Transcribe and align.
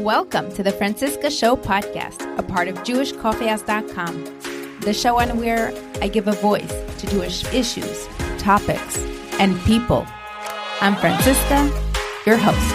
Welcome 0.00 0.52
to 0.52 0.62
the 0.62 0.72
Franciska 0.72 1.30
Show 1.30 1.56
podcast, 1.56 2.38
a 2.38 2.42
part 2.42 2.68
of 2.68 2.74
JewishCoffeehouse.com, 2.80 4.80
the 4.80 4.92
show 4.92 5.18
on 5.18 5.38
where 5.38 5.72
I 6.02 6.08
give 6.08 6.28
a 6.28 6.32
voice 6.32 6.70
to 6.98 7.06
Jewish 7.06 7.50
issues, 7.54 8.06
topics, 8.36 8.98
and 9.40 9.58
people. 9.60 10.06
I'm 10.82 10.96
Franciska, 10.96 11.70
your 12.26 12.36
host. 12.36 12.74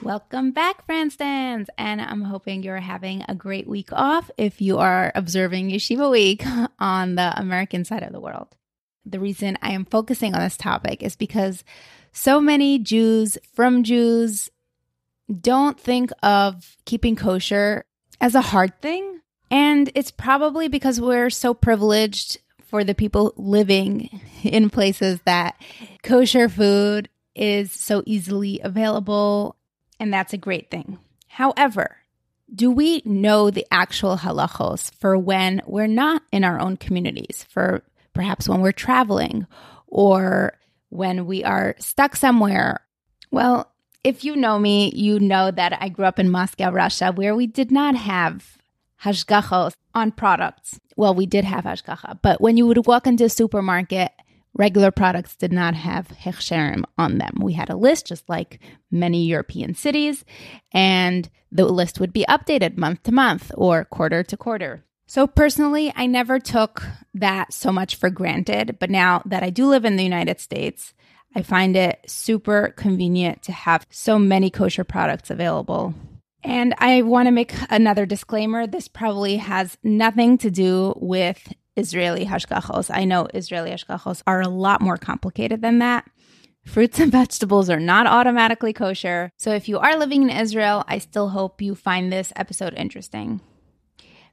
Welcome 0.00 0.52
back, 0.52 0.86
Franstans, 0.86 1.66
and 1.76 2.00
I'm 2.00 2.22
hoping 2.22 2.62
you're 2.62 2.76
having 2.76 3.24
a 3.28 3.34
great 3.34 3.66
week 3.66 3.92
off 3.92 4.30
if 4.38 4.60
you 4.60 4.78
are 4.78 5.10
observing 5.16 5.70
Yeshiva 5.70 6.08
Week 6.08 6.44
on 6.78 7.16
the 7.16 7.36
American 7.36 7.84
side 7.84 8.04
of 8.04 8.12
the 8.12 8.20
world. 8.20 8.54
The 9.04 9.20
reason 9.20 9.58
I 9.62 9.72
am 9.72 9.84
focusing 9.84 10.34
on 10.34 10.40
this 10.40 10.56
topic 10.56 11.02
is 11.02 11.16
because 11.16 11.64
so 12.12 12.40
many 12.40 12.78
Jews 12.78 13.38
from 13.54 13.82
Jews 13.82 14.50
don't 15.40 15.78
think 15.78 16.10
of 16.22 16.76
keeping 16.84 17.16
kosher 17.16 17.84
as 18.20 18.34
a 18.34 18.40
hard 18.40 18.80
thing. 18.80 19.20
And 19.50 19.90
it's 19.94 20.10
probably 20.10 20.68
because 20.68 21.00
we're 21.00 21.30
so 21.30 21.54
privileged 21.54 22.38
for 22.66 22.84
the 22.84 22.94
people 22.94 23.32
living 23.36 24.20
in 24.42 24.70
places 24.70 25.20
that 25.24 25.60
kosher 26.02 26.48
food 26.48 27.08
is 27.34 27.72
so 27.72 28.02
easily 28.06 28.60
available. 28.62 29.56
And 29.98 30.12
that's 30.12 30.32
a 30.32 30.38
great 30.38 30.70
thing. 30.70 30.98
However, 31.28 31.96
do 32.52 32.70
we 32.70 33.02
know 33.04 33.50
the 33.50 33.66
actual 33.70 34.16
halachos 34.16 34.92
for 34.94 35.16
when 35.16 35.62
we're 35.66 35.86
not 35.86 36.22
in 36.32 36.42
our 36.42 36.60
own 36.60 36.76
communities, 36.76 37.46
for 37.48 37.82
perhaps 38.14 38.48
when 38.48 38.60
we're 38.60 38.72
traveling 38.72 39.46
or 39.86 40.58
when 40.88 41.26
we 41.26 41.44
are 41.44 41.74
stuck 41.78 42.16
somewhere. 42.16 42.80
Well, 43.30 43.70
if 44.02 44.24
you 44.24 44.34
know 44.36 44.58
me, 44.58 44.92
you 44.94 45.20
know 45.20 45.50
that 45.50 45.76
I 45.80 45.88
grew 45.88 46.04
up 46.04 46.18
in 46.18 46.30
Moscow, 46.30 46.70
Russia, 46.70 47.12
where 47.12 47.34
we 47.34 47.46
did 47.46 47.70
not 47.70 47.94
have 47.94 48.58
hashgachos 49.02 49.74
on 49.94 50.12
products. 50.12 50.80
Well, 50.96 51.14
we 51.14 51.26
did 51.26 51.44
have 51.44 51.64
hashgacha, 51.64 52.20
but 52.22 52.40
when 52.40 52.56
you 52.56 52.66
would 52.66 52.86
walk 52.86 53.06
into 53.06 53.24
a 53.24 53.30
supermarket, 53.30 54.12
regular 54.54 54.90
products 54.90 55.36
did 55.36 55.52
not 55.52 55.74
have 55.74 56.08
hechsherim 56.08 56.84
on 56.98 57.18
them. 57.18 57.34
We 57.40 57.54
had 57.54 57.70
a 57.70 57.76
list, 57.76 58.06
just 58.06 58.28
like 58.28 58.58
many 58.90 59.24
European 59.24 59.74
cities, 59.74 60.24
and 60.72 61.28
the 61.52 61.64
list 61.64 62.00
would 62.00 62.12
be 62.12 62.24
updated 62.28 62.76
month 62.76 63.02
to 63.04 63.12
month 63.12 63.50
or 63.54 63.84
quarter 63.84 64.22
to 64.22 64.36
quarter. 64.36 64.84
So 65.10 65.26
personally, 65.26 65.92
I 65.96 66.06
never 66.06 66.38
took 66.38 66.84
that 67.14 67.52
so 67.52 67.72
much 67.72 67.96
for 67.96 68.10
granted, 68.10 68.76
but 68.78 68.90
now 68.90 69.22
that 69.26 69.42
I 69.42 69.50
do 69.50 69.66
live 69.66 69.84
in 69.84 69.96
the 69.96 70.04
United 70.04 70.38
States, 70.38 70.94
I 71.34 71.42
find 71.42 71.74
it 71.74 71.98
super 72.06 72.72
convenient 72.76 73.42
to 73.42 73.50
have 73.50 73.88
so 73.90 74.20
many 74.20 74.50
kosher 74.50 74.84
products 74.84 75.28
available. 75.28 75.94
And 76.44 76.76
I 76.78 77.02
want 77.02 77.26
to 77.26 77.32
make 77.32 77.52
another 77.70 78.06
disclaimer. 78.06 78.68
This 78.68 78.86
probably 78.86 79.38
has 79.38 79.76
nothing 79.82 80.38
to 80.38 80.48
do 80.48 80.94
with 80.96 81.54
Israeli 81.74 82.24
hashgachos. 82.24 82.88
I 82.94 83.02
know 83.02 83.26
Israeli 83.34 83.72
hashgachos 83.72 84.22
are 84.28 84.42
a 84.42 84.48
lot 84.48 84.80
more 84.80 84.96
complicated 84.96 85.60
than 85.60 85.80
that. 85.80 86.08
Fruits 86.64 87.00
and 87.00 87.10
vegetables 87.20 87.68
are 87.68 87.80
not 87.80 88.06
automatically 88.06 88.72
kosher. 88.72 89.32
So 89.38 89.50
if 89.50 89.68
you 89.68 89.80
are 89.80 89.96
living 89.96 90.22
in 90.22 90.30
Israel, 90.30 90.84
I 90.86 90.98
still 90.98 91.30
hope 91.30 91.60
you 91.60 91.74
find 91.74 92.12
this 92.12 92.32
episode 92.36 92.74
interesting. 92.74 93.40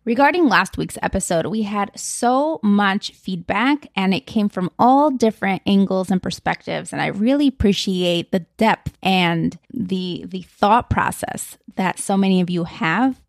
Regarding 0.07 0.47
last 0.47 0.77
week's 0.77 0.97
episode, 1.01 1.47
we 1.47 1.63
had 1.63 1.91
so 1.93 2.61
much 2.63 3.11
feedback 3.11 3.87
and 3.93 4.13
it 4.13 4.25
came 4.25 4.47
from 4.47 4.71
all 4.79 5.11
different 5.11 5.61
angles 5.65 6.09
and 6.09 6.23
perspectives 6.23 6.93
and 6.93 7.01
I 7.01 7.07
really 7.07 7.49
appreciate 7.49 8.31
the 8.31 8.45
depth 8.55 8.97
and 9.03 9.59
the 9.73 10.23
the 10.25 10.43
thought 10.43 10.89
process 10.89 11.57
that 11.75 11.99
so 11.99 12.15
many 12.15 12.39
of 12.39 12.49
you 12.49 12.63
have. 12.63 13.21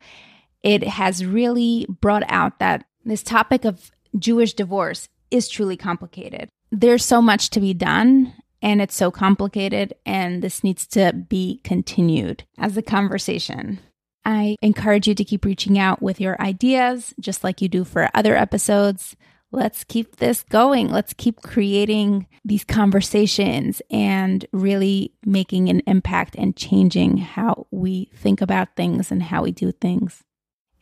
It 0.62 0.84
has 0.84 1.24
really 1.24 1.84
brought 2.00 2.22
out 2.28 2.60
that 2.60 2.84
this 3.04 3.24
topic 3.24 3.64
of 3.64 3.90
Jewish 4.16 4.54
divorce 4.54 5.08
is 5.32 5.48
truly 5.48 5.76
complicated. 5.76 6.48
There's 6.70 7.04
so 7.04 7.20
much 7.20 7.50
to 7.50 7.58
be 7.58 7.74
done 7.74 8.34
and 8.62 8.80
it's 8.80 8.94
so 8.94 9.10
complicated 9.10 9.94
and 10.06 10.42
this 10.42 10.62
needs 10.62 10.86
to 10.88 11.12
be 11.12 11.60
continued 11.64 12.44
as 12.56 12.76
a 12.76 12.82
conversation. 12.82 13.80
I 14.24 14.56
encourage 14.62 15.08
you 15.08 15.14
to 15.14 15.24
keep 15.24 15.44
reaching 15.44 15.78
out 15.78 16.02
with 16.02 16.20
your 16.20 16.40
ideas, 16.40 17.14
just 17.20 17.44
like 17.44 17.62
you 17.62 17.68
do 17.68 17.84
for 17.84 18.08
other 18.14 18.36
episodes. 18.36 19.16
Let's 19.50 19.84
keep 19.84 20.16
this 20.16 20.42
going. 20.42 20.90
Let's 20.90 21.14
keep 21.14 21.40
creating 21.40 22.26
these 22.44 22.64
conversations 22.64 23.80
and 23.90 24.44
really 24.52 25.14
making 25.24 25.70
an 25.70 25.80
impact 25.86 26.34
and 26.36 26.54
changing 26.54 27.16
how 27.16 27.66
we 27.70 28.10
think 28.14 28.42
about 28.42 28.76
things 28.76 29.10
and 29.10 29.22
how 29.22 29.42
we 29.42 29.52
do 29.52 29.72
things. 29.72 30.22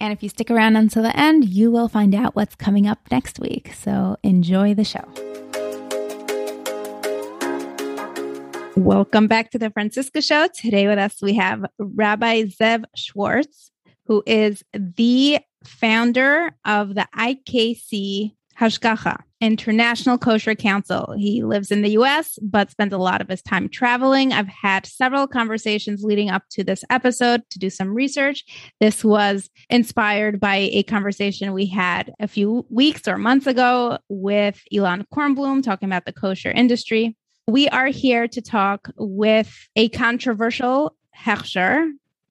And 0.00 0.12
if 0.12 0.22
you 0.22 0.28
stick 0.28 0.50
around 0.50 0.76
until 0.76 1.04
the 1.04 1.16
end, 1.16 1.48
you 1.48 1.70
will 1.70 1.88
find 1.88 2.14
out 2.14 2.34
what's 2.34 2.56
coming 2.56 2.86
up 2.86 2.98
next 3.10 3.38
week. 3.38 3.72
So 3.72 4.16
enjoy 4.22 4.74
the 4.74 4.84
show. 4.84 5.45
Welcome 8.76 9.26
back 9.26 9.52
to 9.52 9.58
the 9.58 9.70
Franciska 9.70 10.20
Show. 10.20 10.48
Today 10.48 10.86
with 10.86 10.98
us, 10.98 11.16
we 11.22 11.32
have 11.34 11.64
Rabbi 11.78 12.42
Zev 12.42 12.84
Schwarcz, 12.94 13.70
who 14.04 14.22
is 14.26 14.62
the 14.74 15.38
founder 15.64 16.54
of 16.66 16.94
the 16.94 17.08
IKC 17.16 18.32
Hashgacha, 18.60 19.22
International 19.40 20.18
Kosher 20.18 20.54
Council. 20.54 21.14
He 21.16 21.42
lives 21.42 21.70
in 21.70 21.80
the 21.80 21.92
US, 21.92 22.38
but 22.42 22.70
spends 22.70 22.92
a 22.92 22.98
lot 22.98 23.22
of 23.22 23.28
his 23.28 23.40
time 23.40 23.70
traveling. 23.70 24.34
I've 24.34 24.48
had 24.48 24.84
several 24.84 25.26
conversations 25.26 26.04
leading 26.04 26.28
up 26.28 26.42
to 26.50 26.62
this 26.62 26.84
episode 26.90 27.44
to 27.50 27.58
do 27.58 27.70
some 27.70 27.94
research. 27.94 28.44
This 28.78 29.02
was 29.02 29.48
inspired 29.70 30.38
by 30.38 30.68
a 30.70 30.82
conversation 30.82 31.54
we 31.54 31.64
had 31.64 32.12
a 32.20 32.28
few 32.28 32.66
weeks 32.68 33.08
or 33.08 33.16
months 33.16 33.46
ago 33.46 33.98
with 34.10 34.60
Elon 34.70 35.06
Kornblum 35.14 35.62
talking 35.62 35.88
about 35.88 36.04
the 36.04 36.12
kosher 36.12 36.50
industry. 36.50 37.16
We 37.48 37.68
are 37.68 37.86
here 37.86 38.26
to 38.26 38.42
talk 38.42 38.90
with 38.96 39.68
a 39.76 39.88
controversial 39.90 40.96
hechsher, 41.16 41.88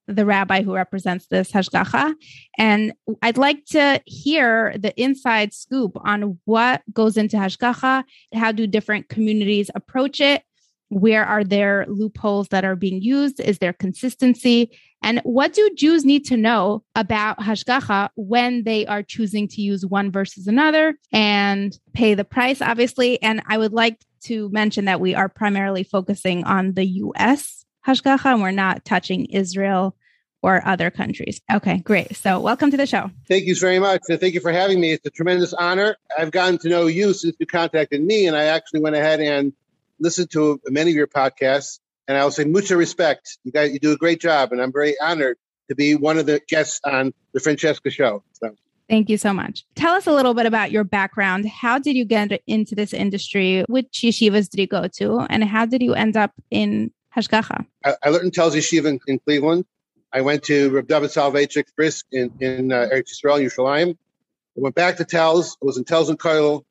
the 0.08 0.26
rabbi 0.26 0.62
who 0.62 0.76
represents 0.76 1.28
this 1.28 1.54
hashgacha. 1.54 2.16
And 2.58 2.92
I'd 3.22 3.38
like 3.38 3.64
to 3.68 4.02
hear 4.06 4.76
the 4.78 4.94
inside 5.02 5.54
scoop 5.54 5.98
on 6.04 6.38
what 6.44 6.82
goes 6.92 7.16
into 7.16 7.38
hashgacha, 7.38 8.04
how 8.34 8.52
do 8.52 8.68
different 8.68 9.08
communities 9.08 9.72
approach 9.74 10.20
it, 10.20 10.44
where 10.90 11.26
are 11.26 11.46
there 11.46 11.86
loopholes 11.88 12.50
that 12.50 12.66
are 12.66 12.76
being 12.76 13.02
used, 13.02 13.40
is 13.40 13.60
there 13.60 13.72
consistency, 13.72 14.78
and 15.06 15.20
what 15.20 15.54
do 15.54 15.70
Jews 15.76 16.04
need 16.04 16.26
to 16.26 16.36
know 16.36 16.84
about 16.96 17.38
hashgacha 17.38 18.10
when 18.16 18.64
they 18.64 18.88
are 18.88 19.04
choosing 19.04 19.48
to 19.50 19.62
use 19.62 19.86
one 19.86 20.12
versus 20.12 20.48
another 20.48 20.96
and 21.14 21.78
pay 21.94 22.16
the 22.16 22.26
price, 22.26 22.60
obviously. 22.60 23.22
And 23.22 23.44
I 23.48 23.60
would 23.60 23.72
like 23.72 24.00
to 24.24 24.50
mention 24.50 24.86
that 24.86 25.00
we 25.00 25.14
are 25.14 25.30
primarily 25.30 25.84
focusing 25.84 26.44
on 26.44 26.74
the 26.74 26.86
US 26.86 27.66
hashgacha 27.88 28.26
and 28.26 28.42
we're 28.42 28.50
not 28.50 28.84
touching 28.84 29.26
Israel 29.26 29.96
or 30.42 30.66
other 30.68 30.90
countries. 30.90 31.40
Okay, 31.54 31.78
great. 31.82 32.16
So, 32.16 32.40
welcome 32.40 32.72
to 32.72 32.78
the 32.78 32.88
show. 32.88 33.12
Thank 33.28 33.46
you 33.46 33.56
very 33.56 33.78
much. 33.78 34.02
And 34.10 34.20
Thank 34.20 34.34
you 34.34 34.42
for 34.42 34.52
having 34.52 34.80
me. 34.80 34.94
It's 34.94 35.06
a 35.06 35.12
tremendous 35.12 35.54
honor. 35.54 35.98
I've 36.18 36.32
gotten 36.32 36.58
to 36.60 36.70
know 36.70 36.88
you 36.88 37.14
since 37.14 37.36
you 37.40 37.46
contacted 37.46 38.02
me, 38.02 38.26
and 38.26 38.36
I 38.36 38.46
actually 38.46 38.80
went 38.80 38.96
ahead 38.96 39.20
and 39.22 39.54
listened 40.00 40.32
to 40.32 40.60
many 40.66 40.90
of 40.90 40.96
your 40.96 41.08
podcasts. 41.08 41.80
And 42.08 42.18
I 42.18 42.24
will 42.24 42.32
say, 42.32 42.44
mucha 42.44 42.78
respect. 42.78 43.38
You 43.44 43.52
guys, 43.52 43.74
you 43.74 43.80
do 43.80 43.92
a 43.92 43.98
great 43.98 44.22
job, 44.22 44.52
and 44.52 44.62
I'm 44.62 44.72
very 44.72 44.96
honored 45.00 45.38
to 45.70 45.76
be 45.76 45.96
one 45.96 46.18
of 46.18 46.26
the 46.26 46.40
guests 46.48 46.80
on 46.86 47.14
the 47.34 47.40
Franciska 47.40 47.92
Show. 47.92 48.24
So. 48.34 48.56
Thank 48.90 49.10
you 49.10 49.18
so 49.18 49.34
much. 49.34 49.66
Tell 49.76 49.96
us 49.96 50.06
a 50.06 50.12
little 50.12 50.36
bit 50.36 50.46
about 50.46 50.72
your 50.72 50.84
background. 50.84 51.48
How 51.48 51.80
did 51.80 51.96
you 51.96 52.06
get 52.06 52.40
into 52.46 52.76
this 52.76 52.94
industry? 52.94 53.66
Which 53.68 54.04
yeshivas 54.04 54.50
did 54.50 54.62
you 54.62 54.68
go 54.68 54.88
to? 54.88 55.22
And 55.30 55.44
how 55.44 55.66
did 55.66 55.82
you 55.82 55.96
end 55.96 56.16
up 56.16 56.32
in 56.52 56.92
Hashgacha? 57.16 57.66
I, 57.84 57.96
I 58.04 58.10
learned 58.10 58.26
in 58.26 58.32
Telz 58.32 58.52
Yeshiva 58.52 58.86
in, 58.86 59.00
in, 59.08 59.20
Cleveland. 59.20 59.66
I 60.14 60.22
went 60.22 60.44
to 60.44 60.70
Reb 60.70 60.88
David 60.88 61.10
Soloveitchik 61.10 61.66
Brisk 61.76 62.06
in, 62.12 62.32
in 62.40 62.72
uh, 62.72 62.88
Eretz 62.94 63.10
Yisrael, 63.12 63.44
Yerushalayim. 63.44 63.92
I 63.92 64.62
went 64.62 64.76
back 64.76 64.98
to 64.98 65.06
Telz. 65.06 65.58
I 65.62 65.66
was 65.66 65.78
in 65.78 65.84
Telz 65.84 66.10
and 66.10 66.20
Koil. 66.20 66.64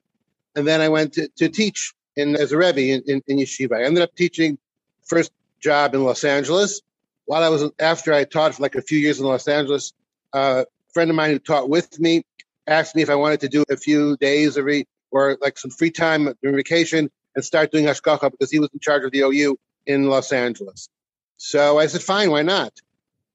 And 0.55 0.67
then 0.67 0.81
I 0.81 0.89
went 0.89 1.15
to, 1.15 1.29
to 1.37 1.49
teach 1.49 1.93
in 2.17 2.37
as 2.37 2.53
a 2.53 2.57
rebbe 2.57 2.93
in, 2.93 3.03
in, 3.07 3.23
in 3.27 3.39
yeshiva. 3.39 3.77
I 3.77 3.85
ended 3.85 4.05
up 4.05 4.15
teaching 4.15 4.57
first 5.05 5.33
job 5.61 5.95
in 5.95 6.05
Los 6.05 6.25
Angeles. 6.25 6.83
While 7.27 7.43
I 7.43 7.49
was 7.49 7.71
after 7.79 8.13
I 8.13 8.25
taught 8.25 8.55
for 8.55 8.63
like 8.63 8.75
a 8.75 8.83
few 8.83 8.99
years 8.99 9.19
in 9.19 9.27
Los 9.27 9.49
Angeles, 9.49 9.93
uh, 10.35 10.65
a 10.67 10.93
friend 10.93 11.11
of 11.11 11.17
mine 11.17 11.31
who 11.31 11.39
taught 11.39 11.69
with 11.69 11.99
me 11.99 12.25
asked 12.67 12.95
me 12.95 13.03
if 13.03 13.11
I 13.11 13.15
wanted 13.15 13.41
to 13.41 13.49
do 13.49 13.65
a 13.71 13.77
few 13.77 14.17
days 14.19 14.59
every 14.59 14.87
or 15.11 15.39
like 15.41 15.59
some 15.59 15.71
free 15.71 15.91
time 15.91 16.33
during 16.43 16.57
vacation 16.57 17.11
and 17.35 17.45
start 17.45 17.73
doing 17.73 17.85
hashgacha 17.85 18.31
because 18.31 18.51
he 18.51 18.59
was 18.59 18.69
in 18.73 18.81
charge 18.81 19.05
of 19.05 19.13
the 19.13 19.21
OU 19.21 19.57
in 19.87 20.09
Los 20.09 20.33
Angeles. 20.33 20.89
So 21.37 21.79
I 21.79 21.87
said, 21.87 22.03
fine, 22.03 22.31
why 22.31 22.43
not? 22.43 22.73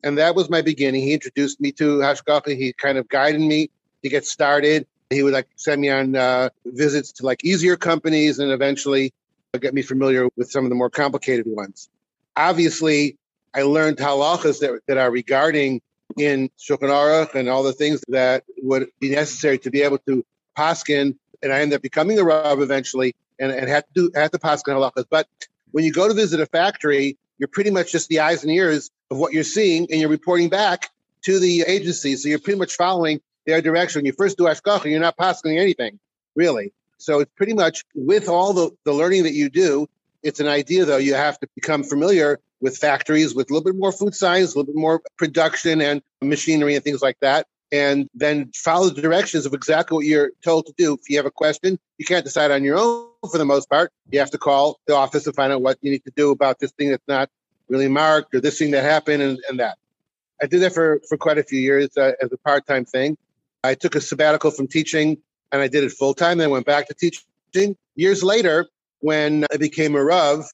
And 0.04 0.18
that 0.18 0.36
was 0.36 0.50
my 0.50 0.62
beginning. 0.62 1.01
He 1.01 1.13
introduced 1.13 1.60
me 1.60 1.71
to 1.74 2.00
hashgacha. 2.00 2.56
He 2.57 2.74
kind 2.74 2.98
of 2.98 3.07
guided 3.07 3.42
me 3.42 3.69
to 4.04 4.10
get 4.10 4.25
started. 4.25 4.88
He 5.10 5.24
would 5.24 5.33
like 5.33 5.48
send 5.56 5.81
me 5.81 5.89
on 5.89 6.16
uh, 6.16 6.50
visits 6.66 7.12
to 7.13 7.25
like 7.25 7.44
easier 7.44 7.75
companies 7.75 8.39
and 8.39 8.51
eventually 8.51 9.13
get 9.57 9.74
me 9.74 9.81
familiar 9.81 10.30
with 10.36 10.51
some 10.51 10.63
of 10.63 10.69
the 10.69 10.75
more 10.75 10.90
complicated 10.90 11.46
ones. 11.48 11.90
Obviously, 12.36 13.18
I 13.54 13.63
learned 13.63 13.98
halachas 13.98 14.60
that, 14.60 14.80
that 14.88 14.98
are 14.98 15.10
regarding 15.10 15.81
in 16.18 16.50
Shulchan 16.60 16.90
Aruch 16.90 17.34
and 17.34 17.50
all 17.50 17.63
the 17.63 17.74
things 17.74 18.04
that 18.10 18.44
would 18.62 18.90
be 19.00 19.10
necessary 19.10 19.57
to 19.60 19.72
be 19.72 19.81
able 19.81 19.98
to 20.00 20.24
paskin. 20.57 21.16
And 21.42 21.51
I 21.51 21.62
ended 21.62 21.78
up 21.78 21.81
becoming 21.81 22.19
a 22.19 22.24
rav 22.24 22.62
eventually 22.62 23.16
and, 23.40 23.51
and 23.51 23.68
had 23.68 23.86
to 23.88 23.94
do 23.94 24.12
had 24.13 24.31
to 24.34 24.40
paskin 24.40 24.75
halachas. 24.75 25.06
But 25.10 25.28
when 25.72 25.84
you 25.84 25.92
go 25.92 26.07
to 26.07 26.13
visit 26.13 26.40
a 26.40 26.45
factory, 26.45 27.18
you're 27.40 27.48
pretty 27.48 27.72
much 27.72 27.92
just 27.92 28.10
the 28.10 28.19
eyes 28.19 28.44
and 28.44 28.52
ears 28.52 28.92
of 29.10 29.18
what 29.18 29.34
you're 29.34 29.44
seeing, 29.44 29.88
and 29.90 30.00
you're 30.00 30.10
reporting 30.10 30.50
back 30.50 30.90
to 31.24 31.40
the 31.40 31.62
agency. 31.62 32.16
So 32.16 32.30
you're 32.30 32.40
pretty 32.40 32.60
much 32.60 32.75
following 32.75 33.22
their 33.45 33.62
direction. 33.62 34.00
When 34.00 34.06
you 34.06 34.13
first 34.13 34.38
do 34.38 34.44
hashgacha, 34.44 34.86
you're 34.86 35.00
not 35.00 35.18
passing 35.18 35.57
anything, 35.57 36.00
really. 36.36 36.74
So 37.00 37.22
it's 37.22 37.31
pretty 37.36 37.54
much 37.54 37.84
with 37.96 38.28
all 38.28 38.54
the, 38.54 38.72
the 38.84 38.94
learning 38.94 39.24
that 39.24 39.34
you 39.34 39.50
do, 39.50 39.88
it's 40.22 40.42
an 40.42 40.48
idea 40.48 40.86
though, 40.86 40.98
you 40.98 41.16
have 41.16 41.40
to 41.40 41.48
become 41.56 41.84
familiar 41.84 42.40
with 42.62 42.78
factories 42.78 43.34
with 43.34 43.50
a 43.50 43.54
little 43.54 43.63
bit 43.63 43.80
more 43.80 43.94
food 43.94 44.13
science, 44.13 44.54
a 44.54 44.60
little 44.60 44.74
bit 44.74 44.80
more 44.80 45.01
production 45.18 45.81
and 45.81 46.01
machinery 46.22 46.75
and 46.75 46.84
things 46.84 47.01
like 47.01 47.18
that. 47.22 47.48
And 47.72 48.10
then 48.13 48.51
follow 48.54 48.90
the 48.90 49.01
directions 49.01 49.46
of 49.46 49.54
exactly 49.54 49.96
what 49.96 50.06
you're 50.06 50.31
told 50.44 50.66
to 50.66 50.74
do. 50.78 50.96
If 50.96 51.10
you 51.10 51.18
have 51.18 51.25
a 51.25 51.31
question, 51.31 51.80
you 51.98 52.06
can't 52.06 52.25
decide 52.25 52.51
on 52.51 52.63
your 52.63 52.78
own 52.78 53.07
for 53.31 53.38
the 53.38 53.45
most 53.45 53.69
part. 53.69 53.94
You 54.12 54.19
have 54.19 54.31
to 54.31 54.38
call 54.38 54.80
the 54.86 54.95
office 54.95 55.25
and 55.25 55.36
find 55.36 55.54
out 55.54 55.62
what 55.62 55.78
you 55.81 55.92
need 55.92 56.04
to 56.04 56.12
do 56.16 56.31
about 56.31 56.60
this 56.60 56.72
thing 56.72 56.90
that's 56.90 57.07
not 57.07 57.30
really 57.69 57.88
marked 57.88 58.36
or 58.36 58.42
this 58.42 58.57
thing 58.57 58.72
that 58.72 58.84
happened 58.84 59.24
and, 59.24 59.40
and 59.48 59.60
that. 59.60 59.78
I 60.42 60.48
did 60.48 60.62
that 60.63 60.74
for, 60.74 61.00
for 61.07 61.18
quite 61.18 61.38
a 61.38 61.44
few 61.44 61.60
years 61.60 61.95
uh, 61.95 62.12
as 62.22 62.31
a 62.34 62.38
part 62.38 62.66
time 62.66 62.84
thing. 62.84 63.18
I 63.63 63.75
took 63.75 63.95
a 63.95 64.02
sabbatical 64.02 64.52
from 64.52 64.68
teaching 64.68 65.18
and 65.51 65.62
I 65.62 65.68
did 65.68 65.84
it 65.84 65.92
full 65.92 66.13
time. 66.13 66.38
Then 66.38 66.50
went 66.50 66.66
back 66.66 66.88
to 66.88 66.94
teaching. 66.94 67.75
Years 67.96 68.24
later, 68.24 68.68
when 69.00 69.46
I 69.51 69.57
became 69.57 69.96
a 69.96 70.04
Rav, 70.04 70.46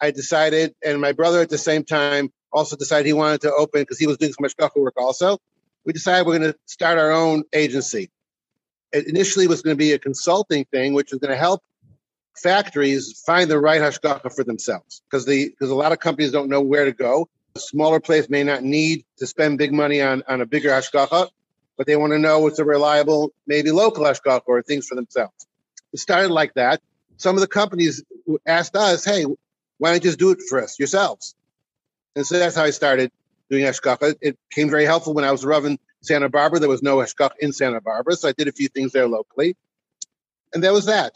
I 0.00 0.10
decided, 0.10 0.74
and 0.84 1.00
my 1.00 1.12
brother 1.12 1.40
at 1.40 1.50
the 1.50 1.58
same 1.58 1.84
time 1.84 2.32
also 2.52 2.76
decided 2.76 3.06
he 3.06 3.12
wanted 3.12 3.40
to 3.42 3.52
open 3.52 3.82
because 3.82 3.98
he 3.98 4.06
was 4.06 4.16
doing 4.16 4.32
so 4.32 4.40
much 4.40 4.54
work 4.76 4.94
also. 4.96 5.38
We 5.84 5.92
decided 5.92 6.26
we're 6.26 6.38
going 6.38 6.52
to 6.52 6.58
start 6.66 6.98
our 6.98 7.10
own 7.10 7.44
agency. 7.52 8.10
It 8.92 9.08
initially 9.08 9.48
was 9.48 9.62
going 9.62 9.76
to 9.76 9.78
be 9.78 9.92
a 9.92 9.98
consulting 9.98 10.64
thing, 10.66 10.94
which 10.94 11.10
was 11.10 11.20
going 11.20 11.32
to 11.32 11.36
help 11.36 11.62
factories 12.36 13.22
find 13.26 13.50
the 13.50 13.58
right 13.58 13.80
hashgacha 13.80 14.34
for 14.34 14.44
themselves 14.44 15.02
because 15.08 15.26
the 15.26 15.50
because 15.50 15.70
a 15.70 15.74
lot 15.74 15.92
of 15.92 15.98
companies 16.00 16.32
don't 16.32 16.48
know 16.48 16.60
where 16.60 16.84
to 16.84 16.92
go. 16.92 17.28
A 17.56 17.60
smaller 17.60 18.00
place 18.00 18.28
may 18.28 18.42
not 18.42 18.62
need 18.62 19.04
to 19.18 19.26
spend 19.26 19.58
big 19.58 19.72
money 19.72 20.00
on 20.00 20.22
on 20.28 20.40
a 20.40 20.46
bigger 20.46 20.70
hashgacha, 20.70 21.28
but 21.76 21.86
they 21.86 21.96
want 21.96 22.12
to 22.12 22.18
know 22.18 22.40
what's 22.40 22.58
a 22.58 22.64
reliable, 22.64 23.32
maybe 23.46 23.70
local 23.70 24.04
hashgacha 24.04 24.42
or 24.46 24.62
things 24.62 24.86
for 24.86 24.94
themselves. 24.94 25.46
It 25.92 25.98
started 25.98 26.30
like 26.30 26.54
that. 26.54 26.80
Some 27.16 27.36
of 27.36 27.40
the 27.40 27.46
companies 27.46 28.02
asked 28.46 28.76
us, 28.76 29.04
"Hey, 29.04 29.24
why 29.78 29.90
don't 29.90 29.94
you 29.94 30.10
just 30.10 30.18
do 30.18 30.30
it 30.30 30.40
for 30.48 30.62
us 30.62 30.78
yourselves?" 30.78 31.34
And 32.16 32.26
so 32.26 32.38
that's 32.38 32.56
how 32.56 32.64
I 32.64 32.70
started 32.70 33.10
doing 33.50 33.64
hashgacha. 33.64 34.16
It 34.20 34.38
came 34.50 34.70
very 34.70 34.84
helpful 34.84 35.14
when 35.14 35.24
I 35.24 35.32
was 35.32 35.44
in 35.44 35.78
Santa 36.00 36.28
Barbara. 36.28 36.60
There 36.60 36.68
was 36.68 36.82
no 36.82 36.96
hashgacha 36.98 37.38
in 37.40 37.52
Santa 37.52 37.80
Barbara, 37.80 38.16
so 38.16 38.28
I 38.28 38.32
did 38.32 38.48
a 38.48 38.52
few 38.52 38.68
things 38.68 38.92
there 38.92 39.08
locally, 39.08 39.56
and 40.52 40.62
that 40.64 40.72
was 40.72 40.86
that. 40.86 41.14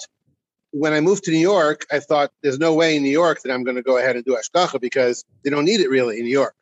When 0.70 0.92
I 0.92 1.00
moved 1.00 1.24
to 1.24 1.30
New 1.30 1.38
York, 1.38 1.86
I 1.90 1.98
thought 1.98 2.30
there's 2.42 2.58
no 2.58 2.74
way 2.74 2.96
in 2.96 3.02
New 3.02 3.10
York 3.10 3.40
that 3.42 3.52
I'm 3.52 3.64
going 3.64 3.76
to 3.76 3.82
go 3.82 3.96
ahead 3.96 4.16
and 4.16 4.24
do 4.24 4.36
hashgacha 4.36 4.80
because 4.80 5.24
they 5.42 5.50
don't 5.50 5.64
need 5.64 5.80
it 5.80 5.88
really 5.88 6.18
in 6.18 6.24
New 6.24 6.30
York. 6.30 6.54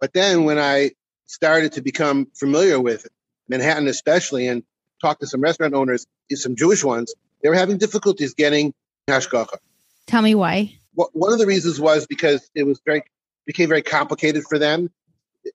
But 0.00 0.12
then 0.12 0.44
when 0.44 0.58
I 0.58 0.90
started 1.26 1.72
to 1.72 1.82
become 1.82 2.28
familiar 2.34 2.80
with 2.80 3.06
Manhattan, 3.48 3.88
especially, 3.88 4.48
and 4.48 4.62
talked 5.00 5.20
to 5.20 5.26
some 5.26 5.40
restaurant 5.40 5.74
owners, 5.74 6.06
some 6.32 6.56
Jewish 6.56 6.82
ones, 6.82 7.14
they 7.42 7.48
were 7.48 7.54
having 7.54 7.78
difficulties 7.78 8.34
getting 8.34 8.74
hashgacha. 9.08 9.58
Tell 10.06 10.22
me 10.22 10.34
why. 10.34 10.78
Well, 10.94 11.10
one 11.12 11.32
of 11.32 11.38
the 11.38 11.46
reasons 11.46 11.80
was 11.80 12.06
because 12.06 12.50
it 12.54 12.64
was 12.64 12.80
very 12.84 13.02
became 13.44 13.68
very 13.68 13.82
complicated 13.82 14.42
for 14.48 14.58
them 14.58 14.90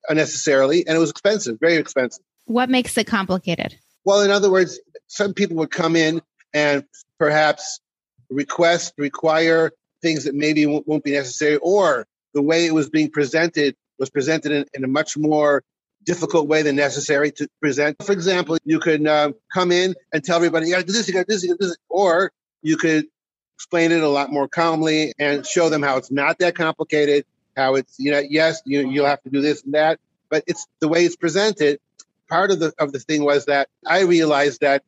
unnecessarily, 0.07 0.87
and 0.87 0.95
it 0.95 0.99
was 0.99 1.09
expensive, 1.09 1.59
very 1.59 1.75
expensive. 1.75 2.23
What 2.45 2.69
makes 2.69 2.97
it 2.97 3.05
complicated? 3.07 3.77
Well, 4.05 4.21
in 4.21 4.31
other 4.31 4.49
words, 4.49 4.79
some 5.07 5.33
people 5.33 5.57
would 5.57 5.71
come 5.71 5.95
in 5.95 6.21
and 6.53 6.85
perhaps 7.19 7.81
request, 8.29 8.93
require 8.97 9.71
things 10.01 10.23
that 10.23 10.33
maybe 10.33 10.65
won't 10.65 11.03
be 11.03 11.11
necessary, 11.11 11.57
or 11.57 12.07
the 12.33 12.41
way 12.41 12.65
it 12.65 12.73
was 12.73 12.89
being 12.89 13.09
presented 13.09 13.75
was 14.01 14.09
presented 14.09 14.51
in, 14.51 14.65
in 14.73 14.83
a 14.83 14.87
much 14.87 15.15
more 15.15 15.63
difficult 16.03 16.47
way 16.47 16.63
than 16.63 16.75
necessary 16.75 17.31
to 17.31 17.47
present. 17.61 18.03
For 18.03 18.11
example, 18.11 18.57
you 18.65 18.79
could 18.79 19.05
uh, 19.07 19.31
come 19.53 19.71
in 19.71 19.93
and 20.11 20.23
tell 20.23 20.37
everybody, 20.37 20.65
you 20.65 20.73
got 20.73 20.79
to 20.79 20.85
do 20.87 20.91
this, 20.91 21.07
you 21.07 21.13
got 21.13 21.21
to 21.21 21.25
do 21.25 21.33
this, 21.33 21.43
you 21.43 21.49
got 21.49 21.59
to 21.59 21.63
do 21.65 21.67
this. 21.67 21.77
Or 21.87 22.31
you 22.63 22.75
could 22.75 23.05
explain 23.55 23.91
it 23.91 24.01
a 24.01 24.09
lot 24.09 24.31
more 24.31 24.47
calmly 24.47 25.13
and 25.19 25.45
show 25.45 25.69
them 25.69 25.83
how 25.83 25.97
it's 25.97 26.11
not 26.11 26.39
that 26.39 26.55
complicated, 26.55 27.25
how 27.55 27.75
it's, 27.75 27.99
you 27.99 28.11
know, 28.11 28.19
yes, 28.27 28.61
you, 28.65 28.89
you'll 28.89 29.05
have 29.05 29.21
to 29.21 29.29
do 29.29 29.39
this 29.39 29.63
and 29.63 29.75
that, 29.75 29.99
but 30.29 30.43
it's 30.47 30.65
the 30.79 30.87
way 30.87 31.05
it's 31.05 31.15
presented. 31.15 31.79
Part 32.27 32.49
of 32.49 32.59
the, 32.59 32.73
of 32.79 32.91
the 32.91 32.99
thing 32.99 33.23
was 33.23 33.45
that 33.45 33.69
I 33.85 34.01
realized 34.01 34.61
that 34.61 34.83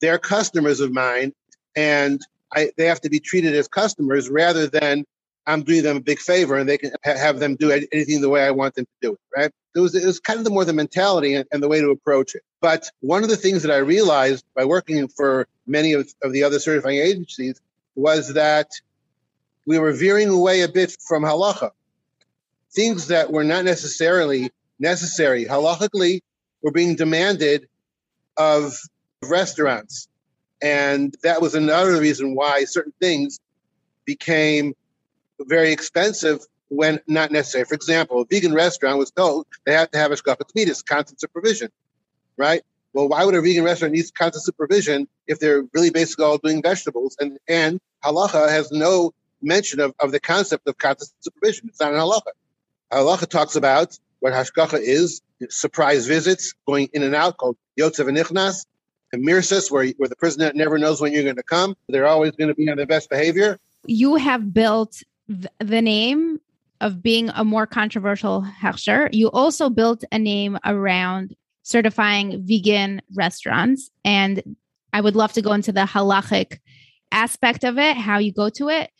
they're 0.00 0.18
customers 0.18 0.80
of 0.80 0.90
mine 0.92 1.32
and 1.76 2.20
I, 2.52 2.72
they 2.76 2.86
have 2.86 3.00
to 3.02 3.10
be 3.10 3.20
treated 3.20 3.54
as 3.54 3.68
customers 3.68 4.28
rather 4.28 4.66
than 4.66 5.04
I'm 5.46 5.62
doing 5.62 5.82
them 5.82 5.98
a 5.98 6.00
big 6.00 6.18
favor 6.18 6.56
and 6.56 6.68
they 6.68 6.78
can 6.78 6.92
ha- 7.04 7.16
have 7.16 7.38
them 7.38 7.54
do 7.56 7.70
anything 7.70 8.20
the 8.20 8.28
way 8.28 8.44
I 8.44 8.50
want 8.50 8.74
them 8.74 8.84
to 8.84 9.08
do 9.08 9.12
it, 9.12 9.20
right? 9.36 9.52
It 9.74 9.80
was, 9.80 9.94
it 9.94 10.04
was 10.04 10.18
kind 10.18 10.38
of 10.38 10.44
the 10.44 10.50
more 10.50 10.64
the 10.64 10.72
mentality 10.72 11.34
and, 11.34 11.46
and, 11.52 11.62
the 11.62 11.68
way 11.68 11.80
to 11.80 11.90
approach 11.90 12.34
it. 12.34 12.42
But 12.60 12.90
one 13.00 13.22
of 13.22 13.28
the 13.28 13.36
things 13.36 13.62
that 13.62 13.70
I 13.70 13.76
realized 13.76 14.44
by 14.54 14.64
working 14.64 15.06
for 15.08 15.46
many 15.66 15.92
of, 15.92 16.12
of 16.22 16.32
the 16.32 16.42
other 16.42 16.58
certifying 16.58 16.98
agencies 16.98 17.60
was 17.94 18.34
that 18.34 18.70
we 19.66 19.78
were 19.78 19.92
veering 19.92 20.30
away 20.30 20.62
a 20.62 20.68
bit 20.68 20.96
from 21.06 21.22
halacha. 21.22 21.70
Things 22.72 23.08
that 23.08 23.30
were 23.30 23.44
not 23.44 23.64
necessarily 23.64 24.50
necessary 24.78 25.44
halachically 25.44 26.20
were 26.62 26.72
being 26.72 26.96
demanded 26.96 27.68
of 28.36 28.76
restaurants. 29.22 30.08
And 30.62 31.14
that 31.22 31.42
was 31.42 31.54
another 31.54 32.00
reason 32.00 32.34
why 32.34 32.64
certain 32.64 32.94
things 33.00 33.38
became 34.04 34.74
very 35.40 35.72
expensive 35.72 36.40
when 36.68 37.00
not 37.06 37.30
necessary. 37.30 37.64
For 37.64 37.74
example, 37.74 38.22
a 38.22 38.24
vegan 38.26 38.54
restaurant 38.54 38.98
was 38.98 39.10
told 39.10 39.46
they 39.64 39.72
have 39.72 39.90
to 39.92 39.98
have 39.98 40.10
a 40.10 40.16
shkafat 40.16 40.54
midas, 40.54 40.82
constant 40.82 41.20
supervision, 41.20 41.70
right? 42.36 42.62
Well, 42.92 43.08
why 43.08 43.24
would 43.24 43.34
a 43.34 43.42
vegan 43.42 43.64
restaurant 43.64 43.94
need 43.94 44.06
constant 44.14 44.44
supervision 44.44 45.06
if 45.26 45.38
they're 45.38 45.64
really 45.74 45.90
basically 45.90 46.24
all 46.24 46.38
doing 46.38 46.62
vegetables? 46.62 47.16
And 47.20 47.38
and 47.48 47.80
halacha 48.04 48.48
has 48.48 48.72
no 48.72 49.12
mention 49.42 49.80
of, 49.80 49.94
of 50.00 50.12
the 50.12 50.20
concept 50.20 50.66
of 50.66 50.78
constant 50.78 51.12
supervision. 51.20 51.68
It's 51.68 51.80
not 51.80 51.92
in 51.92 52.00
halacha. 52.00 52.32
Halacha 52.90 53.28
talks 53.28 53.56
about 53.56 53.98
what 54.20 54.32
hashgacha 54.32 54.80
is, 54.80 55.20
surprise 55.50 56.06
visits, 56.06 56.54
going 56.66 56.88
in 56.92 57.02
and 57.02 57.14
out, 57.14 57.36
called 57.36 57.56
yotzev 57.78 58.08
and 58.08 58.16
nichnas, 58.16 58.66
and 59.12 59.24
where, 59.24 59.86
where 59.96 60.08
the 60.08 60.16
prisoner 60.16 60.52
never 60.54 60.78
knows 60.78 61.00
when 61.00 61.12
you're 61.12 61.22
going 61.22 61.36
to 61.36 61.42
come. 61.42 61.76
They're 61.88 62.06
always 62.06 62.32
going 62.32 62.48
to 62.48 62.54
be 62.54 62.70
on 62.70 62.76
their 62.76 62.86
best 62.86 63.10
behavior. 63.10 63.58
You 63.86 64.16
have 64.16 64.52
built 64.52 65.02
the 65.28 65.82
name 65.82 66.40
of 66.80 67.02
being 67.02 67.30
a 67.30 67.44
more 67.44 67.66
controversial 67.66 68.42
hechsher, 68.42 69.08
you 69.12 69.30
also 69.30 69.70
built 69.70 70.04
a 70.12 70.18
name 70.18 70.58
around 70.64 71.34
certifying 71.62 72.44
vegan 72.46 73.02
restaurants. 73.16 73.90
And 74.04 74.56
I 74.92 75.00
would 75.00 75.16
love 75.16 75.32
to 75.32 75.42
go 75.42 75.52
into 75.52 75.72
the 75.72 75.80
halachic 75.80 76.58
aspect 77.12 77.64
of 77.64 77.78
it, 77.78 77.96
how 77.96 78.18
you 78.18 78.32
go 78.32 78.50
to 78.50 78.68
it. 78.68 78.90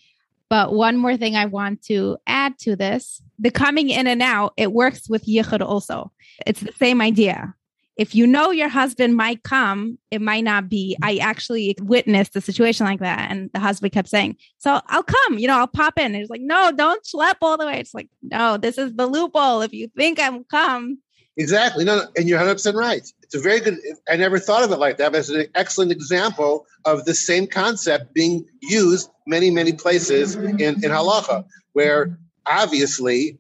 But 0.49 0.73
one 0.75 0.97
more 0.97 1.16
thing 1.16 1.35
I 1.35 1.47
want 1.47 1.83
to 1.85 2.18
add 2.26 2.59
to 2.61 2.76
this 2.76 3.21
the 3.38 3.50
coming 3.50 3.90
in 3.90 4.06
and 4.06 4.23
out, 4.23 4.54
it 4.56 4.73
works 4.73 5.09
with 5.09 5.26
yichud 5.26 5.61
also. 5.61 6.12
It's 6.47 6.61
the 6.61 6.73
same 6.73 7.00
idea 7.00 7.54
if 7.97 8.15
you 8.15 8.26
know 8.26 8.50
your 8.50 8.69
husband 8.69 9.17
might 9.17 9.43
come, 9.43 9.99
it 10.11 10.21
might 10.21 10.45
not 10.45 10.69
be. 10.69 10.97
I 11.03 11.17
actually 11.17 11.76
witnessed 11.81 12.37
a 12.37 12.41
situation 12.41 12.87
like 12.87 13.00
that. 13.00 13.31
And 13.31 13.50
the 13.55 13.61
husband 13.61 13.93
kept 13.93 14.09
saying, 14.09 14.37
So 14.59 14.81
I'll 14.87 15.03
come, 15.03 15.38
you 15.38 15.47
know, 15.47 15.59
I'll 15.59 15.67
pop 15.67 15.99
in. 15.99 16.07
And 16.07 16.17
it's 16.17 16.31
like, 16.31 16.43
No, 16.43 16.73
don't 16.73 17.05
schlep 17.05 17.37
all 17.41 17.57
the 17.57 17.67
way. 17.67 17.81
It's 17.81 17.95
like, 17.95 18.09
No, 18.23 18.57
this 18.59 18.76
is 18.79 18.95
the 18.95 19.07
loophole. 19.07 19.62
If 19.62 19.73
you 19.73 19.88
think 19.97 20.21
I'm 20.21 20.45
come, 20.45 20.99
Exactly. 21.38 21.85
No, 21.85 21.97
no, 21.97 22.07
and 22.17 22.29
you're 22.29 22.41
100% 22.41 22.75
right. 22.75 23.07
It's 23.23 23.35
a 23.35 23.41
very 23.41 23.61
good, 23.61 23.76
I 24.09 24.17
never 24.17 24.38
thought 24.38 24.65
of 24.65 24.73
it 24.73 24.79
like 24.79 24.97
that, 24.97 25.12
but 25.12 25.19
it's 25.19 25.29
an 25.29 25.47
excellent 25.55 25.93
example 25.93 26.67
of 26.87 27.05
the 27.05 27.15
same 27.15 27.47
concept 27.47 28.15
being 28.15 28.47
used 28.62 29.11
many, 29.26 29.50
many 29.50 29.73
places 29.73 30.35
in, 30.35 30.61
in 30.61 30.81
halacha, 30.81 31.45
where 31.75 32.19
obviously 32.47 33.38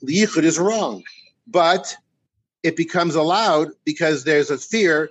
the 0.00 0.14
yichud 0.22 0.44
is 0.44 0.58
wrong, 0.58 1.02
but 1.46 1.94
it 2.62 2.76
becomes 2.76 3.14
allowed 3.14 3.68
because 3.84 4.24
there's 4.24 4.50
a 4.50 4.58
fear 4.58 5.10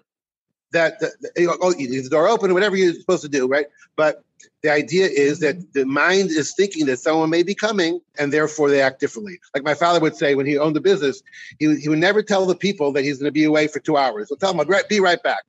that 0.71 0.99
the, 0.99 1.11
the, 1.35 1.57
oh, 1.61 1.73
you 1.77 1.89
leave 1.89 2.03
the 2.03 2.09
door 2.09 2.27
open 2.27 2.51
or 2.51 2.53
whatever 2.53 2.75
you're 2.75 2.93
supposed 2.93 3.23
to 3.23 3.29
do, 3.29 3.47
right? 3.47 3.67
But 3.95 4.23
the 4.61 4.71
idea 4.71 5.07
is 5.07 5.39
that 5.39 5.73
the 5.73 5.85
mind 5.85 6.31
is 6.31 6.53
thinking 6.53 6.85
that 6.87 6.97
someone 6.97 7.29
may 7.29 7.43
be 7.43 7.55
coming 7.55 8.01
and 8.19 8.33
therefore 8.33 8.69
they 8.69 8.81
act 8.81 8.99
differently. 8.99 9.39
Like 9.53 9.63
my 9.63 9.73
father 9.73 9.99
would 9.99 10.15
say 10.15 10.35
when 10.35 10.45
he 10.45 10.57
owned 10.57 10.75
the 10.75 10.81
business, 10.81 11.21
he, 11.59 11.75
he 11.79 11.87
would 11.87 11.99
never 11.99 12.21
tell 12.21 12.45
the 12.45 12.55
people 12.55 12.91
that 12.93 13.03
he's 13.03 13.19
going 13.19 13.27
to 13.27 13.31
be 13.31 13.45
away 13.45 13.67
for 13.67 13.79
two 13.79 13.95
hours. 13.95 14.29
He'll 14.29 14.37
tell 14.37 14.51
them, 14.51 14.59
I'll 14.59 14.81
be 14.89 14.99
right 14.99 15.21
back. 15.21 15.43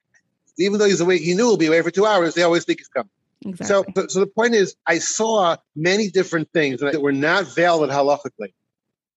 Even 0.59 0.79
though 0.79 0.87
he's 0.87 1.01
away, 1.01 1.19
he 1.19 1.35
knew 1.35 1.49
he'll 1.49 1.57
be 1.57 1.67
away 1.67 1.83
for 1.83 1.91
two 1.91 2.07
hours. 2.07 2.35
They 2.35 2.43
always 2.43 2.65
think 2.65 2.81
he's 2.81 2.89
coming. 2.89 3.11
Exactly. 3.45 3.93
So, 3.95 4.07
so 4.09 4.21
the 4.21 4.27
point 4.27 4.55
is, 4.55 4.77
I 4.87 4.99
saw 4.99 5.57
many 5.75 6.11
different 6.11 6.51
things 6.53 6.81
that 6.81 7.01
were 7.01 7.13
not 7.13 7.55
valid 7.55 7.91
halachically, 7.91 8.55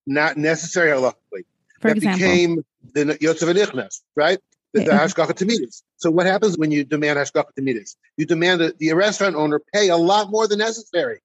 not 0.05 0.37
necessary 0.37 0.91
halachically. 0.91 1.45
For 1.79 1.89
that 1.89 1.97
example? 1.97 2.19
became 2.19 2.63
the 2.93 3.05
Yotzev 3.15 3.53
Nichnas, 3.53 4.01
right? 4.15 4.39
The, 4.73 4.83
the 4.83 4.91
Hashgacha 4.91 5.33
Tamidas. 5.33 5.81
So 5.97 6.11
what 6.11 6.25
happens 6.25 6.57
when 6.57 6.71
you 6.71 6.83
demand 6.83 7.17
Hashgacha 7.17 7.51
Tamidas? 7.57 7.95
You 8.17 8.25
demand 8.25 8.61
that 8.61 8.77
the 8.77 8.93
restaurant 8.93 9.35
owner 9.35 9.59
pay 9.73 9.89
a 9.89 9.97
lot 9.97 10.29
more 10.29 10.47
than 10.47 10.59
necessary. 10.59 11.21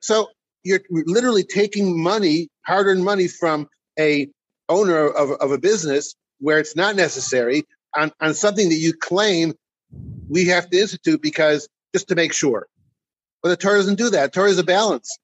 So 0.00 0.28
you're 0.64 0.80
literally 0.90 1.44
taking 1.44 2.02
money, 2.02 2.48
hard-earned 2.66 3.04
money 3.04 3.28
from 3.28 3.68
a 3.98 4.28
owner 4.68 5.08
of, 5.08 5.30
of 5.32 5.52
a 5.52 5.58
business 5.58 6.14
where 6.38 6.58
it's 6.58 6.76
not 6.76 6.96
necessary 6.96 7.64
on, 7.96 8.12
on 8.20 8.34
something 8.34 8.68
that 8.68 8.76
you 8.76 8.92
claim 8.92 9.54
we 10.28 10.46
have 10.46 10.70
to 10.70 10.78
institute 10.78 11.20
because 11.20 11.68
just 11.92 12.08
to 12.08 12.14
make 12.14 12.32
sure. 12.32 12.66
But 13.42 13.50
the 13.50 13.56
Torah 13.56 13.78
doesn't 13.78 13.98
do 13.98 14.10
that. 14.10 14.32
The 14.32 14.40
Torah 14.40 14.50
is 14.50 14.58
a 14.58 14.64
balance. 14.64 15.18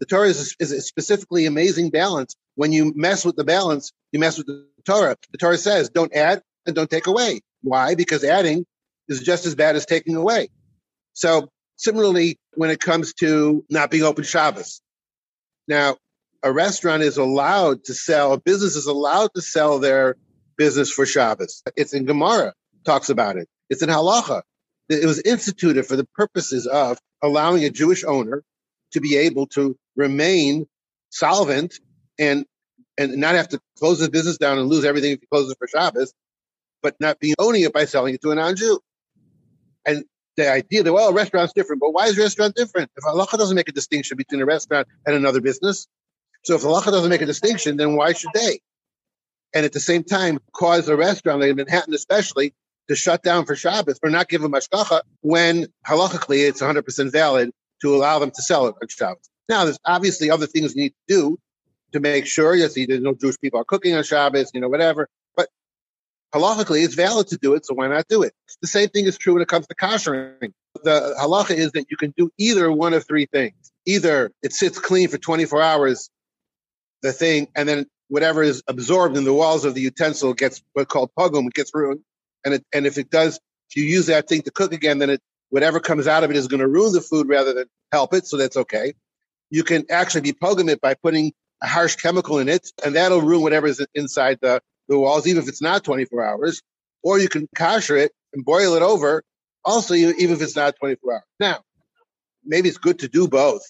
The 0.00 0.06
Torah 0.06 0.28
is 0.28 0.54
a, 0.60 0.62
is 0.62 0.72
a 0.72 0.80
specifically 0.80 1.46
amazing 1.46 1.90
balance. 1.90 2.34
When 2.60 2.72
you 2.72 2.92
mess 2.94 3.24
with 3.24 3.36
the 3.36 3.44
balance, 3.44 3.90
you 4.12 4.18
mess 4.18 4.36
with 4.36 4.46
the 4.46 4.68
Torah. 4.84 5.16
The 5.32 5.38
Torah 5.38 5.56
says, 5.56 5.88
don't 5.88 6.14
add 6.14 6.42
and 6.66 6.76
don't 6.76 6.90
take 6.90 7.06
away. 7.06 7.40
Why? 7.62 7.94
Because 7.94 8.22
adding 8.22 8.66
is 9.08 9.20
just 9.20 9.46
as 9.46 9.54
bad 9.54 9.76
as 9.76 9.86
taking 9.86 10.14
away. 10.14 10.50
So 11.14 11.48
similarly, 11.76 12.38
when 12.56 12.68
it 12.68 12.78
comes 12.78 13.14
to 13.14 13.64
not 13.70 13.90
being 13.90 14.02
open 14.02 14.24
Shabbos. 14.24 14.82
Now, 15.68 15.96
a 16.42 16.52
restaurant 16.52 17.02
is 17.02 17.16
allowed 17.16 17.84
to 17.84 17.94
sell, 17.94 18.34
a 18.34 18.38
business 18.38 18.76
is 18.76 18.84
allowed 18.84 19.30
to 19.36 19.40
sell 19.40 19.78
their 19.78 20.16
business 20.58 20.92
for 20.92 21.06
Shabbos. 21.06 21.62
It's 21.76 21.94
in 21.94 22.04
Gemara, 22.04 22.52
talks 22.84 23.08
about 23.08 23.38
it. 23.38 23.48
It's 23.70 23.80
in 23.80 23.88
Halacha. 23.88 24.42
It 24.90 25.06
was 25.06 25.22
instituted 25.22 25.86
for 25.86 25.96
the 25.96 26.06
purposes 26.14 26.66
of 26.66 26.98
allowing 27.22 27.64
a 27.64 27.70
Jewish 27.70 28.04
owner 28.04 28.44
to 28.92 29.00
be 29.00 29.16
able 29.16 29.46
to 29.46 29.78
remain 29.96 30.66
solvent 31.08 31.80
and 32.18 32.44
and 33.00 33.16
not 33.16 33.34
have 33.34 33.48
to 33.48 33.60
close 33.78 33.98
his 33.98 34.10
business 34.10 34.36
down 34.36 34.58
and 34.58 34.68
lose 34.68 34.84
everything 34.84 35.12
if 35.12 35.20
he 35.20 35.26
closes 35.26 35.56
for 35.58 35.66
Shabbos, 35.66 36.12
but 36.82 36.94
not 37.00 37.18
be 37.18 37.34
owning 37.38 37.62
it 37.62 37.72
by 37.72 37.86
selling 37.86 38.14
it 38.14 38.20
to 38.20 38.30
a 38.30 38.34
non-Jew. 38.34 38.78
And 39.86 40.04
the 40.36 40.52
idea 40.52 40.82
that 40.82 40.92
well, 40.92 41.08
a 41.08 41.12
restaurant's 41.14 41.54
different, 41.54 41.80
but 41.80 41.92
why 41.92 42.06
is 42.06 42.18
a 42.18 42.20
restaurant 42.20 42.54
different? 42.54 42.90
If 42.96 43.04
halacha 43.04 43.38
doesn't 43.38 43.56
make 43.56 43.70
a 43.70 43.72
distinction 43.72 44.18
between 44.18 44.42
a 44.42 44.44
restaurant 44.44 44.86
and 45.06 45.16
another 45.16 45.40
business, 45.40 45.88
so 46.44 46.54
if 46.54 46.60
halacha 46.60 46.86
doesn't 46.90 47.08
make 47.08 47.22
a 47.22 47.26
distinction, 47.26 47.78
then 47.78 47.96
why 47.96 48.12
should 48.12 48.30
they? 48.34 48.60
And 49.54 49.64
at 49.64 49.72
the 49.72 49.80
same 49.80 50.04
time, 50.04 50.38
cause 50.52 50.86
a 50.88 50.96
restaurant, 50.96 51.40
like 51.40 51.50
in 51.50 51.56
Manhattan 51.56 51.94
especially, 51.94 52.54
to 52.88 52.94
shut 52.94 53.22
down 53.22 53.46
for 53.46 53.56
Shabbos 53.56 53.98
or 54.02 54.10
not 54.10 54.28
give 54.28 54.42
them 54.42 54.52
mashgacha 54.52 55.00
when 55.22 55.68
halachically 55.86 56.46
it's 56.46 56.60
100% 56.60 57.12
valid 57.12 57.50
to 57.80 57.94
allow 57.94 58.18
them 58.18 58.30
to 58.30 58.42
sell 58.42 58.66
it 58.66 58.74
on 58.80 58.88
Shabbos. 58.88 59.30
Now, 59.48 59.64
there's 59.64 59.78
obviously 59.86 60.30
other 60.30 60.46
things 60.46 60.76
you 60.76 60.82
need 60.82 60.94
to 61.08 61.14
do 61.14 61.38
to 61.92 62.00
make 62.00 62.26
sure, 62.26 62.54
yes, 62.54 62.74
there's 62.74 63.00
no 63.00 63.14
Jewish 63.14 63.38
people 63.40 63.60
are 63.60 63.64
cooking 63.64 63.94
on 63.94 64.04
Shabbos, 64.04 64.50
you 64.54 64.60
know, 64.60 64.68
whatever. 64.68 65.08
But 65.36 65.48
halachically, 66.34 66.84
it's 66.84 66.94
valid 66.94 67.28
to 67.28 67.36
do 67.36 67.54
it, 67.54 67.66
so 67.66 67.74
why 67.74 67.88
not 67.88 68.06
do 68.08 68.22
it? 68.22 68.32
The 68.60 68.68
same 68.68 68.88
thing 68.88 69.06
is 69.06 69.18
true 69.18 69.34
when 69.34 69.42
it 69.42 69.48
comes 69.48 69.66
to 69.66 69.74
koshering. 69.74 70.52
The 70.82 71.14
halacha 71.20 71.56
is 71.56 71.72
that 71.72 71.86
you 71.90 71.96
can 71.96 72.14
do 72.16 72.30
either 72.38 72.70
one 72.70 72.94
of 72.94 73.06
three 73.06 73.26
things. 73.26 73.72
Either 73.86 74.32
it 74.42 74.52
sits 74.52 74.78
clean 74.78 75.08
for 75.08 75.18
24 75.18 75.62
hours, 75.62 76.10
the 77.02 77.12
thing, 77.12 77.48
and 77.56 77.68
then 77.68 77.86
whatever 78.08 78.42
is 78.42 78.62
absorbed 78.68 79.16
in 79.16 79.24
the 79.24 79.32
walls 79.32 79.64
of 79.64 79.74
the 79.74 79.80
utensil 79.80 80.34
gets 80.34 80.62
what's 80.74 80.92
called 80.92 81.10
pogum, 81.18 81.46
it 81.46 81.54
gets 81.54 81.74
ruined. 81.74 82.00
And 82.44 82.54
it, 82.54 82.64
and 82.72 82.86
if 82.86 82.98
it 82.98 83.10
does, 83.10 83.38
if 83.70 83.76
you 83.76 83.84
use 83.84 84.06
that 84.06 84.28
thing 84.28 84.42
to 84.42 84.50
cook 84.50 84.72
again, 84.72 84.98
then 84.98 85.10
it 85.10 85.20
whatever 85.50 85.80
comes 85.80 86.06
out 86.06 86.24
of 86.24 86.30
it 86.30 86.36
is 86.36 86.48
going 86.48 86.60
to 86.60 86.68
ruin 86.68 86.92
the 86.92 87.00
food 87.00 87.28
rather 87.28 87.52
than 87.52 87.66
help 87.92 88.14
it. 88.14 88.26
So 88.26 88.36
that's 88.36 88.56
okay. 88.56 88.94
You 89.50 89.64
can 89.64 89.84
actually 89.90 90.22
be 90.22 90.32
pogum 90.32 90.68
it 90.70 90.80
by 90.80 90.94
putting 90.94 91.32
a 91.62 91.66
harsh 91.66 91.96
chemical 91.96 92.38
in 92.38 92.48
it, 92.48 92.70
and 92.84 92.96
that'll 92.96 93.20
ruin 93.20 93.42
whatever 93.42 93.66
is 93.66 93.84
inside 93.94 94.38
the, 94.40 94.60
the 94.88 94.98
walls, 94.98 95.26
even 95.26 95.42
if 95.42 95.48
it's 95.48 95.62
not 95.62 95.84
24 95.84 96.24
hours. 96.24 96.62
Or 97.02 97.18
you 97.18 97.28
can 97.28 97.48
kosher 97.56 97.96
it 97.96 98.12
and 98.32 98.44
boil 98.44 98.74
it 98.74 98.82
over, 98.82 99.22
also, 99.64 99.94
even 99.94 100.14
if 100.16 100.42
it's 100.42 100.56
not 100.56 100.76
24 100.76 101.12
hours. 101.12 101.22
Now, 101.38 101.60
maybe 102.44 102.68
it's 102.68 102.78
good 102.78 103.00
to 103.00 103.08
do 103.08 103.28
both, 103.28 103.62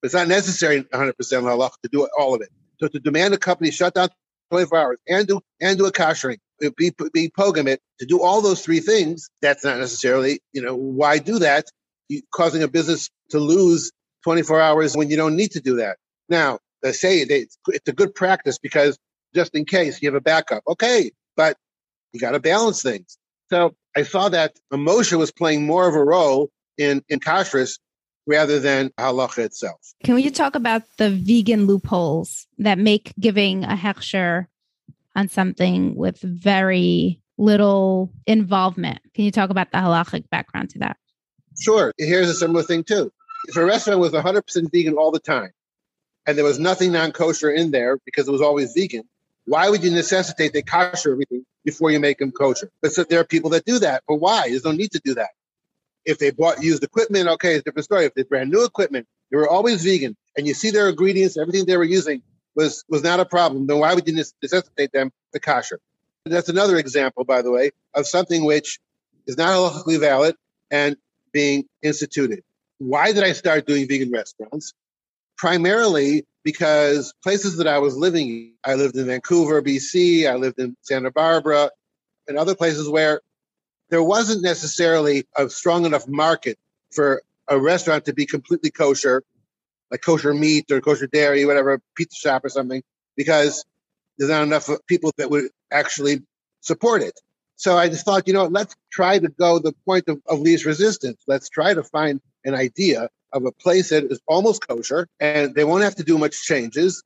but 0.00 0.06
it's 0.06 0.14
not 0.14 0.28
necessary 0.28 0.82
100% 0.82 1.12
halach 1.12 1.72
to 1.82 1.88
do 1.90 2.08
all 2.18 2.34
of 2.34 2.42
it. 2.42 2.48
So 2.80 2.88
to 2.88 2.98
demand 3.00 3.34
a 3.34 3.38
company 3.38 3.70
shut 3.70 3.94
down 3.94 4.10
24 4.50 4.78
hours 4.78 4.98
and 5.08 5.26
do 5.26 5.40
and 5.60 5.78
do 5.78 5.86
a 5.86 5.92
koshering, 5.92 6.38
uh, 6.64 6.70
be 6.76 6.92
be 7.12 7.30
pogum 7.30 7.66
it 7.66 7.80
to 8.00 8.06
do 8.06 8.22
all 8.22 8.40
those 8.42 8.62
three 8.62 8.80
things. 8.80 9.30
That's 9.40 9.64
not 9.64 9.78
necessarily 9.78 10.40
you 10.52 10.62
know 10.62 10.74
why 10.74 11.18
do 11.18 11.38
that, 11.40 11.66
you, 12.08 12.22
causing 12.32 12.62
a 12.62 12.68
business 12.68 13.10
to 13.30 13.38
lose 13.38 13.90
24 14.24 14.60
hours 14.60 14.96
when 14.96 15.08
you 15.08 15.16
don't 15.16 15.36
need 15.36 15.52
to 15.52 15.60
do 15.60 15.76
that. 15.76 15.98
Now 16.28 16.58
they 16.84 16.92
say 16.92 17.24
they, 17.24 17.46
it's 17.68 17.88
a 17.88 17.92
good 17.92 18.14
practice 18.14 18.58
because 18.58 18.98
just 19.34 19.54
in 19.54 19.64
case 19.64 20.00
you 20.00 20.08
have 20.08 20.14
a 20.14 20.20
backup, 20.20 20.62
okay, 20.68 21.10
but 21.34 21.56
you 22.12 22.20
got 22.20 22.32
to 22.32 22.40
balance 22.40 22.82
things. 22.82 23.18
So 23.50 23.74
I 23.96 24.02
saw 24.02 24.28
that 24.28 24.52
Moshe 24.72 25.16
was 25.18 25.32
playing 25.32 25.66
more 25.66 25.88
of 25.88 25.94
a 25.94 26.04
role 26.04 26.50
in 26.76 27.02
in 27.08 27.20
kashrus 27.20 27.78
rather 28.26 28.60
than 28.60 28.90
halacha 28.98 29.38
itself. 29.38 29.80
Can 30.04 30.14
we 30.14 30.30
talk 30.30 30.54
about 30.54 30.82
the 30.98 31.10
vegan 31.10 31.66
loopholes 31.66 32.46
that 32.58 32.78
make 32.78 33.12
giving 33.18 33.64
a 33.64 33.76
hechsher 33.76 34.46
on 35.16 35.28
something 35.28 35.94
with 35.94 36.20
very 36.20 37.20
little 37.38 38.12
involvement? 38.26 39.00
Can 39.14 39.24
you 39.24 39.30
talk 39.30 39.50
about 39.50 39.72
the 39.72 39.78
halachic 39.78 40.28
background 40.30 40.70
to 40.70 40.78
that? 40.80 40.96
Sure. 41.58 41.92
Here's 41.98 42.28
a 42.28 42.34
similar 42.34 42.62
thing 42.62 42.84
too. 42.84 43.12
If 43.46 43.56
a 43.56 43.64
restaurant 43.64 44.00
was 44.00 44.12
100% 44.12 44.72
vegan 44.72 44.94
all 44.94 45.10
the 45.10 45.20
time, 45.20 45.50
and 46.26 46.36
there 46.36 46.44
was 46.44 46.58
nothing 46.58 46.92
non-kosher 46.92 47.50
in 47.50 47.70
there 47.70 47.98
because 48.04 48.28
it 48.28 48.32
was 48.32 48.40
always 48.40 48.72
vegan, 48.72 49.04
why 49.46 49.68
would 49.68 49.84
you 49.84 49.90
necessitate 49.90 50.52
they 50.52 50.62
kosher 50.62 51.12
everything 51.12 51.44
before 51.64 51.90
you 51.90 52.00
make 52.00 52.18
them 52.18 52.32
kosher? 52.32 52.70
But 52.80 52.92
so 52.92 53.04
there 53.04 53.20
are 53.20 53.24
people 53.24 53.50
that 53.50 53.64
do 53.64 53.78
that. 53.80 54.02
But 54.08 54.16
why? 54.16 54.48
There's 54.48 54.64
no 54.64 54.72
need 54.72 54.92
to 54.92 55.00
do 55.04 55.14
that. 55.14 55.30
If 56.04 56.18
they 56.18 56.30
bought 56.30 56.62
used 56.62 56.82
equipment, 56.82 57.28
okay, 57.28 57.54
it's 57.54 57.60
a 57.60 57.64
different 57.64 57.84
story. 57.84 58.04
If 58.04 58.14
they 58.14 58.22
brand 58.22 58.50
new 58.50 58.64
equipment, 58.64 59.06
they 59.30 59.36
were 59.36 59.48
always 59.48 59.82
vegan, 59.82 60.16
and 60.36 60.46
you 60.46 60.54
see 60.54 60.70
their 60.70 60.88
ingredients, 60.88 61.36
everything 61.38 61.66
they 61.66 61.76
were 61.76 61.84
using 61.84 62.22
was 62.54 62.84
was 62.88 63.02
not 63.02 63.20
a 63.20 63.24
problem. 63.24 63.66
Then 63.66 63.78
why 63.78 63.94
would 63.94 64.06
you 64.06 64.14
necessitate 64.14 64.92
them 64.92 65.10
to 65.32 65.40
kosher? 65.40 65.80
That's 66.26 66.48
another 66.48 66.78
example, 66.78 67.24
by 67.24 67.42
the 67.42 67.50
way, 67.50 67.70
of 67.94 68.06
something 68.06 68.44
which 68.44 68.80
is 69.26 69.36
not 69.36 69.48
halachically 69.48 69.98
valid 69.98 70.36
and 70.70 70.96
being 71.32 71.64
instituted. 71.82 72.42
Why 72.78 73.12
did 73.12 73.24
I 73.24 73.32
start 73.32 73.66
doing 73.66 73.88
vegan 73.88 74.10
restaurants? 74.10 74.72
Primarily 75.36 76.24
because 76.44 77.12
places 77.22 77.56
that 77.56 77.66
I 77.66 77.78
was 77.78 77.96
living 77.96 78.54
I 78.64 78.74
lived 78.74 78.96
in 78.96 79.06
Vancouver, 79.06 79.62
BC, 79.62 80.30
I 80.30 80.36
lived 80.36 80.58
in 80.58 80.76
Santa 80.82 81.10
Barbara, 81.10 81.70
and 82.28 82.38
other 82.38 82.54
places 82.54 82.88
where 82.88 83.20
there 83.90 84.02
wasn't 84.02 84.42
necessarily 84.42 85.24
a 85.36 85.48
strong 85.48 85.84
enough 85.84 86.08
market 86.08 86.58
for 86.92 87.22
a 87.48 87.58
restaurant 87.58 88.04
to 88.06 88.14
be 88.14 88.26
completely 88.26 88.70
kosher, 88.70 89.22
like 89.90 90.00
kosher 90.00 90.32
meat 90.32 90.70
or 90.70 90.80
kosher 90.80 91.06
dairy, 91.06 91.44
whatever, 91.44 91.80
pizza 91.96 92.16
shop 92.16 92.44
or 92.44 92.48
something, 92.48 92.82
because 93.16 93.64
there's 94.18 94.30
not 94.30 94.42
enough 94.42 94.68
people 94.86 95.12
that 95.18 95.30
would 95.30 95.50
actually 95.70 96.22
support 96.60 97.02
it. 97.02 97.18
So 97.56 97.76
I 97.76 97.88
just 97.88 98.04
thought, 98.04 98.26
you 98.26 98.34
know, 98.34 98.46
let's 98.46 98.74
try 98.90 99.18
to 99.18 99.28
go 99.28 99.58
the 99.58 99.74
point 99.86 100.04
of, 100.08 100.20
of 100.26 100.40
least 100.40 100.64
resistance. 100.64 101.22
Let's 101.26 101.48
try 101.48 101.74
to 101.74 101.82
find 101.82 102.20
an 102.44 102.54
idea 102.54 103.08
of 103.34 103.44
a 103.44 103.52
place 103.52 103.90
that 103.90 104.04
is 104.10 104.20
almost 104.26 104.66
kosher 104.66 105.06
and 105.20 105.54
they 105.54 105.64
won't 105.64 105.84
have 105.84 105.96
to 105.96 106.04
do 106.04 106.16
much 106.16 106.42
changes. 106.42 107.02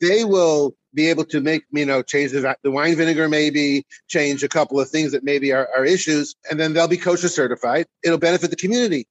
They 0.00 0.24
will 0.24 0.74
be 0.94 1.08
able 1.08 1.24
to 1.26 1.40
make, 1.40 1.64
you 1.70 1.84
know, 1.84 2.02
change 2.02 2.32
the, 2.32 2.48
uh, 2.48 2.54
the 2.62 2.70
wine 2.70 2.96
vinegar, 2.96 3.28
maybe 3.28 3.84
change 4.08 4.42
a 4.42 4.48
couple 4.48 4.80
of 4.80 4.88
things 4.88 5.12
that 5.12 5.22
maybe 5.22 5.52
are, 5.52 5.68
are 5.76 5.84
issues, 5.84 6.34
and 6.50 6.58
then 6.58 6.72
they'll 6.72 6.88
be 6.88 6.96
kosher 6.96 7.28
certified. 7.28 7.86
It'll 8.02 8.18
benefit 8.18 8.50
the 8.50 8.56
community 8.56 9.06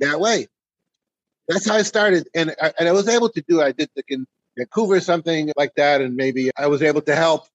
that 0.00 0.20
way. 0.20 0.48
That's 1.48 1.68
how 1.68 1.76
I 1.76 1.82
started. 1.82 2.28
And 2.34 2.54
I, 2.60 2.72
and 2.78 2.88
I 2.88 2.92
was 2.92 3.08
able 3.08 3.28
to 3.30 3.42
do, 3.46 3.60
I 3.62 3.72
did 3.72 3.90
like 3.96 4.06
in 4.08 4.26
Vancouver, 4.56 5.00
something 5.00 5.52
like 5.56 5.74
that. 5.76 6.00
And 6.00 6.16
maybe 6.16 6.50
I 6.56 6.66
was 6.66 6.82
able 6.82 7.02
to 7.02 7.14
help 7.14 7.46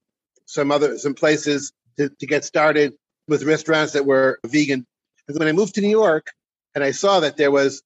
some 0.45 0.71
other 0.71 0.97
some 0.97 1.13
places 1.13 1.71
to, 1.97 2.09
to 2.09 2.27
get 2.27 2.43
started 2.43 2.93
with 3.27 3.43
restaurants 3.43 3.93
that 3.93 4.05
were 4.05 4.39
vegan. 4.45 4.85
And 5.27 5.39
when 5.39 5.47
I 5.47 5.51
moved 5.51 5.75
to 5.75 5.81
New 5.81 5.89
York 5.89 6.31
and 6.75 6.83
I 6.83 6.91
saw 6.91 7.21
that 7.21 7.37
there 7.37 7.51
was 7.51 7.81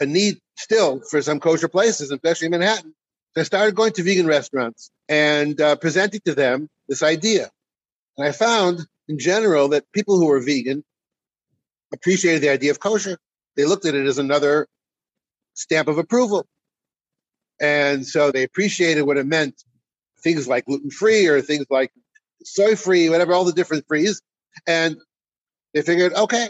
a 0.00 0.06
need 0.06 0.38
still 0.56 1.00
for 1.10 1.22
some 1.22 1.40
kosher 1.40 1.68
places, 1.68 2.10
especially 2.10 2.46
in 2.46 2.52
Manhattan, 2.52 2.94
so 3.34 3.42
I 3.42 3.44
started 3.44 3.76
going 3.76 3.92
to 3.92 4.02
vegan 4.02 4.26
restaurants 4.26 4.90
and 5.08 5.60
uh, 5.60 5.76
presenting 5.76 6.20
to 6.24 6.34
them 6.34 6.68
this 6.88 7.02
idea. 7.02 7.50
And 8.16 8.26
I 8.26 8.32
found 8.32 8.80
in 9.08 9.18
general 9.18 9.68
that 9.68 9.84
people 9.92 10.18
who 10.18 10.26
were 10.26 10.40
vegan 10.40 10.82
appreciated 11.92 12.42
the 12.42 12.48
idea 12.48 12.72
of 12.72 12.80
kosher. 12.80 13.18
They 13.56 13.66
looked 13.66 13.86
at 13.86 13.94
it 13.94 14.06
as 14.06 14.18
another 14.18 14.66
stamp 15.54 15.86
of 15.86 15.98
approval. 15.98 16.46
And 17.60 18.04
so 18.04 18.32
they 18.32 18.42
appreciated 18.42 19.02
what 19.02 19.16
it 19.16 19.26
meant, 19.26 19.62
things 20.22 20.48
like 20.48 20.64
gluten 20.64 20.90
free 20.90 21.28
or 21.28 21.40
things 21.40 21.66
like 21.70 21.92
soy 22.42 22.74
free, 22.74 23.08
whatever, 23.10 23.32
all 23.32 23.44
the 23.44 23.52
different 23.52 23.86
frees. 23.86 24.22
And 24.66 24.96
they 25.72 25.82
figured, 25.82 26.14
okay. 26.14 26.48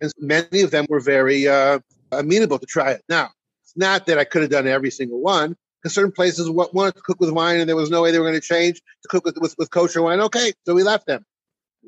And 0.00 0.12
many 0.18 0.60
of 0.60 0.70
them 0.70 0.84
were 0.90 1.00
very 1.00 1.48
uh, 1.48 1.78
amenable 2.12 2.58
to 2.58 2.66
try 2.66 2.92
it. 2.92 3.02
Now, 3.08 3.30
it's 3.62 3.76
not 3.76 4.06
that 4.06 4.18
I 4.18 4.24
could 4.24 4.42
have 4.42 4.50
done 4.50 4.66
every 4.66 4.90
single 4.90 5.20
one, 5.20 5.56
because 5.82 5.94
certain 5.94 6.12
places 6.12 6.50
wanted 6.50 6.94
to 6.96 7.02
cook 7.02 7.20
with 7.20 7.30
wine 7.30 7.60
and 7.60 7.68
there 7.68 7.76
was 7.76 7.90
no 7.90 8.02
way 8.02 8.10
they 8.10 8.18
were 8.18 8.24
going 8.24 8.40
to 8.40 8.46
change 8.46 8.76
to 9.02 9.08
cook 9.08 9.24
with, 9.24 9.38
with, 9.38 9.54
with 9.58 9.70
kosher 9.70 10.02
wine. 10.02 10.20
Okay, 10.20 10.52
so 10.66 10.74
we 10.74 10.82
left 10.82 11.06
them. 11.06 11.24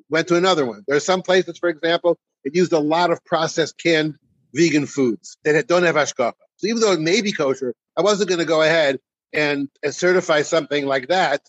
Went 0.09 0.29
to 0.29 0.37
another 0.37 0.65
one. 0.65 0.85
There 0.87 0.97
are 0.97 1.01
some 1.01 1.23
places, 1.23 1.59
for 1.59 1.69
example, 1.69 2.19
it 2.45 2.55
used 2.55 2.73
a 2.73 2.79
lot 2.79 3.11
of 3.11 3.25
processed 3.25 3.79
canned 3.79 4.15
vegan 4.55 4.87
foods 4.87 5.37
that 5.45 5.67
don't 5.67 5.83
have 5.83 5.97
hashgacha. 5.97 6.35
So 6.57 6.67
even 6.67 6.81
though 6.81 6.93
it 6.93 7.01
may 7.01 7.21
be 7.21 7.33
kosher, 7.33 7.75
I 7.97 8.03
wasn't 8.03 8.29
going 8.29 8.39
to 8.39 8.45
go 8.45 8.63
ahead 8.63 8.99
and, 9.33 9.69
and 9.83 9.95
certify 9.95 10.43
something 10.43 10.87
like 10.87 11.09
that 11.09 11.41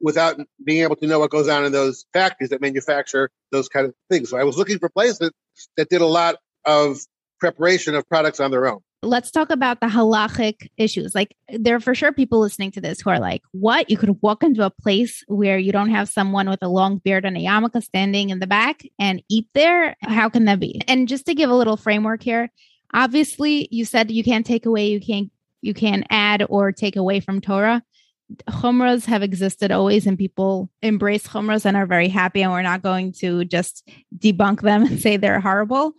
without 0.00 0.40
being 0.64 0.82
able 0.82 0.96
to 0.96 1.06
know 1.06 1.18
what 1.18 1.30
goes 1.30 1.48
on 1.48 1.64
in 1.64 1.72
those 1.72 2.04
factories 2.12 2.50
that 2.50 2.60
manufacture 2.60 3.30
those 3.50 3.68
kind 3.68 3.86
of 3.86 3.94
things. 4.08 4.30
So 4.30 4.38
I 4.38 4.44
was 4.44 4.56
looking 4.56 4.78
for 4.78 4.88
places 4.88 5.32
that 5.76 5.88
did 5.88 6.00
a 6.00 6.06
lot 6.06 6.36
of 6.64 6.98
preparation 7.38 7.94
of 7.94 8.08
products 8.08 8.40
on 8.40 8.50
their 8.50 8.66
own. 8.66 8.80
Let's 9.02 9.30
talk 9.30 9.50
about 9.50 9.80
the 9.80 9.86
halachic 9.86 10.68
issues. 10.76 11.14
Like, 11.14 11.36
there 11.48 11.76
are 11.76 11.80
for 11.80 11.94
sure 11.94 12.12
people 12.12 12.40
listening 12.40 12.72
to 12.72 12.80
this 12.80 13.00
who 13.00 13.10
are 13.10 13.20
like, 13.20 13.42
what? 13.52 13.88
You 13.88 13.96
could 13.96 14.20
walk 14.22 14.42
into 14.42 14.64
a 14.64 14.70
place 14.70 15.22
where 15.28 15.56
you 15.56 15.70
don't 15.70 15.90
have 15.90 16.08
someone 16.08 16.50
with 16.50 16.62
a 16.62 16.68
long 16.68 16.98
beard 16.98 17.24
and 17.24 17.36
a 17.36 17.40
yarmulke 17.40 17.80
standing 17.82 18.30
in 18.30 18.40
the 18.40 18.48
back 18.48 18.82
and 18.98 19.22
eat 19.28 19.46
there? 19.54 19.96
How 20.02 20.28
can 20.28 20.46
that 20.46 20.58
be? 20.58 20.80
And 20.88 21.06
just 21.06 21.26
to 21.26 21.34
give 21.34 21.48
a 21.48 21.54
little 21.54 21.76
framework 21.76 22.24
here, 22.24 22.50
obviously, 22.92 23.68
you 23.70 23.84
said 23.84 24.10
you 24.10 24.24
can't 24.24 24.44
take 24.44 24.66
away, 24.66 24.88
you 24.88 25.00
can't 25.00 25.30
you 25.60 25.74
can't 25.74 26.06
add 26.08 26.44
or 26.48 26.70
take 26.70 26.94
away 26.94 27.18
from 27.20 27.40
Torah 27.40 27.82
chumras 28.50 29.06
have 29.06 29.22
existed 29.22 29.70
always 29.72 30.06
and 30.06 30.18
people 30.18 30.70
embrace 30.82 31.26
chumras 31.26 31.64
and 31.64 31.76
are 31.76 31.86
very 31.86 32.08
happy 32.08 32.42
and 32.42 32.52
we're 32.52 32.62
not 32.62 32.82
going 32.82 33.12
to 33.12 33.44
just 33.44 33.88
debunk 34.16 34.60
them 34.60 34.82
and 34.86 35.00
say 35.00 35.16
they're 35.16 35.40
horrible 35.40 35.92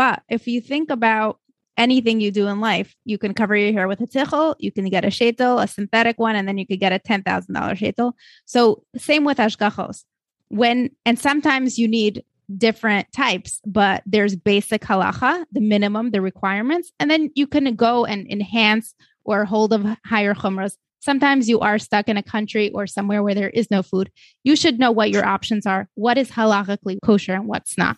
but 0.00 0.22
if 0.30 0.46
you 0.46 0.62
think 0.62 0.88
about 0.88 1.38
anything 1.76 2.22
you 2.22 2.30
do 2.30 2.46
in 2.48 2.58
life 2.58 2.96
you 3.04 3.18
can 3.18 3.34
cover 3.34 3.54
your 3.54 3.72
hair 3.72 3.86
with 3.86 4.00
a 4.00 4.06
tichel 4.06 4.54
you 4.58 4.72
can 4.72 4.86
get 4.88 5.04
a 5.04 5.08
shetel 5.08 5.62
a 5.62 5.66
synthetic 5.66 6.18
one 6.18 6.36
and 6.36 6.48
then 6.48 6.56
you 6.56 6.66
could 6.66 6.80
get 6.80 6.92
a 6.92 6.98
$10000 6.98 7.46
shetel 7.80 8.12
so 8.46 8.82
same 8.96 9.24
with 9.24 9.36
ashgachos 9.36 10.04
when 10.48 10.90
and 11.04 11.18
sometimes 11.18 11.78
you 11.78 11.86
need 11.86 12.24
different 12.56 13.06
types 13.12 13.60
but 13.66 14.02
there's 14.06 14.34
basic 14.34 14.80
halacha 14.82 15.44
the 15.52 15.60
minimum 15.74 16.10
the 16.12 16.22
requirements 16.22 16.92
and 16.98 17.10
then 17.10 17.30
you 17.34 17.46
can 17.46 17.76
go 17.76 18.06
and 18.06 18.26
enhance 18.30 18.94
or 19.24 19.44
hold 19.44 19.72
of 19.72 19.84
higher 20.04 20.34
chumras 20.34 20.76
Sometimes 21.02 21.48
you 21.48 21.60
are 21.60 21.78
stuck 21.78 22.10
in 22.10 22.18
a 22.18 22.22
country 22.22 22.70
or 22.74 22.86
somewhere 22.86 23.22
where 23.22 23.34
there 23.34 23.48
is 23.48 23.70
no 23.70 23.82
food. 23.82 24.10
You 24.44 24.54
should 24.54 24.78
know 24.78 24.92
what 24.92 25.08
your 25.08 25.24
options 25.24 25.64
are. 25.64 25.88
What 25.94 26.18
is 26.18 26.30
halachically 26.30 26.98
kosher 27.02 27.32
and 27.32 27.46
what's 27.46 27.78
not. 27.78 27.96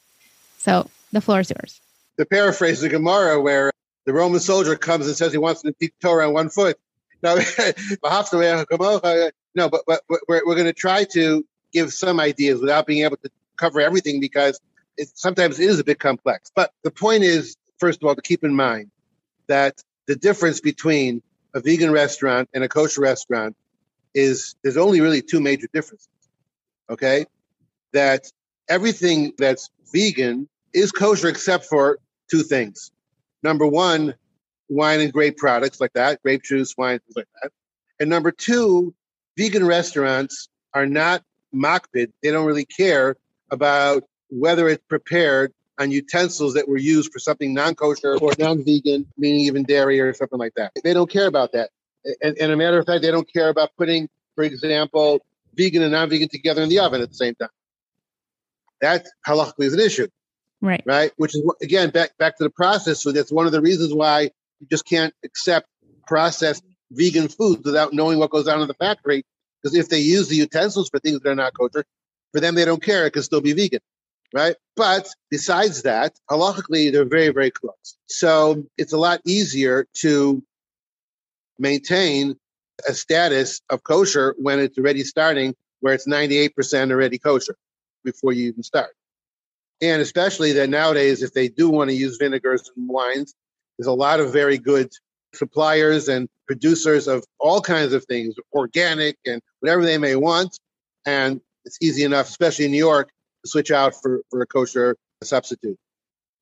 So 0.59 0.89
the 1.13 1.21
floor 1.21 1.41
is 1.41 1.51
yours. 1.51 1.81
To 2.19 2.27
paraphrase 2.27 2.81
the 2.81 2.89
Gemara, 2.89 3.41
where 3.41 3.73
the 4.05 4.13
Roman 4.13 4.41
soldier 4.41 4.77
comes 4.77 5.07
and 5.07 5.17
says 5.17 5.33
he 5.33 5.39
wants 5.39 5.63
to 5.63 5.73
teach 5.73 5.93
Torah 6.01 6.29
on 6.29 6.35
one 6.35 6.49
foot. 6.51 6.79
Uh, 7.25 7.41
no, 8.75 9.31
no, 9.55 9.69
but, 9.69 9.83
but 9.87 10.01
we're, 10.09 10.43
we're 10.45 10.57
going 10.57 10.67
to 10.67 10.73
try 10.73 11.05
to 11.05 11.47
give 11.73 11.93
some 11.93 12.19
ideas 12.19 12.61
without 12.61 12.85
being 12.85 13.05
able 13.05 13.17
to 13.19 13.31
cover 13.57 13.81
everything 13.81 14.19
because 14.19 14.61
it 14.97 15.09
sometimes 15.15 15.61
is 15.61 15.79
a 15.79 15.85
bit 15.85 16.01
complex. 16.01 16.51
But 16.53 16.73
the 16.83 16.91
point 16.91 17.23
is, 17.23 17.57
first 17.79 18.03
of 18.03 18.09
all, 18.09 18.17
to 18.17 18.23
keep 18.23 18.43
in 18.43 18.55
mind 18.55 18.91
that 19.47 19.83
the 20.07 20.17
difference 20.17 20.61
between 20.61 21.23
a 21.55 21.61
vegan 21.61 21.93
restaurant 21.93 22.49
and 22.55 22.65
a 22.65 22.69
kosher 22.69 23.01
restaurant 23.01 23.57
is 24.15 24.57
there's 24.63 24.77
only 24.77 25.01
really 25.01 25.23
two 25.23 25.41
major 25.41 25.69
differences. 25.73 26.09
Okay, 26.91 27.27
that 27.93 28.31
everything 28.69 29.33
that's 29.39 29.71
vegan 29.93 30.49
is 30.75 30.93
kosher 30.93 31.29
except 31.29 31.67
for 31.67 31.99
two 32.33 32.43
things. 32.43 32.91
Number 33.43 33.67
one, 33.67 34.15
wine 34.71 35.01
and 35.01 35.13
grape 35.13 35.37
products 35.37 35.81
like 35.81 35.93
that, 35.93 36.23
grape 36.23 36.43
juice, 36.43 36.75
wine, 36.79 36.99
things 37.01 37.17
like 37.17 37.29
that. 37.43 37.51
And 38.01 38.09
number 38.09 38.31
two, 38.31 38.95
vegan 39.37 39.67
restaurants 39.67 40.49
are 40.73 40.87
not 40.87 41.23
makpid. 41.55 42.11
They 42.23 42.31
don't 42.31 42.47
really 42.47 42.65
care 42.65 43.17
about 43.51 44.05
whether 44.31 44.67
it's 44.67 44.83
prepared 44.89 45.53
on 45.79 45.91
utensils 45.91 46.55
that 46.55 46.67
were 46.69 46.79
used 46.79 47.13
for 47.13 47.19
something 47.19 47.53
non-kosher 47.53 48.17
or 48.17 48.33
non-vegan, 48.39 49.07
meaning 49.19 49.41
even 49.41 49.65
dairy 49.65 50.01
or 50.01 50.15
something 50.15 50.39
like 50.39 50.55
that. 50.57 50.73
They 50.83 50.95
don't 50.95 51.11
care 51.11 51.27
about 51.27 51.53
that. 51.53 51.69
And, 52.23 52.39
and 52.39 52.51
a 52.51 52.57
matter 52.57 52.79
of 52.79 52.87
fact, 52.87 53.03
they 53.03 53.11
don't 53.11 53.31
care 53.31 53.51
about 53.51 53.71
putting, 53.77 54.09
for 54.37 54.45
example, 54.45 55.21
vegan 55.55 55.83
and 55.83 55.93
non-vegan 55.93 56.31
together 56.31 56.63
in 56.63 56.71
the 56.71 56.79
oven 56.79 57.03
at 57.03 57.11
the 57.11 57.15
same 57.15 57.35
time. 57.35 57.51
That 58.81 59.07
halachically 59.27 59.67
is 59.67 59.75
an 59.75 59.81
issue. 59.81 60.09
Right. 60.63 60.83
Right. 60.87 61.13
Which 61.17 61.35
is 61.35 61.43
again 61.61 61.91
back 61.91 62.17
back 62.19 62.39
to 62.39 62.45
the 62.45 62.51
process. 62.51 63.03
So 63.03 63.13
that's 63.13 63.33
one 63.33 63.47
of 63.47 63.53
the 63.53 63.61
reasons 63.61 63.93
why 63.93 64.31
you 64.61 64.67
just 64.71 64.87
can't 64.87 65.13
accept 65.25 65.67
processed 66.07 66.65
vegan 66.91 67.29
foods 67.29 67.65
without 67.65 67.93
knowing 67.93 68.19
what 68.19 68.31
goes 68.31 68.49
on 68.49 68.63
in 68.63 68.69
the 68.69 68.75
factory. 68.75 69.25
Because 69.61 69.77
if 69.77 69.89
they 69.89 69.99
use 69.99 70.29
the 70.29 70.37
utensils 70.37 70.89
for 70.89 70.99
things 71.01 71.21
that 71.21 71.31
are 71.31 71.35
not 71.35 71.53
kosher, 71.55 71.85
for 72.33 72.41
them 72.41 72.55
they 72.55 72.65
don't 72.65 72.83
care. 72.83 73.07
It 73.07 73.13
can 73.13 73.23
still 73.23 73.41
be 73.41 73.53
vegan 73.53 73.81
right? 74.33 74.57
But 74.77 75.09
besides 75.31 75.83
that, 75.83 76.19
halachically, 76.31 76.93
they're 76.93 77.05
very, 77.05 77.31
very 77.31 77.51
close. 77.51 77.97
So 78.07 78.65
it's 78.79 78.93
a 78.93 78.99
lot 78.99 79.21
easier 79.25 79.87
to 79.99 80.43
maintain 81.59 82.37
a 82.89 82.95
status 82.95 83.61
of 83.71 83.83
kosher 83.83 84.35
when 84.39 84.59
it's 84.59 84.79
already 84.79 85.05
starting 85.05 85.55
where 85.81 85.95
it's 85.95 86.09
98% 86.09 86.91
already 86.91 87.19
kosher 87.19 87.57
before 88.05 88.33
you 88.33 88.49
even 88.49 88.63
start. 88.63 88.91
And 89.83 90.01
especially 90.01 90.53
that 90.53 90.71
nowadays, 90.71 91.23
if 91.23 91.33
they 91.33 91.49
do 91.49 91.69
want 91.69 91.91
to 91.91 91.97
use 91.97 92.17
vinegars 92.17 92.71
and 92.77 92.89
wines, 92.89 93.35
there's 93.77 93.89
a 93.89 93.93
lot 93.93 94.21
of 94.21 94.33
very 94.33 94.57
good 94.57 94.91
suppliers 95.35 96.09
and 96.09 96.29
producers 96.47 97.09
of 97.09 97.25
all 97.41 97.61
kinds 97.61 97.93
of 97.93 98.05
things, 98.05 98.35
organic 98.53 99.17
and 99.27 99.43
whatever 99.61 99.85
they 99.85 99.99
may 99.99 100.15
want. 100.15 100.57
And 101.05 101.41
it's 101.65 101.79
easy 101.83 102.05
enough, 102.05 102.29
especially 102.29 102.67
in 102.67 102.71
New 102.71 102.79
York, 102.79 103.09
to 103.45 103.51
switch 103.51 103.73
out 103.73 103.95
for, 104.01 104.23
for 104.31 104.41
a 104.41 104.47
kosher 104.47 104.97
substitute. 105.23 105.77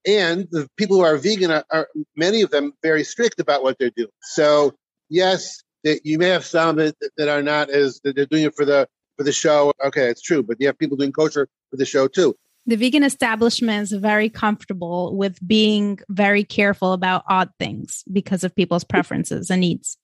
And 0.07 0.47
the 0.51 0.69
people 0.77 0.97
who 0.97 1.03
are 1.03 1.17
vegan 1.17 1.51
are, 1.51 1.65
are 1.71 1.89
many 2.17 2.43
of 2.43 2.51
them 2.51 2.73
very 2.83 3.05
strict 3.05 3.41
about 3.41 3.63
what 3.63 3.79
they're 3.79 3.91
doing. 3.97 4.11
So 4.23 4.75
yes, 5.09 5.63
that 5.85 6.05
you 6.05 6.19
may 6.19 6.29
have 6.29 6.45
some 6.45 6.77
that, 6.77 6.95
that 7.17 7.29
are 7.29 7.43
not 7.43 7.71
as 7.71 8.01
they're 8.05 8.27
doing 8.27 8.45
it 8.45 8.55
for 8.55 8.65
the 8.65 8.87
for 9.17 9.25
the 9.25 9.33
show. 9.33 9.73
Okay, 9.85 10.09
it's 10.09 10.23
true, 10.23 10.43
but 10.43 10.57
you 10.61 10.67
have 10.67 10.79
people 10.79 10.97
doing 10.97 11.13
kosher 11.13 11.49
for 11.71 11.77
the 11.77 11.85
show 11.85 12.09
too. 12.09 12.35
The 12.71 12.77
vegan 12.77 13.03
establishment 13.03 13.83
is 13.83 13.91
very 13.91 14.31
comfortable 14.31 15.17
with 15.17 15.45
being 15.45 15.99
very 16.09 16.45
careful 16.45 16.93
about 16.93 17.25
odd 17.29 17.51
things 17.59 18.05
because 18.13 18.45
of 18.45 18.55
people's 18.55 18.85
preferences 18.85 19.51
and 19.51 19.61
needs. 19.61 19.99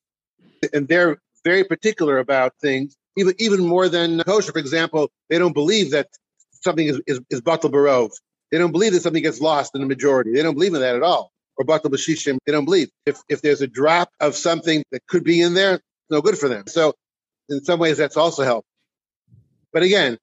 And 0.72 0.88
they're 0.88 1.18
very 1.44 1.62
particular 1.62 2.18
about 2.18 2.54
things, 2.60 2.96
even 3.16 3.34
even 3.38 3.64
more 3.64 3.88
than 3.88 4.20
kosher. 4.24 4.50
For 4.50 4.58
example, 4.58 5.12
they 5.30 5.38
don't 5.38 5.52
believe 5.52 5.92
that 5.92 6.08
something 6.50 6.88
is, 6.88 7.00
is, 7.06 7.20
is 7.30 7.40
batal 7.40 7.70
barov. 7.70 8.10
They 8.50 8.58
don't 8.58 8.72
believe 8.72 8.94
that 8.94 9.02
something 9.02 9.22
gets 9.22 9.40
lost 9.40 9.76
in 9.76 9.80
the 9.80 9.86
majority. 9.86 10.32
They 10.32 10.42
don't 10.42 10.54
believe 10.54 10.74
in 10.74 10.80
that 10.80 10.96
at 10.96 11.04
all. 11.04 11.30
Or 11.56 11.64
batal 11.64 11.92
bashishim, 11.92 12.38
they 12.46 12.52
don't 12.52 12.64
believe. 12.64 12.88
If, 13.06 13.20
if 13.28 13.42
there's 13.42 13.60
a 13.60 13.68
drop 13.68 14.10
of 14.18 14.34
something 14.34 14.82
that 14.90 15.06
could 15.06 15.22
be 15.22 15.40
in 15.40 15.54
there, 15.54 15.74
it's 15.74 15.84
no 16.10 16.20
good 16.20 16.36
for 16.36 16.48
them. 16.48 16.64
So 16.66 16.94
in 17.48 17.62
some 17.62 17.78
ways, 17.78 17.96
that's 17.96 18.16
also 18.16 18.42
helpful. 18.42 18.66
But 19.72 19.84
again, 19.84 20.18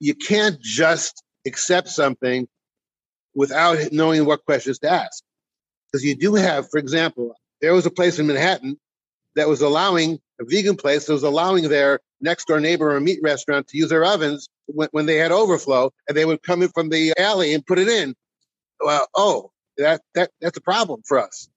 you 0.00 0.16
can't 0.16 0.60
just 0.60 1.23
accept 1.46 1.88
something 1.88 2.48
without 3.34 3.92
knowing 3.92 4.24
what 4.24 4.44
questions 4.44 4.78
to 4.80 4.90
ask. 4.90 5.22
Because 5.90 6.04
you 6.04 6.14
do 6.14 6.34
have, 6.34 6.68
for 6.70 6.78
example, 6.78 7.34
there 7.60 7.74
was 7.74 7.86
a 7.86 7.90
place 7.90 8.18
in 8.18 8.26
Manhattan 8.26 8.78
that 9.36 9.48
was 9.48 9.60
allowing 9.60 10.18
a 10.40 10.44
vegan 10.44 10.76
place 10.76 11.06
that 11.06 11.12
was 11.12 11.22
allowing 11.22 11.68
their 11.68 12.00
next 12.20 12.46
door 12.46 12.60
neighbor 12.60 12.94
or 12.94 13.00
meat 13.00 13.20
restaurant 13.22 13.68
to 13.68 13.76
use 13.76 13.90
their 13.90 14.04
ovens 14.04 14.48
when, 14.66 14.88
when 14.92 15.06
they 15.06 15.16
had 15.16 15.32
overflow 15.32 15.92
and 16.08 16.16
they 16.16 16.24
would 16.24 16.42
come 16.42 16.62
in 16.62 16.68
from 16.70 16.88
the 16.88 17.12
alley 17.18 17.54
and 17.54 17.64
put 17.66 17.78
it 17.78 17.88
in. 17.88 18.14
Well, 18.80 19.06
oh, 19.14 19.50
that, 19.78 20.02
that 20.14 20.30
that's 20.40 20.56
a 20.56 20.60
problem 20.60 21.02
for 21.06 21.18
us 21.18 21.48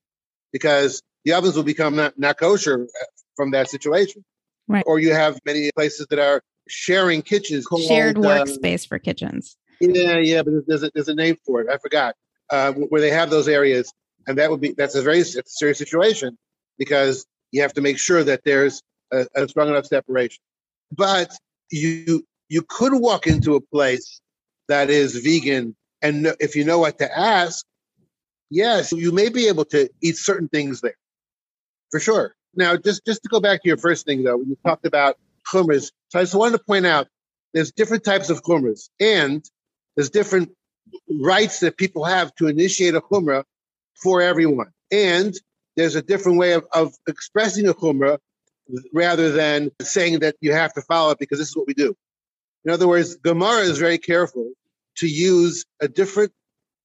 because 0.52 1.02
the 1.26 1.34
ovens 1.34 1.56
will 1.56 1.64
become 1.64 1.96
not, 1.96 2.18
not 2.18 2.38
kosher 2.38 2.84
uh, 2.84 3.06
from 3.36 3.52
that 3.52 3.70
situation. 3.70 4.24
Right. 4.68 4.84
Or 4.86 5.00
you 5.00 5.14
have 5.14 5.40
many 5.46 5.72
places 5.76 6.08
that 6.10 6.20
are 6.20 6.42
sharing 6.68 7.22
kitchens 7.22 7.66
called 7.66 7.84
Shared 7.84 8.18
uh, 8.18 8.22
workspace 8.22 8.88
for 8.88 9.00
kitchens. 9.00 9.58
Yeah, 9.80 10.18
yeah, 10.18 10.44
but 10.44 10.68
there's 10.68 10.84
a, 10.84 10.92
there's 10.94 11.08
a 11.08 11.16
name 11.16 11.38
for 11.46 11.62
it. 11.62 11.68
I 11.70 11.78
forgot 11.78 12.16
uh, 12.50 12.74
where 12.74 13.02
they 13.02 13.12
have 13.12 13.30
those 13.30 13.48
areas, 13.48 13.94
and 14.28 14.38
that 14.38 14.50
would 14.50 14.62
be 14.62 14.74
that's 14.74 14.96
a 14.96 15.02
very 15.02 15.20
it's 15.20 15.36
a 15.36 15.44
serious 15.46 15.78
situation 15.78 16.38
because 16.78 17.26
you 17.52 17.62
have 17.62 17.74
to 17.74 17.82
make 17.82 18.00
sure 18.00 18.24
that 18.24 18.42
there's 18.44 18.82
a, 19.12 19.28
a 19.36 19.48
strong 19.48 19.70
enough 19.70 19.86
separation. 19.86 20.40
But 20.92 21.32
you 21.72 22.26
you 22.50 22.64
could 22.68 22.94
walk 22.94 23.28
into 23.28 23.56
a 23.56 23.62
place 23.62 24.22
that 24.68 24.90
is 24.90 25.16
vegan, 25.18 25.76
and 26.02 26.34
if 26.40 26.56
you 26.56 26.66
know 26.66 26.80
what 26.80 26.98
to 27.00 27.18
ask, 27.18 27.66
yes, 28.50 28.92
you 28.92 29.12
may 29.12 29.30
be 29.30 29.48
able 29.48 29.66
to 29.66 29.90
eat 30.02 30.18
certain 30.18 30.48
things 30.48 30.82
there, 30.82 30.98
for 31.92 32.00
sure. 32.00 32.36
Now, 32.56 32.78
just 32.78 33.06
just 33.06 33.22
to 33.24 33.30
go 33.30 33.40
back 33.40 33.62
to 33.62 33.68
your 33.68 33.78
first 33.78 34.06
thing 34.06 34.24
though, 34.24 34.38
when 34.38 34.50
you 34.50 34.58
talked 34.66 34.86
about 34.88 35.18
chumras, 35.54 35.92
so 36.10 36.20
I 36.20 36.24
just 36.24 36.36
wanted 36.36 36.58
to 36.58 36.64
point 36.64 36.86
out 36.86 37.08
there's 37.54 37.72
different 37.72 38.04
types 38.04 38.30
of 38.30 38.42
chumras, 38.42 38.90
and 39.00 39.48
there's 39.98 40.12
different 40.12 40.52
rights 41.10 41.60
that 41.62 41.76
people 41.76 42.06
have 42.06 42.34
to 42.36 42.48
initiate 42.48 42.94
a 42.94 43.02
chumrah 43.02 43.44
for 44.02 44.22
everyone. 44.22 44.72
And 44.92 45.34
there's 45.76 45.96
a 45.96 46.02
different 46.02 46.38
way 46.38 46.54
of, 46.54 46.66
of 46.72 46.94
expressing 47.08 47.68
a 47.68 47.74
chumrah 47.74 48.20
rather 48.94 49.32
than 49.32 49.72
saying 49.82 50.20
that 50.20 50.36
you 50.40 50.54
have 50.54 50.74
to 50.74 50.82
follow 50.82 51.12
it 51.12 51.20
because 51.20 51.40
this 51.40 51.50
is 51.50 51.58
what 51.58 51.68
we 51.68 51.74
do. 51.74 51.96
In 52.64 52.72
other 52.72 52.88
words, 52.88 53.16
Gemara 53.16 53.62
is 53.62 53.80
very 53.80 53.98
careful 53.98 54.52
to 54.98 55.08
use 55.08 55.66
a 55.82 55.88
different 55.88 56.32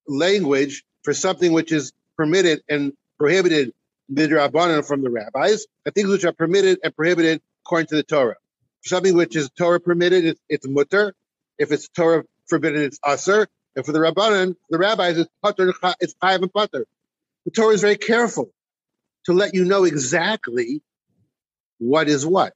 language 0.07 0.83
for 1.03 1.13
something 1.13 1.53
which 1.53 1.71
is 1.71 1.93
permitted 2.17 2.63
and 2.67 2.93
prohibited 3.19 3.73
midrabanan 4.11 4.85
from 4.85 5.01
the 5.01 5.09
rabbis, 5.09 5.65
and 5.85 5.93
things 5.93 6.09
which 6.09 6.25
are 6.25 6.33
permitted 6.33 6.79
and 6.83 6.95
prohibited 6.95 7.41
according 7.65 7.87
to 7.87 7.95
the 7.95 8.03
Torah. 8.03 8.35
Something 8.83 9.15
which 9.15 9.35
is 9.35 9.49
Torah 9.51 9.79
permitted, 9.79 10.25
it's, 10.25 10.41
it's 10.49 10.67
mutter. 10.67 11.13
If 11.57 11.71
it's 11.71 11.87
Torah 11.89 12.23
forbidden, 12.53 12.83
it's 12.83 12.99
usher. 13.03 13.47
And 13.75 13.85
for 13.85 13.91
the 13.91 13.99
rabbanan, 13.99 14.55
the 14.69 14.77
rabbis, 14.77 15.17
it's 15.17 15.31
putter, 15.41 15.73
it's 15.99 16.13
chayav 16.21 16.43
and 16.43 16.53
putter. 16.53 16.85
The 17.45 17.51
Torah 17.51 17.73
is 17.73 17.81
very 17.81 17.97
careful 17.97 18.53
to 19.25 19.33
let 19.33 19.55
you 19.55 19.65
know 19.65 19.83
exactly 19.85 20.81
what 21.79 22.07
is 22.07 22.25
what, 22.25 22.55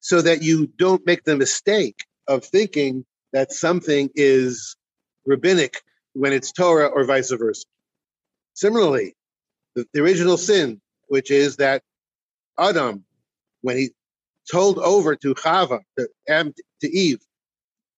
so 0.00 0.22
that 0.22 0.42
you 0.42 0.66
don't 0.66 1.04
make 1.06 1.24
the 1.24 1.36
mistake 1.36 2.06
of 2.26 2.44
thinking 2.44 3.04
that 3.32 3.52
something 3.52 4.08
is 4.14 4.76
rabbinic 5.26 5.82
when 6.14 6.32
it's 6.32 6.52
Torah 6.52 6.86
or 6.86 7.04
vice 7.04 7.30
versa. 7.30 7.66
Similarly, 8.54 9.14
the, 9.74 9.84
the 9.92 10.00
original 10.00 10.38
sin, 10.38 10.80
which 11.08 11.30
is 11.30 11.56
that 11.56 11.82
Adam, 12.58 13.04
when 13.60 13.76
he 13.76 13.90
told 14.50 14.78
over 14.78 15.14
to 15.16 15.34
Chava, 15.34 15.80
to, 15.98 16.08
to 16.80 16.88
Eve, 16.88 17.20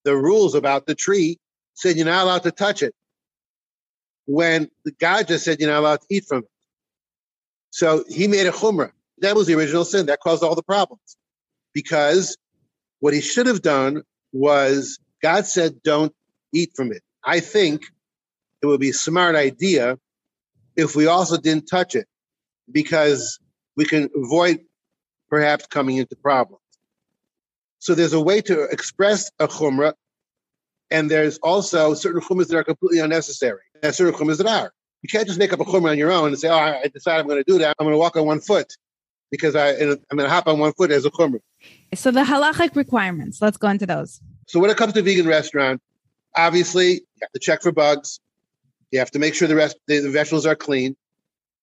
the 0.09 0.17
rules 0.17 0.55
about 0.55 0.87
the 0.87 0.95
tree, 0.95 1.39
said 1.75 1.97
you're 1.97 2.07
not 2.07 2.25
allowed 2.25 2.43
to 2.45 2.51
touch 2.51 2.83
it. 2.83 2.95
When 4.25 4.71
God 4.99 5.29
just 5.29 5.45
said 5.45 5.61
you're 5.61 5.69
not 5.69 5.81
allowed 5.81 6.01
to 6.01 6.07
eat 6.09 6.25
from 6.27 6.39
it. 6.39 6.51
So 7.71 8.05
he 8.09 8.27
made 8.27 8.47
a 8.47 8.51
chumrah. 8.51 8.93
That 9.19 9.37
was 9.37 9.47
the 9.47 9.55
original 9.55 9.85
sin. 9.85 10.07
That 10.07 10.21
caused 10.21 10.43
all 10.43 10.55
the 10.55 10.63
problems. 10.63 11.19
Because 11.75 12.39
what 13.01 13.13
he 13.13 13.21
should 13.21 13.47
have 13.47 13.61
done 13.61 14.03
was 14.33 14.99
God 15.23 15.45
said, 15.47 15.83
don't 15.83 16.15
eat 16.55 16.71
from 16.75 16.91
it. 16.91 17.03
I 17.23 17.41
think 17.41 17.83
it 18.63 18.67
would 18.67 18.81
be 18.81 18.91
a 18.91 18.95
smart 18.95 19.37
idea 19.37 19.99
if 20.75 20.97
we 20.97 21.07
also 21.07 21.37
didn't 21.37 21.67
touch 21.67 21.95
it 21.95 22.07
because 22.73 23.39
we 23.77 23.85
can 23.85 24.09
avoid 24.17 24.61
perhaps 25.29 25.67
coming 25.67 25.99
into 25.99 26.17
problems. 26.17 26.63
So 27.79 27.95
there's 27.95 28.13
a 28.13 28.21
way 28.21 28.41
to 28.43 28.65
express 28.65 29.31
a 29.39 29.49
chumrah, 29.49 29.95
and 30.91 31.11
there's 31.11 31.39
also 31.39 31.95
certain 31.95 32.21
chumras 32.21 32.49
that 32.49 32.57
are 32.57 32.65
completely 32.65 32.99
unnecessary, 32.99 33.61
and 33.83 33.95
certain 33.95 34.15
chumras 34.15 34.39
that 34.39 34.47
are. 34.47 34.73
You 35.03 35.09
can't 35.09 35.27
just 35.27 35.39
make 35.39 35.53
up 35.53 35.61
a 35.61 35.65
chumrah 35.65 35.91
on 35.91 35.99
your 35.99 36.11
own 36.11 36.29
and 36.29 36.39
say, 36.39 36.49
"Oh, 36.49 36.57
I 36.57 36.89
decide 36.93 37.21
I'm 37.21 37.27
going 37.29 37.43
to 37.43 37.51
do 37.51 37.59
that. 37.59 37.77
I'm 37.79 37.85
going 37.85 37.95
to 37.95 37.99
walk 37.99 38.17
on 38.17 38.27
one 38.27 38.41
foot 38.41 38.73
because 39.31 39.55
I, 39.55 39.71
I'm 39.71 39.99
going 40.17 40.25
to 40.25 40.29
hop 40.29 40.49
on 40.49 40.59
one 40.59 40.73
foot 40.73 40.91
as 40.91 41.05
a 41.05 41.11
chumrah." 41.11 41.41
So 41.95 42.11
the 42.11 42.25
halachic 42.25 42.75
requirements. 42.75 43.41
Let's 43.41 43.57
go 43.57 43.69
into 43.69 43.87
those. 43.87 44.21
So 44.47 44.59
when 44.59 44.71
it 44.71 44.77
comes 44.77 44.95
to 44.95 45.03
vegan 45.03 45.27
restaurant, 45.27 45.81
obviously 46.37 46.95
you 46.95 47.01
have 47.23 47.33
to 47.33 47.39
check 47.39 47.63
for 47.63 47.73
bugs. 47.73 48.19
You 48.91 48.99
have 48.99 49.11
to 49.13 49.19
make 49.19 49.35
sure 49.35 49.47
the 49.47 49.57
rest 49.57 49.77
the, 49.87 50.01
the 50.01 50.11
vegetables 50.11 50.47
are 50.47 50.57
clean. 50.57 50.97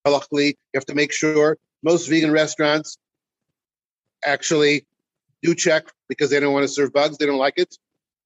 Halachically, 0.06 0.50
you 0.50 0.76
have 0.76 0.86
to 0.86 0.96
make 0.96 1.12
sure 1.12 1.58
most 1.84 2.08
vegan 2.08 2.32
restaurants 2.32 2.98
actually 4.24 4.86
do 5.46 5.56
check 5.56 5.92
because 6.08 6.30
they 6.30 6.40
don't 6.40 6.54
want 6.54 6.64
to 6.64 6.68
serve 6.68 6.94
bugs. 6.94 7.18
They 7.18 7.26
don't 7.26 7.38
like 7.38 7.58
it. 7.58 7.78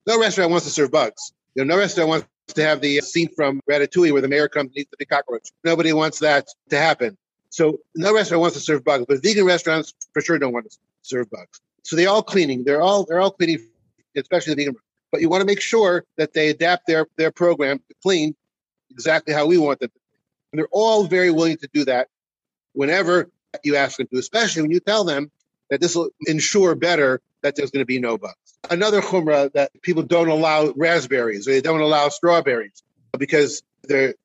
No 0.07 0.19
restaurant 0.19 0.51
wants 0.51 0.65
to 0.65 0.71
serve 0.71 0.91
bugs. 0.91 1.33
You 1.55 1.63
know, 1.63 1.75
no 1.75 1.79
restaurant 1.79 2.09
wants 2.09 2.27
to 2.47 2.63
have 2.63 2.81
the 2.81 2.99
uh, 2.99 3.01
scene 3.01 3.29
from 3.35 3.61
Ratatouille 3.69 4.11
where 4.11 4.21
the 4.21 4.27
mayor 4.27 4.47
comes 4.47 4.69
and 4.69 4.77
eats 4.77 4.89
the 4.91 4.97
big 4.97 5.09
cockroach. 5.09 5.49
Nobody 5.63 5.93
wants 5.93 6.19
that 6.19 6.47
to 6.69 6.77
happen. 6.77 7.17
So 7.49 7.79
no 7.95 8.13
restaurant 8.13 8.41
wants 8.41 8.55
to 8.57 8.61
serve 8.61 8.83
bugs, 8.83 9.05
but 9.07 9.21
vegan 9.23 9.45
restaurants 9.45 9.93
for 10.13 10.21
sure 10.21 10.37
don't 10.37 10.53
want 10.53 10.69
to 10.69 10.77
serve 11.01 11.29
bugs. 11.29 11.59
So 11.83 11.95
they're 11.95 12.09
all 12.09 12.23
cleaning. 12.23 12.63
They're 12.63 12.81
all 12.81 13.05
they're 13.05 13.19
all 13.19 13.31
cleaning, 13.31 13.67
especially 14.15 14.53
the 14.53 14.61
vegan. 14.61 14.75
But 15.11 15.21
you 15.21 15.29
want 15.29 15.41
to 15.41 15.45
make 15.45 15.61
sure 15.61 16.05
that 16.17 16.33
they 16.33 16.49
adapt 16.49 16.85
their 16.87 17.07
their 17.17 17.31
program 17.31 17.79
to 17.79 17.95
clean 18.03 18.35
exactly 18.91 19.33
how 19.33 19.47
we 19.47 19.57
want 19.57 19.79
them. 19.79 19.91
And 20.51 20.59
they're 20.59 20.67
all 20.71 21.03
very 21.05 21.31
willing 21.31 21.57
to 21.57 21.69
do 21.73 21.85
that 21.85 22.07
whenever 22.73 23.29
you 23.63 23.75
ask 23.75 23.97
them 23.97 24.07
to, 24.07 24.19
especially 24.19 24.61
when 24.61 24.71
you 24.71 24.79
tell 24.79 25.03
them 25.03 25.31
that 25.69 25.81
this 25.81 25.95
will 25.95 26.09
ensure 26.25 26.75
better 26.75 27.21
that 27.41 27.55
there's 27.55 27.71
going 27.71 27.81
to 27.81 27.85
be 27.85 27.99
no 27.99 28.17
bugs. 28.17 28.35
Another 28.69 29.01
chumrah 29.01 29.51
that 29.53 29.71
people 29.81 30.03
don't 30.03 30.29
allow 30.29 30.73
raspberries 30.75 31.47
or 31.47 31.51
they 31.51 31.61
don't 31.61 31.81
allow 31.81 32.09
strawberries 32.09 32.83
because 33.17 33.63
they're 33.83 34.15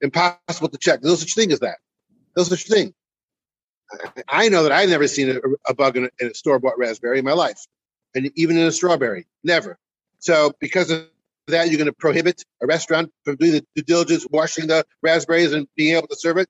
impossible 0.00 0.68
to 0.68 0.78
check. 0.78 1.00
There's 1.00 1.12
no 1.12 1.16
such 1.16 1.34
thing 1.34 1.52
as 1.52 1.60
that. 1.60 1.78
No 2.36 2.42
such 2.42 2.66
thing. 2.66 2.94
I 4.28 4.48
know 4.48 4.64
that 4.64 4.72
I've 4.72 4.88
never 4.88 5.06
seen 5.06 5.30
a, 5.30 5.40
a 5.68 5.74
bug 5.74 5.96
in 5.96 6.08
a, 6.20 6.26
a 6.26 6.34
store 6.34 6.58
bought 6.58 6.78
raspberry 6.78 7.18
in 7.18 7.24
my 7.24 7.32
life, 7.32 7.66
and 8.14 8.30
even 8.34 8.56
in 8.56 8.66
a 8.66 8.72
strawberry, 8.72 9.26
never. 9.42 9.78
So, 10.18 10.52
because 10.58 10.90
of 10.90 11.06
that, 11.48 11.68
you're 11.68 11.78
going 11.78 11.86
to 11.86 11.92
prohibit 11.92 12.44
a 12.62 12.66
restaurant 12.66 13.12
from 13.24 13.36
doing 13.36 13.52
the 13.52 13.66
due 13.76 13.82
diligence, 13.82 14.26
washing 14.30 14.66
the 14.66 14.84
raspberries, 15.02 15.52
and 15.52 15.68
being 15.76 15.96
able 15.96 16.08
to 16.08 16.16
serve 16.16 16.38
it? 16.38 16.48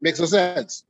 Makes 0.00 0.20
no 0.20 0.26
sense. 0.26 0.84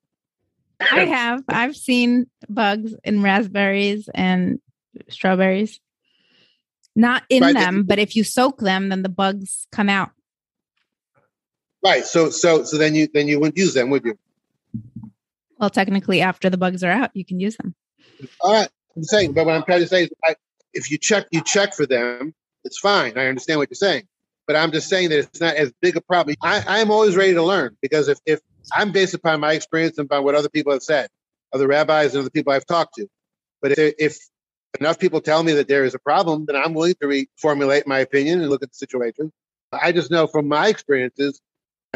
I 0.91 1.05
have. 1.05 1.45
I've 1.49 1.77
seen 1.77 2.27
bugs 2.49 2.95
in 3.05 3.23
raspberries 3.23 4.09
and 4.15 4.61
strawberries. 5.09 5.81
Not 6.95 7.23
in 7.31 7.43
Right. 7.43 7.55
them, 7.55 7.85
but 7.85 7.99
if 7.99 8.17
you 8.17 8.25
soak 8.25 8.61
them, 8.61 8.91
then 8.91 9.03
the 9.03 9.09
bugs 9.09 9.67
come 9.73 9.89
out. 9.89 10.11
Right. 11.83 12.05
So, 12.05 12.31
so, 12.31 12.65
so 12.65 12.77
then 12.77 12.95
you 12.95 13.09
then 13.13 13.29
you 13.29 13.41
wouldn't 13.41 13.57
use 13.57 13.75
them, 13.75 13.91
would 13.91 14.05
you? 14.05 14.19
Well, 15.59 15.71
technically, 15.71 16.21
after 16.21 16.51
the 16.51 16.59
bugs 16.59 16.85
are 16.85 16.91
out, 16.91 17.11
you 17.15 17.25
can 17.25 17.41
use 17.41 17.57
them. 17.57 17.75
All 18.41 18.53
right. 18.53 18.69
I'm 18.97 19.05
saying, 19.05 19.33
but 19.33 19.47
what 19.47 19.55
I'm 19.55 19.63
trying 19.63 19.81
to 19.81 19.89
say 19.89 20.05
is, 20.05 20.11
I, 20.25 20.37
if 20.75 20.91
you 20.91 20.99
check, 20.99 21.27
you 21.31 21.43
check 21.43 21.75
for 21.75 21.87
them. 21.87 22.35
It's 22.65 22.79
fine. 22.79 23.17
I 23.17 23.27
understand 23.27 23.59
what 23.59 23.71
you're 23.71 23.77
saying, 23.77 24.07
but 24.47 24.55
I'm 24.55 24.71
just 24.71 24.89
saying 24.89 25.09
that 25.09 25.19
it's 25.19 25.41
not 25.41 25.57
as 25.57 25.73
big 25.81 25.97
a 25.97 26.01
problem. 26.01 26.37
I, 26.43 26.63
I'm 26.67 26.91
always 26.91 27.17
ready 27.17 27.35
to 27.35 27.43
learn 27.43 27.77
because 27.81 28.09
if, 28.09 28.19
if 28.27 28.41
I'm 28.75 28.93
based 28.93 29.15
upon 29.15 29.41
my 29.41 29.53
experience 29.53 29.99
and 29.99 30.09
by 30.09 30.21
what 30.21 30.35
other 30.35 30.49
people 30.49 30.73
have 30.73 30.83
said, 30.83 31.09
other 31.53 31.67
rabbis 31.67 32.15
and 32.15 32.21
other 32.21 32.31
people 32.31 32.53
I've 32.53 32.67
talked 32.67 32.95
to, 32.97 33.07
but 33.61 33.73
if, 33.73 33.95
if 33.99 34.19
enough 34.79 34.99
people 34.99 35.21
tell 35.21 35.43
me 35.43 35.53
that 35.55 35.69
there 35.69 35.85
is 35.85 35.95
a 35.95 35.99
problem, 35.99 36.47
then 36.47 36.57
I'm 36.57 36.75
willing 36.75 36.95
to 37.01 37.07
reformulate 37.07 37.87
my 37.87 37.99
opinion 38.01 38.41
and 38.41 38.51
look 38.51 38.63
at 38.63 38.71
the 38.71 38.77
situation. 38.77 39.33
I 39.73 39.93
just 39.93 40.11
know 40.11 40.27
from 40.27 40.49
my 40.49 40.69
experiences, 40.69 41.41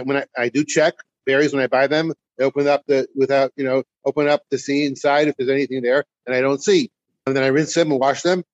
when 0.03 0.17
I, 0.17 0.25
I 0.37 0.49
do 0.49 0.65
check 0.65 0.95
berries 1.25 1.53
when 1.53 1.63
I 1.63 1.67
buy 1.67 1.87
them, 1.87 2.13
I 2.41 2.45
open 2.45 2.67
up 2.69 2.85
the 2.87 3.09
without 3.15 3.53
you 3.57 3.65
know 3.65 3.83
open 4.05 4.29
up 4.29 4.43
to 4.51 4.59
see 4.59 4.87
inside 4.87 5.29
if 5.29 5.37
there's 5.37 5.51
anything 5.51 5.83
there, 5.83 6.05
and 6.27 6.35
I 6.35 6.41
don't 6.41 6.63
see, 6.63 6.91
and 7.27 7.37
then 7.37 7.43
I 7.43 7.49
rinse 7.49 7.75
them 7.75 7.91
and 7.91 8.01
wash 8.01 8.23
them, 8.23 8.45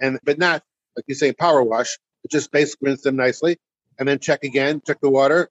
and 0.00 0.18
but 0.24 0.38
not 0.38 0.62
like 0.96 1.04
you 1.06 1.14
say 1.14 1.32
power 1.32 1.62
wash, 1.62 1.98
just 2.30 2.50
basically 2.50 2.90
rinse 2.90 3.02
them 3.02 3.16
nicely, 3.16 3.58
and 3.98 4.08
then 4.08 4.18
check 4.18 4.44
again, 4.44 4.80
check 4.86 5.00
the 5.00 5.10
water, 5.10 5.50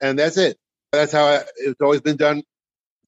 and 0.00 0.18
that's 0.18 0.36
it. 0.36 0.56
That's 0.92 1.12
how 1.12 1.24
I, 1.26 1.42
it's 1.56 1.80
always 1.80 2.00
been 2.00 2.16
done 2.16 2.42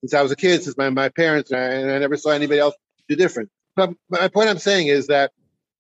since 0.01 0.15
I 0.15 0.23
was 0.23 0.33
a 0.33 0.37
kid, 0.37 0.63
since 0.63 0.77
my, 0.77 0.91
my 0.91 1.09
parents, 1.09 1.51
and 1.51 1.61
I, 1.61 1.67
and 1.67 1.91
I 1.91 1.99
never 1.99 2.17
saw 2.17 2.31
anybody 2.31 2.61
else 2.61 2.75
do 3.09 3.17
different. 3.17 3.51
But 3.77 3.91
my 4.09 4.29
point 4.29 4.49
I'm 4.49 4.59
saying 4.59 4.89
is 4.89 5.07
that 5.09 5.33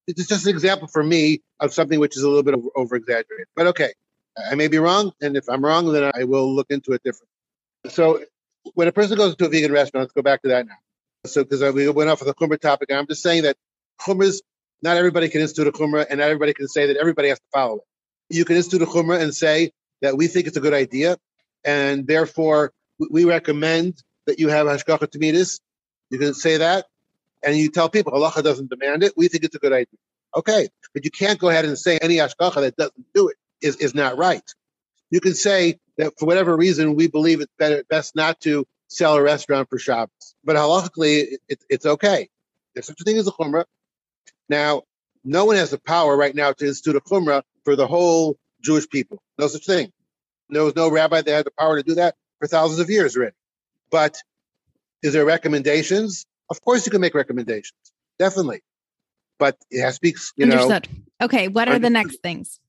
it's 0.06 0.26
just 0.26 0.46
an 0.46 0.50
example 0.50 0.88
for 0.88 1.02
me 1.02 1.42
of 1.60 1.72
something 1.72 2.00
which 2.00 2.16
is 2.16 2.22
a 2.22 2.28
little 2.28 2.42
bit 2.42 2.54
over 2.74 2.96
exaggerated. 2.96 3.46
But 3.54 3.68
okay, 3.68 3.92
I 4.50 4.54
may 4.54 4.68
be 4.68 4.78
wrong, 4.78 5.12
and 5.20 5.36
if 5.36 5.48
I'm 5.48 5.64
wrong, 5.64 5.92
then 5.92 6.10
I 6.14 6.24
will 6.24 6.54
look 6.54 6.68
into 6.70 6.92
it 6.92 7.02
differently. 7.02 7.28
So 7.88 8.24
when 8.74 8.88
a 8.88 8.92
person 8.92 9.16
goes 9.16 9.36
to 9.36 9.46
a 9.46 9.48
vegan 9.48 9.72
restaurant, 9.72 10.04
let's 10.04 10.12
go 10.12 10.22
back 10.22 10.42
to 10.42 10.48
that 10.48 10.66
now. 10.66 10.76
So 11.26 11.44
because 11.44 11.74
we 11.74 11.88
went 11.90 12.10
off 12.10 12.20
of 12.20 12.26
the 12.26 12.34
chumrah 12.34 12.60
topic, 12.60 12.90
I'm 12.92 13.06
just 13.06 13.22
saying 13.22 13.42
that 13.42 13.56
chumras, 14.00 14.40
not 14.82 14.96
everybody 14.96 15.28
can 15.28 15.40
institute 15.42 15.66
a 15.66 15.72
chumrah, 15.72 16.06
and 16.08 16.18
not 16.18 16.26
everybody 16.26 16.54
can 16.54 16.68
say 16.68 16.86
that 16.86 16.96
everybody 16.96 17.28
has 17.28 17.38
to 17.38 17.44
follow 17.52 17.76
it. 17.76 17.82
You 18.30 18.44
can 18.44 18.56
institute 18.56 18.82
a 18.82 18.86
chumrah 18.86 19.20
and 19.20 19.34
say 19.34 19.72
that 20.02 20.16
we 20.16 20.28
think 20.28 20.46
it's 20.46 20.56
a 20.56 20.60
good 20.60 20.74
idea, 20.74 21.18
and 21.64 22.06
therefore 22.06 22.72
we- 22.98 23.08
recommend 23.24 24.02
that 24.26 24.38
you 24.38 24.48
have 24.48 24.66
hashgacha 24.66 25.08
tamidis. 25.08 25.60
You 26.10 26.18
can 26.18 26.34
say 26.34 26.58
that, 26.58 26.86
and 27.44 27.56
you 27.56 27.70
tell 27.70 27.88
people 27.88 28.12
halacha 28.12 28.42
doesn't 28.42 28.70
demand 28.70 29.02
it, 29.02 29.14
we 29.16 29.28
think 29.28 29.44
it's 29.44 29.56
a 29.56 29.58
good 29.60 29.72
idea. 29.72 29.98
Okay, 30.36 30.68
but 30.94 31.04
you 31.04 31.10
can't 31.10 31.38
go 31.38 31.48
ahead 31.48 31.64
and 31.64 31.78
say 31.78 31.98
any 31.98 32.16
hashgacha 32.16 32.56
that 32.56 32.76
doesn't 32.76 33.06
do 33.14 33.28
it 33.28 33.36
is, 33.62 33.76
is 33.76 33.94
not 33.94 34.18
right. 34.18 34.42
You 35.10 35.20
can 35.20 35.34
say 35.34 35.78
that 35.98 36.14
for 36.18 36.26
whatever 36.26 36.56
reason 36.56 36.94
we 36.96 37.08
believe 37.08 37.40
it's 37.40 37.52
better 37.58 37.84
best 37.90 38.16
not 38.16 38.40
to 38.42 38.66
sell 38.88 39.16
a 39.16 39.22
restaurant 39.22 39.68
for 39.70 39.78
Shabbos, 39.78 40.34
but 40.44 40.56
halachically 40.56 41.36
it, 41.48 41.64
it's 41.68 41.86
okay. 41.86 42.28
There's 42.74 42.86
such 42.86 43.00
a 43.00 43.04
thing 43.04 43.18
as 43.18 43.26
a 43.28 43.32
chumrah. 43.32 43.64
Now, 44.48 44.82
no 45.24 45.44
one 45.46 45.56
has 45.56 45.70
the 45.70 45.78
power 45.78 46.16
right 46.16 46.34
now 46.34 46.52
to 46.52 46.66
institute 46.66 46.96
a 46.96 47.00
chumrah 47.00 47.42
for 47.64 47.76
the 47.76 47.86
whole 47.86 48.38
Jewish 48.62 48.88
people. 48.88 49.22
No 49.38 49.48
such 49.48 49.66
thing. 49.66 49.92
There 50.50 50.64
was 50.64 50.76
no 50.76 50.90
rabbi 50.90 51.22
that 51.22 51.30
had 51.30 51.46
the 51.46 51.52
power 51.58 51.76
to 51.76 51.82
do 51.82 51.94
that 51.96 52.16
for 52.38 52.46
thousands 52.46 52.80
of 52.80 52.90
years 52.90 53.16
already. 53.16 53.34
But 53.90 54.16
is 55.02 55.12
there 55.12 55.24
recommendations? 55.24 56.26
Of 56.50 56.60
course, 56.62 56.86
you 56.86 56.90
can 56.90 57.00
make 57.00 57.14
recommendations, 57.14 57.78
definitely. 58.18 58.62
But 59.38 59.56
it 59.70 59.82
has 59.82 59.96
to 59.96 60.00
be, 60.00 60.14
you 60.36 60.44
Understood. 60.44 60.88
know. 60.90 61.26
Okay, 61.26 61.48
what 61.48 61.68
are 61.68 61.78
the 61.78 61.90
next 61.90 62.18
things? 62.22 62.60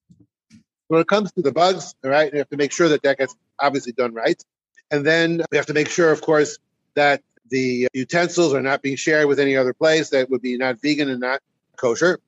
When 0.87 1.01
it 1.01 1.07
comes 1.07 1.31
to 1.33 1.41
the 1.41 1.51
bugs, 1.51 1.95
all 2.03 2.11
right, 2.11 2.31
you 2.31 2.39
have 2.39 2.49
to 2.49 2.57
make 2.57 2.71
sure 2.71 2.89
that 2.89 3.03
that 3.03 3.17
gets 3.17 3.35
obviously 3.59 3.93
done 3.93 4.13
right. 4.13 4.41
And 4.89 5.05
then 5.05 5.41
we 5.51 5.57
have 5.57 5.67
to 5.67 5.73
make 5.73 5.89
sure, 5.89 6.11
of 6.11 6.21
course, 6.21 6.57
that 6.95 7.21
the 7.49 7.87
utensils 7.93 8.53
are 8.53 8.61
not 8.61 8.81
being 8.81 8.97
shared 8.97 9.27
with 9.27 9.39
any 9.39 9.55
other 9.55 9.73
place 9.73 10.09
that 10.09 10.29
would 10.29 10.41
be 10.41 10.57
not 10.57 10.81
vegan 10.81 11.09
and 11.09 11.19
not 11.19 11.41
kosher. 11.77 12.19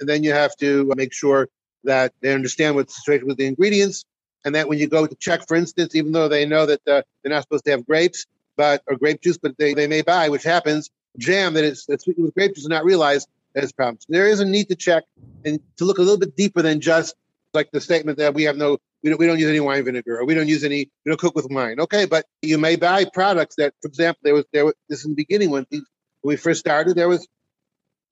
And 0.00 0.08
then 0.08 0.24
you 0.24 0.32
have 0.32 0.56
to 0.56 0.92
make 0.96 1.12
sure 1.12 1.48
that 1.84 2.12
they 2.20 2.32
understand 2.32 2.76
what's 2.76 2.94
the 2.94 3.00
situation 3.00 3.26
with 3.26 3.38
the 3.38 3.46
ingredients. 3.46 4.04
And 4.44 4.54
that 4.54 4.68
when 4.68 4.78
you 4.78 4.88
go 4.88 5.06
to 5.06 5.14
check, 5.16 5.46
for 5.46 5.56
instance, 5.56 5.94
even 5.94 6.12
though 6.12 6.28
they 6.28 6.46
know 6.46 6.66
that 6.66 6.80
uh, 6.88 7.02
they're 7.22 7.32
not 7.32 7.42
supposed 7.42 7.64
to 7.66 7.70
have 7.70 7.86
grapes, 7.86 8.26
but 8.56 8.82
or 8.86 8.96
grape 8.96 9.22
juice, 9.22 9.38
but 9.38 9.56
they, 9.56 9.74
they 9.74 9.86
may 9.86 10.02
buy, 10.02 10.28
which 10.28 10.42
happens, 10.42 10.90
jam 11.18 11.54
that 11.54 11.64
is 11.64 11.84
sweetened 11.84 12.24
with 12.24 12.34
grape 12.34 12.54
juice 12.54 12.64
and 12.64 12.70
not 12.70 12.84
realize 12.84 13.26
that 13.54 13.62
it's 13.62 13.72
problems. 13.72 14.04
So 14.06 14.12
there 14.12 14.26
is 14.26 14.40
a 14.40 14.44
need 14.44 14.68
to 14.68 14.76
check 14.76 15.04
and 15.44 15.60
to 15.76 15.84
look 15.84 15.98
a 15.98 16.02
little 16.02 16.18
bit 16.18 16.36
deeper 16.36 16.62
than 16.62 16.80
just 16.80 17.14
like 17.54 17.70
the 17.70 17.80
statement 17.80 18.18
that 18.18 18.34
we 18.34 18.44
have 18.44 18.56
no, 18.56 18.78
we 19.02 19.10
don't, 19.10 19.18
we 19.18 19.26
don't 19.26 19.38
use 19.38 19.48
any 19.48 19.60
wine 19.60 19.84
vinegar 19.84 20.18
or 20.18 20.24
we 20.24 20.34
don't 20.34 20.48
use 20.48 20.64
any, 20.64 20.90
we 21.04 21.10
don't 21.10 21.20
cook 21.20 21.34
with 21.34 21.46
wine. 21.50 21.80
Okay, 21.80 22.06
but 22.06 22.26
you 22.40 22.58
may 22.58 22.76
buy 22.76 23.04
products 23.04 23.56
that, 23.56 23.74
for 23.82 23.88
example, 23.88 24.20
there 24.22 24.34
was 24.34 24.44
there 24.52 24.64
was 24.64 24.74
this 24.88 25.04
in 25.04 25.10
the 25.10 25.16
beginning 25.16 25.50
when, 25.50 25.66
when 25.70 25.84
we 26.22 26.36
first 26.36 26.60
started, 26.60 26.96
there 26.96 27.08
was 27.08 27.26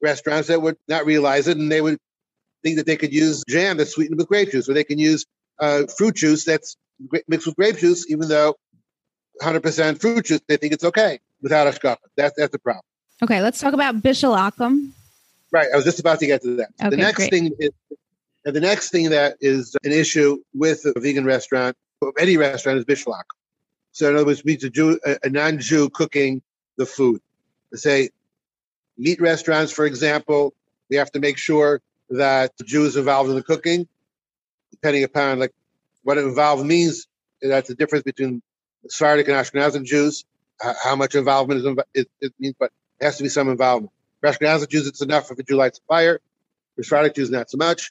restaurants 0.03 0.49
that 0.49 0.61
would 0.61 0.77
not 0.89 1.07
realize 1.07 1.49
it 1.49 1.57
and 1.57 1.71
they 1.71 1.81
would 1.81 1.99
think 2.63 2.77
that 2.77 2.87
they 2.87 2.97
could 2.97 3.13
use 3.13 3.43
jam 3.49 3.77
that's 3.77 3.93
sweetened 3.93 4.19
with 4.19 4.29
grape 4.29 4.51
juice 4.51 4.69
or 4.69 4.75
they 4.75 4.85
can 4.85 4.99
use 4.99 5.25
uh, 5.61 5.87
fruit 5.87 6.17
juice 6.17 6.45
that's 6.45 6.77
mixed 7.29 7.47
with 7.47 7.57
grape 7.57 7.79
juice, 7.79 8.11
even 8.11 8.29
though 8.29 8.57
100% 9.43 10.01
fruit 10.01 10.25
juice, 10.25 10.41
they 10.49 10.57
think 10.57 10.73
it's 10.73 10.85
okay 10.85 11.21
without 11.43 11.67
a 11.67 11.71
hashgacha. 11.71 11.97
That's 12.17 12.35
that's 12.37 12.53
the 12.53 12.59
problem. 12.59 12.83
Okay, 13.23 13.43
let's 13.43 13.61
talk 13.61 13.75
about 13.75 13.97
bishul 13.97 14.37
akum. 14.37 14.93
Right, 15.53 15.69
I 15.73 15.77
was 15.77 15.85
just 15.85 16.01
about 16.01 16.21
to 16.21 16.27
get 16.27 16.43
to 16.43 16.57
that. 16.57 16.71
Okay, 16.81 16.91
the 16.91 16.97
next 16.97 17.17
great. 17.17 17.31
thing 17.31 17.53
is 17.59 17.71
the 18.45 18.61
next 18.61 18.91
thing 18.91 19.11
that 19.11 19.37
is 19.41 19.77
an 19.85 19.93
issue 19.93 20.39
with 20.55 20.85
a 20.85 20.99
vegan 20.99 21.25
restaurant, 21.25 21.77
or 22.01 22.13
any 22.19 22.37
restaurant, 22.37 22.79
is 22.79 22.85
bishul 22.85 23.13
akum. 23.13 23.37
So 23.93 24.09
in 24.09 24.15
other 24.15 24.27
words, 24.27 24.45
means 24.45 24.65
a, 24.65 24.71
Jew, 24.71 25.01
a 25.05 25.29
non-Jew 25.29 25.91
cooking 25.91 26.43
the 26.77 26.87
food. 26.87 27.21
Let's 27.73 27.83
say 27.83 28.11
meat 28.97 29.21
restaurants, 29.21 29.73
for 29.73 29.85
example, 29.85 30.55
we 30.89 30.97
have 30.97 31.11
to 31.13 31.21
make 31.21 31.39
sure 31.39 31.81
that 32.11 32.57
the 32.57 32.65
Jew 32.65 32.85
is 32.85 32.97
involved 32.97 33.31
in 33.31 33.37
the 33.37 33.43
cooking, 33.43 33.89
depending 34.71 35.05
upon 35.05 35.39
like 35.39 35.53
what 36.03 36.19
involved 36.19 36.65
means. 36.67 37.07
That's 37.43 37.69
the 37.69 37.75
difference 37.75 38.05
between 38.05 38.43
Sephardic 38.89 39.29
and 39.29 39.37
Ashkenazi 39.37 39.85
Jews. 39.85 40.25
How 40.83 40.97
much 40.97 41.15
involvement 41.15 41.61
is 41.61 41.87
it, 41.95 42.09
it 42.21 42.35
means, 42.39 42.55
but 42.59 42.73
it 43.01 43.05
has 43.07 43.17
to 43.17 43.23
be 43.23 43.31
some 43.31 43.49
involvement. 43.49 43.93
For 44.21 44.31
Ashkenazi 44.31 44.69
Jews, 44.69 44.87
it's 44.87 45.03
enough 45.03 45.31
if 45.31 45.39
a 45.39 45.43
Jew 45.43 45.57
lights 45.57 45.79
a 45.79 45.83
fire. 45.89 46.21
For 46.77 46.83
Sephardic 46.83 47.15
Jews, 47.15 47.31
not 47.31 47.51
so 47.51 47.57
much 47.57 47.91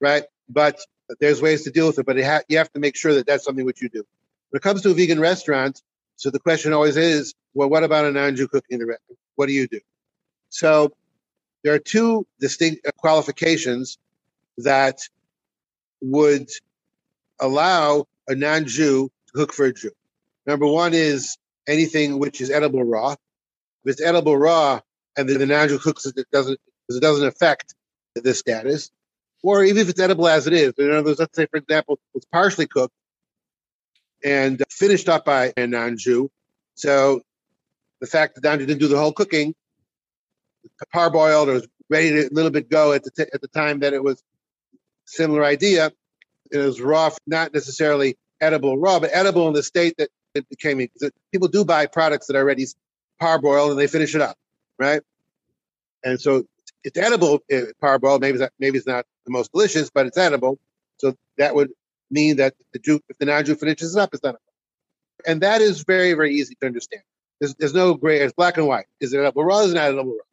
right? 0.00 0.24
But 0.48 0.80
there's 1.20 1.42
ways 1.42 1.64
to 1.64 1.70
deal 1.70 1.86
with 1.86 1.98
it, 1.98 2.06
but 2.06 2.18
it 2.18 2.24
ha- 2.24 2.42
you 2.48 2.58
have 2.58 2.72
to 2.72 2.80
make 2.80 2.96
sure 2.96 3.14
that 3.14 3.26
that's 3.26 3.44
something 3.44 3.64
which 3.64 3.82
you 3.82 3.88
do. 3.88 4.04
When 4.50 4.58
it 4.58 4.62
comes 4.62 4.82
to 4.82 4.90
a 4.90 4.94
vegan 4.94 5.20
restaurant, 5.20 5.80
so 6.16 6.30
the 6.30 6.40
question 6.40 6.72
always 6.72 6.96
is, 6.96 7.34
well, 7.54 7.68
what 7.68 7.84
about 7.84 8.04
a 8.04 8.12
non-Jew 8.12 8.48
cooking 8.48 8.76
in 8.76 8.80
the 8.80 8.86
restaurant? 8.86 9.18
What 9.36 9.46
do 9.46 9.52
you 9.52 9.68
do? 9.68 9.80
So 10.48 10.92
there 11.62 11.74
are 11.74 11.78
two 11.78 12.26
distinct 12.40 12.86
uh, 12.86 12.90
qualifications 12.96 13.98
that 14.58 15.00
would 16.00 16.48
allow 17.40 18.06
a 18.28 18.34
non-Jew 18.34 19.10
to 19.26 19.32
cook 19.32 19.52
for 19.52 19.66
a 19.66 19.72
Jew. 19.72 19.90
Number 20.46 20.66
one 20.66 20.94
is 20.94 21.36
anything 21.68 22.18
which 22.18 22.40
is 22.40 22.50
edible 22.50 22.84
raw. 22.84 23.12
If 23.84 23.92
it's 23.92 24.02
edible 24.02 24.36
raw 24.36 24.80
and 25.16 25.28
the, 25.28 25.38
the 25.38 25.46
non-Jew 25.46 25.78
cooks 25.78 26.06
it, 26.06 26.16
it 26.16 26.26
doesn't 26.32 26.58
it 26.88 27.00
doesn't 27.00 27.26
affect 27.26 27.74
the 28.14 28.34
status 28.34 28.90
or 29.42 29.64
even 29.64 29.82
if 29.82 29.88
it's 29.88 30.00
edible 30.00 30.28
as 30.28 30.46
it 30.46 30.52
is. 30.52 30.72
Other 30.78 31.02
words, 31.02 31.18
let's 31.18 31.36
say, 31.36 31.46
for 31.46 31.58
example, 31.58 31.98
it's 32.14 32.26
partially 32.26 32.66
cooked 32.66 32.94
and 34.24 34.62
finished 34.70 35.08
up 35.08 35.24
by 35.24 35.52
a 35.56 35.66
non-Jew. 35.66 36.30
So 36.74 37.22
the 38.00 38.06
fact 38.06 38.34
that 38.34 38.44
non-Jew 38.44 38.66
didn't 38.66 38.80
do 38.80 38.88
the 38.88 38.98
whole 38.98 39.12
cooking, 39.12 39.54
parboiled 40.94 41.48
or 41.48 41.54
was 41.54 41.68
ready 41.88 42.10
to 42.10 42.26
a 42.26 42.32
little 42.32 42.50
bit 42.50 42.70
go 42.70 42.92
at 42.92 43.02
the 43.04 43.10
t- 43.10 43.30
at 43.32 43.40
the 43.40 43.48
time 43.48 43.80
that 43.80 43.92
it 43.92 44.02
was 44.02 44.22
similar 45.10 45.44
idea. 45.44 45.92
It 46.50 46.58
was 46.58 46.80
raw, 46.80 47.10
not 47.26 47.52
necessarily 47.54 48.16
edible 48.40 48.78
raw, 48.78 48.98
but 49.00 49.10
edible 49.12 49.46
in 49.48 49.54
the 49.54 49.62
state 49.62 49.94
that 49.98 50.08
it 50.34 50.48
became. 50.48 50.86
People 51.32 51.48
do 51.48 51.64
buy 51.64 51.86
products 51.86 52.26
that 52.26 52.36
are 52.36 52.40
already 52.40 52.66
parboiled 53.20 53.70
and 53.70 53.78
they 53.78 53.86
finish 53.86 54.14
it 54.14 54.20
up, 54.20 54.36
right? 54.78 55.02
And 56.02 56.20
so 56.20 56.44
it's 56.82 56.98
edible 56.98 57.40
uh, 57.52 57.60
parboiled. 57.82 58.20
Maybe 58.20 58.38
that 58.38 58.52
maybe 58.58 58.78
it's 58.78 58.86
not 58.86 59.04
the 59.26 59.32
most 59.32 59.52
delicious, 59.52 59.90
but 59.90 60.06
it's 60.06 60.16
edible. 60.16 60.58
So 60.98 61.14
that 61.38 61.54
would 61.54 61.70
mean 62.10 62.36
that 62.36 62.54
the 62.72 62.78
Jew, 62.78 63.00
if 63.08 63.18
the 63.18 63.26
non-Jew 63.26 63.56
finishes 63.56 63.96
it 63.96 64.00
up, 64.00 64.10
it's 64.12 64.24
edible. 64.24 64.40
And 65.26 65.42
that 65.42 65.60
is 65.60 65.82
very, 65.82 66.14
very 66.14 66.34
easy 66.34 66.54
to 66.60 66.66
understand. 66.66 67.02
There's, 67.38 67.54
there's 67.54 67.74
no 67.74 67.94
gray. 67.94 68.20
It's 68.20 68.32
black 68.32 68.56
and 68.56 68.66
white. 68.66 68.86
Is 69.00 69.12
it 69.12 69.18
edible 69.18 69.44
raw? 69.44 69.60
Is 69.60 69.72
it 69.72 69.74
not 69.74 69.84
edible 69.84 70.12
raw? 70.12 70.24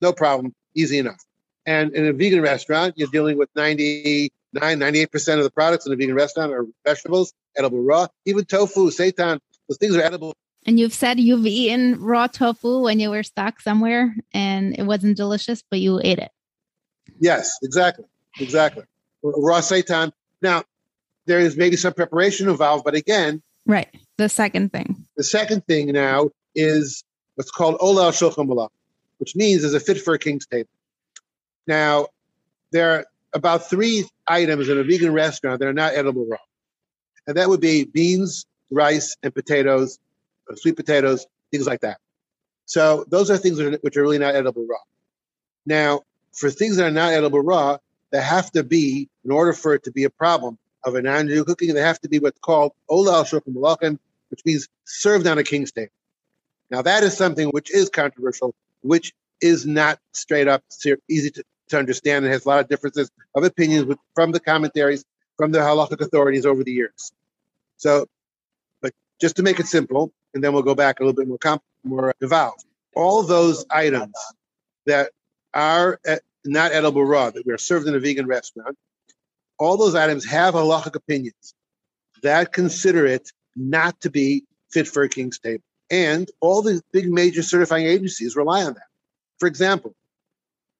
No 0.00 0.12
problem. 0.12 0.54
Easy 0.74 0.98
enough. 0.98 1.22
And 1.66 1.94
in 1.94 2.06
a 2.06 2.12
vegan 2.12 2.40
restaurant, 2.40 2.94
you're 2.96 3.08
dealing 3.08 3.38
with 3.38 3.48
99, 3.54 4.30
98% 4.54 5.38
of 5.38 5.44
the 5.44 5.50
products 5.50 5.86
in 5.86 5.92
a 5.92 5.96
vegan 5.96 6.14
restaurant 6.14 6.52
are 6.52 6.66
vegetables, 6.84 7.32
edible 7.56 7.82
raw. 7.82 8.06
Even 8.24 8.44
tofu, 8.44 8.90
seitan, 8.90 9.38
those 9.68 9.78
things 9.78 9.94
are 9.96 10.02
edible 10.02 10.34
and 10.66 10.78
you've 10.78 10.92
said 10.92 11.18
you've 11.18 11.46
eaten 11.46 12.00
raw 12.00 12.26
tofu 12.26 12.82
when 12.82 13.00
you 13.00 13.10
were 13.10 13.22
stuck 13.22 13.60
somewhere 13.60 14.14
and 14.32 14.78
it 14.78 14.82
wasn't 14.82 15.16
delicious, 15.16 15.64
but 15.70 15.80
you 15.80 16.00
ate 16.02 16.18
it. 16.18 16.30
Yes, 17.18 17.58
exactly. 17.62 18.04
Exactly. 18.38 18.84
Raw 19.22 19.60
seitan. 19.60 20.12
Now, 20.42 20.64
there 21.26 21.38
is 21.38 21.56
maybe 21.56 21.76
some 21.76 21.92
preparation 21.92 22.48
involved, 22.48 22.84
but 22.84 22.94
again, 22.94 23.42
right. 23.66 23.88
The 24.16 24.28
second 24.28 24.72
thing. 24.72 25.06
The 25.16 25.24
second 25.24 25.66
thing 25.66 25.92
now 25.92 26.30
is 26.54 27.04
what's 27.34 27.50
called 27.50 27.76
ola 27.80 28.10
shulchan 28.10 28.68
which 29.18 29.36
means 29.36 29.64
is 29.64 29.74
a 29.74 29.80
fit 29.80 30.00
for 30.00 30.14
a 30.14 30.18
king's 30.18 30.46
table. 30.46 30.68
Now, 31.66 32.08
there 32.72 32.90
are 32.90 33.06
about 33.32 33.68
three 33.68 34.06
items 34.26 34.68
in 34.68 34.78
a 34.78 34.84
vegan 34.84 35.12
restaurant 35.12 35.60
that 35.60 35.68
are 35.68 35.72
not 35.72 35.94
edible 35.94 36.26
raw, 36.26 36.38
and 37.26 37.36
that 37.36 37.48
would 37.48 37.60
be 37.60 37.84
beans, 37.84 38.46
rice, 38.70 39.16
and 39.22 39.34
potatoes 39.34 39.98
uh, 40.50 40.56
sweet 40.56 40.76
potatoes, 40.76 41.26
things 41.50 41.66
like 41.66 41.80
that. 41.80 41.98
So 42.66 43.04
those 43.08 43.30
are 43.30 43.36
things 43.36 43.60
which 43.82 43.96
are 43.96 44.02
really 44.02 44.18
not 44.18 44.34
edible 44.34 44.66
raw. 44.68 44.78
Now, 45.66 46.02
for 46.32 46.50
things 46.50 46.76
that 46.76 46.86
are 46.86 46.90
not 46.90 47.12
edible 47.12 47.40
raw, 47.40 47.78
they 48.10 48.22
have 48.22 48.50
to 48.52 48.64
be, 48.64 49.08
in 49.24 49.30
order 49.30 49.52
for 49.52 49.74
it 49.74 49.84
to 49.84 49.92
be 49.92 50.04
a 50.04 50.10
problem 50.10 50.58
of 50.84 50.94
a 50.94 51.02
non-Jew 51.02 51.44
cooking, 51.44 51.74
they 51.74 51.82
have 51.82 52.00
to 52.00 52.08
be 52.08 52.18
what's 52.18 52.38
called 52.40 52.72
ola 52.88 53.18
al 53.18 53.24
malachim, 53.24 53.98
which 54.30 54.40
means 54.44 54.68
served 54.84 55.26
on 55.26 55.38
a 55.38 55.44
king's 55.44 55.72
table. 55.72 55.92
Now, 56.70 56.82
that 56.82 57.02
is 57.02 57.16
something 57.16 57.48
which 57.48 57.70
is 57.72 57.90
controversial, 57.90 58.54
which 58.82 59.12
is 59.40 59.66
not 59.66 59.98
straight 60.12 60.48
up 60.48 60.62
easy 61.08 61.30
to, 61.30 61.44
to 61.68 61.78
understand 61.78 62.24
and 62.24 62.32
has 62.32 62.44
a 62.44 62.48
lot 62.48 62.60
of 62.60 62.68
differences 62.68 63.10
of 63.34 63.44
opinions 63.44 63.84
with, 63.84 63.98
from 64.14 64.32
the 64.32 64.40
commentaries, 64.40 65.04
from 65.36 65.52
the 65.52 65.58
halachic 65.58 66.00
authorities 66.00 66.46
over 66.46 66.64
the 66.64 66.72
years. 66.72 67.12
So, 67.76 68.06
but 68.82 68.92
just 69.20 69.36
to 69.36 69.42
make 69.42 69.60
it 69.60 69.66
simple, 69.66 70.12
and 70.34 70.44
then 70.44 70.52
we'll 70.52 70.62
go 70.62 70.74
back 70.74 71.00
a 71.00 71.02
little 71.02 71.14
bit 71.14 71.28
more 71.28 71.38
comp- 71.38 71.62
more 71.84 72.10
uh, 72.10 72.12
involved. 72.20 72.64
All 72.94 73.22
those 73.22 73.64
items 73.70 74.14
that 74.86 75.10
are 75.54 75.98
not 76.44 76.72
edible 76.72 77.04
raw 77.04 77.30
that 77.30 77.46
we 77.46 77.52
are 77.52 77.58
served 77.58 77.86
in 77.86 77.94
a 77.94 78.00
vegan 78.00 78.26
restaurant, 78.26 78.76
all 79.58 79.76
those 79.76 79.94
items 79.94 80.24
have 80.26 80.54
halachic 80.54 80.94
opinions 80.94 81.54
that 82.22 82.52
consider 82.52 83.06
it 83.06 83.30
not 83.56 84.00
to 84.00 84.10
be 84.10 84.44
fit 84.70 84.86
for 84.86 85.02
a 85.02 85.08
king's 85.08 85.38
table. 85.38 85.62
And 85.90 86.28
all 86.40 86.62
the 86.62 86.80
big 86.92 87.10
major 87.10 87.42
certifying 87.42 87.86
agencies 87.86 88.36
rely 88.36 88.62
on 88.64 88.74
that. 88.74 88.89
For 89.40 89.46
example, 89.46 89.94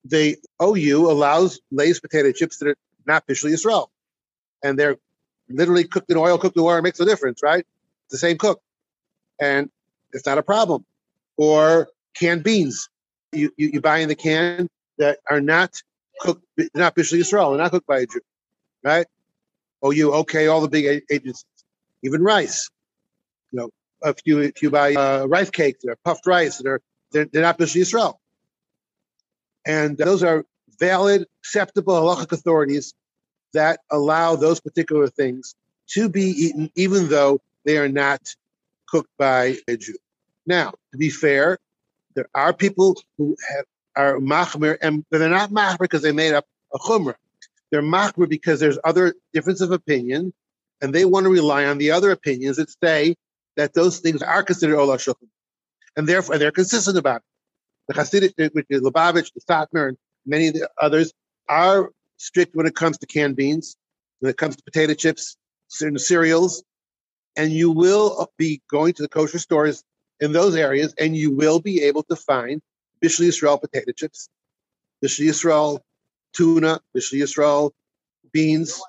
the 0.05 0.37
OU 0.63 1.11
allows 1.11 1.61
Lay's 1.71 1.99
potato 1.99 2.31
chips 2.31 2.59
that 2.59 2.69
are 2.69 2.77
not 3.07 3.27
Bishul 3.27 3.51
Yisrael. 3.51 3.89
And 4.63 4.79
they're 4.79 4.97
literally 5.49 5.85
cooked 5.85 6.11
in 6.11 6.17
oil, 6.17 6.39
cooked 6.39 6.57
in 6.57 6.63
oil, 6.63 6.81
makes 6.83 7.01
a 7.01 7.05
difference, 7.05 7.43
right? 7.43 7.67
It's 8.05 8.13
the 8.13 8.19
same 8.19 8.39
cook 8.39 8.61
and 9.41 9.71
it's 10.13 10.27
not 10.27 10.39
a 10.39 10.43
problem. 10.43 10.85
Or 11.37 11.89
canned 12.15 12.45
beans. 12.45 12.89
you, 13.33 13.51
you, 13.57 13.71
you 13.75 13.81
buy 13.81 13.99
in 13.99 14.09
the 14.09 14.15
can 14.15 14.69
that 14.99 15.19
are 15.31 15.41
not 15.41 15.83
cooked, 16.21 16.45
not 16.75 16.95
Bishul 16.95 17.19
Yisrael, 17.19 17.53
they're 17.53 17.63
not 17.63 17.71
cooked 17.71 17.87
by 17.87 18.01
a 18.01 18.07
Jew, 18.07 18.21
right? 18.85 19.07
OU, 19.85 20.13
okay? 20.13 20.49
All 20.49 20.61
the 20.61 20.69
big 20.69 21.03
agencies, 21.11 21.45
even 22.03 22.23
rice. 22.23 22.69
You 23.53 23.61
know, 23.61 23.71
if 24.03 24.17
you 24.27 24.41
if 24.41 24.63
you 24.63 24.71
buy 24.71 24.95
uh, 24.95 25.25
rice 25.27 25.51
cakes, 25.51 25.81
they're 25.83 25.97
puffed 26.05 26.27
rice, 26.27 26.59
they're 26.59 26.81
they're, 27.13 27.25
they're 27.25 27.43
not 27.43 27.59
Bishul 27.59 27.81
Yisrael, 27.81 28.17
and 29.67 29.97
those 29.97 30.23
are 30.23 30.45
valid, 30.79 31.27
acceptable 31.43 31.95
halachic 31.95 32.33
authorities 32.33 32.95
that 33.53 33.81
allow 33.91 34.37
those 34.37 34.61
particular 34.61 35.09
things 35.09 35.55
to 35.89 36.09
be 36.09 36.23
eaten, 36.23 36.71
even 36.77 37.09
though 37.09 37.41
they 37.65 37.79
are 37.79 37.89
not 37.89 38.21
cooked 38.89 39.11
by 39.19 39.57
a 39.69 39.77
Jew. 39.77 39.97
Now, 40.47 40.73
to 40.93 40.99
be 40.99 41.11
fair, 41.11 41.59
there 42.15 42.29
are 42.35 42.53
people 42.53 43.01
who 43.19 43.37
have, 43.49 43.65
are 43.97 44.19
machmir, 44.19 44.79
and 44.81 45.05
they're 45.11 45.29
not 45.29 45.51
machmir 45.51 45.79
because 45.79 46.03
they 46.03 46.13
made 46.13 46.35
up 46.35 46.47
a 46.75 46.79
chumrah. 46.79 47.15
They're 47.71 47.83
machmir 47.83 48.29
because 48.29 48.61
there's 48.61 48.79
other 48.85 49.15
difference 49.33 49.61
of 49.61 49.73
opinion, 49.73 50.33
and 50.81 50.95
they 50.95 51.05
want 51.05 51.25
to 51.25 51.31
rely 51.31 51.67
on 51.67 51.79
the 51.79 51.91
other 51.91 52.11
opinions 52.11 52.57
that 52.57 52.71
say 52.83 53.17
that 53.57 53.75
those 53.75 53.99
things 53.99 54.23
are 54.23 54.43
considered 54.43 54.77
olah 54.77 54.97
shulchan, 54.97 55.29
and 55.97 56.09
therefore 56.09 56.39
they're 56.39 56.51
consistent 56.51 56.97
about 56.97 57.17
it. 57.17 57.23
The 57.91 57.97
Hasidic, 57.97 58.55
which 58.55 58.67
is 58.71 58.83
Lubavitch, 58.83 59.33
the 59.35 59.41
Satmar, 59.41 59.89
and 59.89 59.99
many 60.25 60.47
of 60.47 60.55
the 60.55 60.71
others 60.81 61.13
are 61.49 61.91
strict 62.19 62.55
when 62.55 62.67
it 62.67 62.77
comes 62.77 62.99
to 62.99 63.07
canned 63.07 63.35
beans, 63.35 63.77
when 64.21 64.31
it 64.31 64.37
comes 64.37 64.55
to 64.55 64.63
potato 64.63 64.95
chips, 64.95 65.37
certain 65.67 65.99
cereals, 65.99 66.63
and 67.35 67.51
you 67.51 67.73
will 67.73 68.31
be 68.39 68.63
going 68.71 68.93
to 68.93 69.03
the 69.03 69.09
kosher 69.09 69.41
stores 69.41 69.83
in 70.21 70.31
those 70.31 70.55
areas, 70.55 70.95
and 71.01 71.17
you 71.17 71.35
will 71.35 71.59
be 71.59 71.83
able 71.83 72.05
to 72.05 72.15
find 72.15 72.63
Bishul 73.03 73.27
Yisrael 73.27 73.61
potato 73.61 73.91
chips, 73.91 74.29
Bishul 75.05 75.27
Yisrael 75.27 75.81
tuna, 76.33 76.79
Bishul 76.97 77.21
Yisrael 77.21 77.73
beans. 78.33 78.81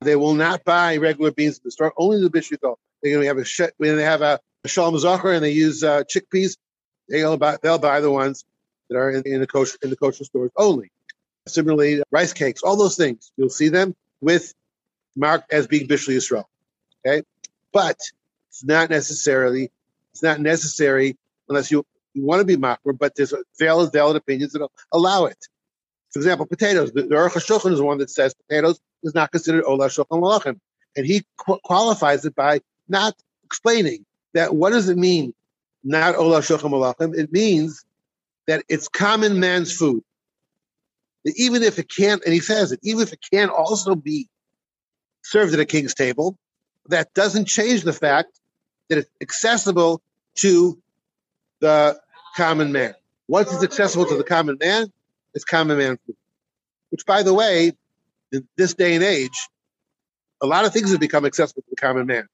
They 0.00 0.16
will 0.16 0.34
not 0.34 0.64
buy 0.64 0.96
regular 0.96 1.30
beans 1.30 1.58
in 1.58 1.62
the 1.66 1.70
store, 1.70 1.92
only 1.96 2.20
the 2.20 2.30
Bishul 2.30 2.58
Yisrael. 2.58 2.74
They're 3.00 3.12
going 3.12 3.22
to 3.22 3.28
have 3.28 3.38
a 3.38 3.72
when 3.76 3.96
they 3.96 4.02
have 4.02 4.22
a, 4.22 4.40
a 4.64 4.68
Shalom 4.68 4.98
Zachar 4.98 5.34
and 5.34 5.44
they 5.44 5.52
use 5.52 5.84
uh, 5.84 6.02
chickpeas. 6.12 6.56
They'll 7.10 7.36
buy, 7.36 7.58
they'll 7.60 7.78
buy 7.78 8.00
the 8.00 8.10
ones 8.10 8.44
that 8.88 8.96
are 8.96 9.10
in, 9.10 9.22
in 9.26 9.40
the 9.40 9.46
kosher 9.46 9.76
in 9.82 9.90
the 9.90 9.96
kosher 9.96 10.24
stores 10.24 10.52
only. 10.56 10.90
Similarly, 11.46 12.02
rice 12.10 12.32
cakes, 12.32 12.62
all 12.62 12.76
those 12.76 12.96
things 12.96 13.32
you'll 13.36 13.50
see 13.50 13.68
them 13.68 13.96
with 14.20 14.54
marked 15.16 15.52
as 15.52 15.66
being 15.66 15.88
Bishul 15.88 16.14
Yisrael. 16.14 16.44
Okay, 17.04 17.22
but 17.72 17.98
it's 18.48 18.64
not 18.64 18.90
necessarily 18.90 19.70
it's 20.12 20.22
not 20.22 20.40
necessary 20.40 21.16
unless 21.48 21.70
you, 21.70 21.84
you 22.14 22.24
want 22.24 22.40
to 22.40 22.44
be 22.44 22.56
machmir, 22.56 22.96
but 22.96 23.14
there's 23.16 23.34
valid 23.58 23.92
valid 23.92 24.16
opinions 24.16 24.52
that 24.52 24.66
allow 24.92 25.24
it. 25.26 25.38
For 26.12 26.18
example, 26.18 26.46
potatoes. 26.46 26.92
The, 26.92 27.02
the 27.02 27.14
Aruch 27.14 27.30
HaShulchan 27.30 27.72
is 27.72 27.80
one 27.80 27.98
that 27.98 28.10
says 28.10 28.34
potatoes 28.34 28.80
is 29.02 29.14
not 29.14 29.32
considered 29.32 29.64
olah 29.64 29.88
shulchan 29.88 30.20
malachim, 30.20 30.58
and 30.96 31.06
he 31.06 31.24
qu- 31.36 31.58
qualifies 31.64 32.24
it 32.24 32.34
by 32.34 32.60
not 32.88 33.14
explaining 33.44 34.04
that. 34.34 34.54
What 34.54 34.70
does 34.70 34.88
it 34.88 34.98
mean? 34.98 35.34
Not 35.82 36.14
olah 36.14 36.40
shulchan 36.40 36.70
malachim. 36.70 37.16
It 37.16 37.32
means 37.32 37.84
that 38.46 38.64
it's 38.68 38.88
common 38.88 39.40
man's 39.40 39.72
food. 39.72 40.02
That 41.24 41.34
even 41.36 41.62
if 41.62 41.78
it 41.78 41.88
can't, 41.88 42.22
and 42.24 42.32
he 42.32 42.40
says 42.40 42.72
it, 42.72 42.80
even 42.82 43.02
if 43.02 43.12
it 43.12 43.20
can 43.30 43.48
also 43.50 43.94
be 43.94 44.28
served 45.22 45.52
at 45.54 45.60
a 45.60 45.64
king's 45.64 45.94
table, 45.94 46.38
that 46.88 47.12
doesn't 47.14 47.46
change 47.46 47.82
the 47.82 47.92
fact 47.92 48.40
that 48.88 48.98
it's 48.98 49.10
accessible 49.20 50.02
to 50.36 50.78
the 51.60 52.00
common 52.36 52.72
man. 52.72 52.94
Once 53.28 53.52
it's 53.52 53.62
accessible 53.62 54.06
to 54.06 54.16
the 54.16 54.24
common 54.24 54.56
man, 54.60 54.90
it's 55.34 55.44
common 55.44 55.78
man 55.78 55.98
food. 56.06 56.16
Which, 56.90 57.06
by 57.06 57.22
the 57.22 57.32
way, 57.34 57.72
in 58.32 58.48
this 58.56 58.74
day 58.74 58.94
and 58.94 59.04
age, 59.04 59.48
a 60.42 60.46
lot 60.46 60.64
of 60.64 60.72
things 60.72 60.90
have 60.90 61.00
become 61.00 61.24
accessible 61.24 61.62
to 61.62 61.70
the 61.70 61.76
common 61.76 62.06
man 62.06 62.26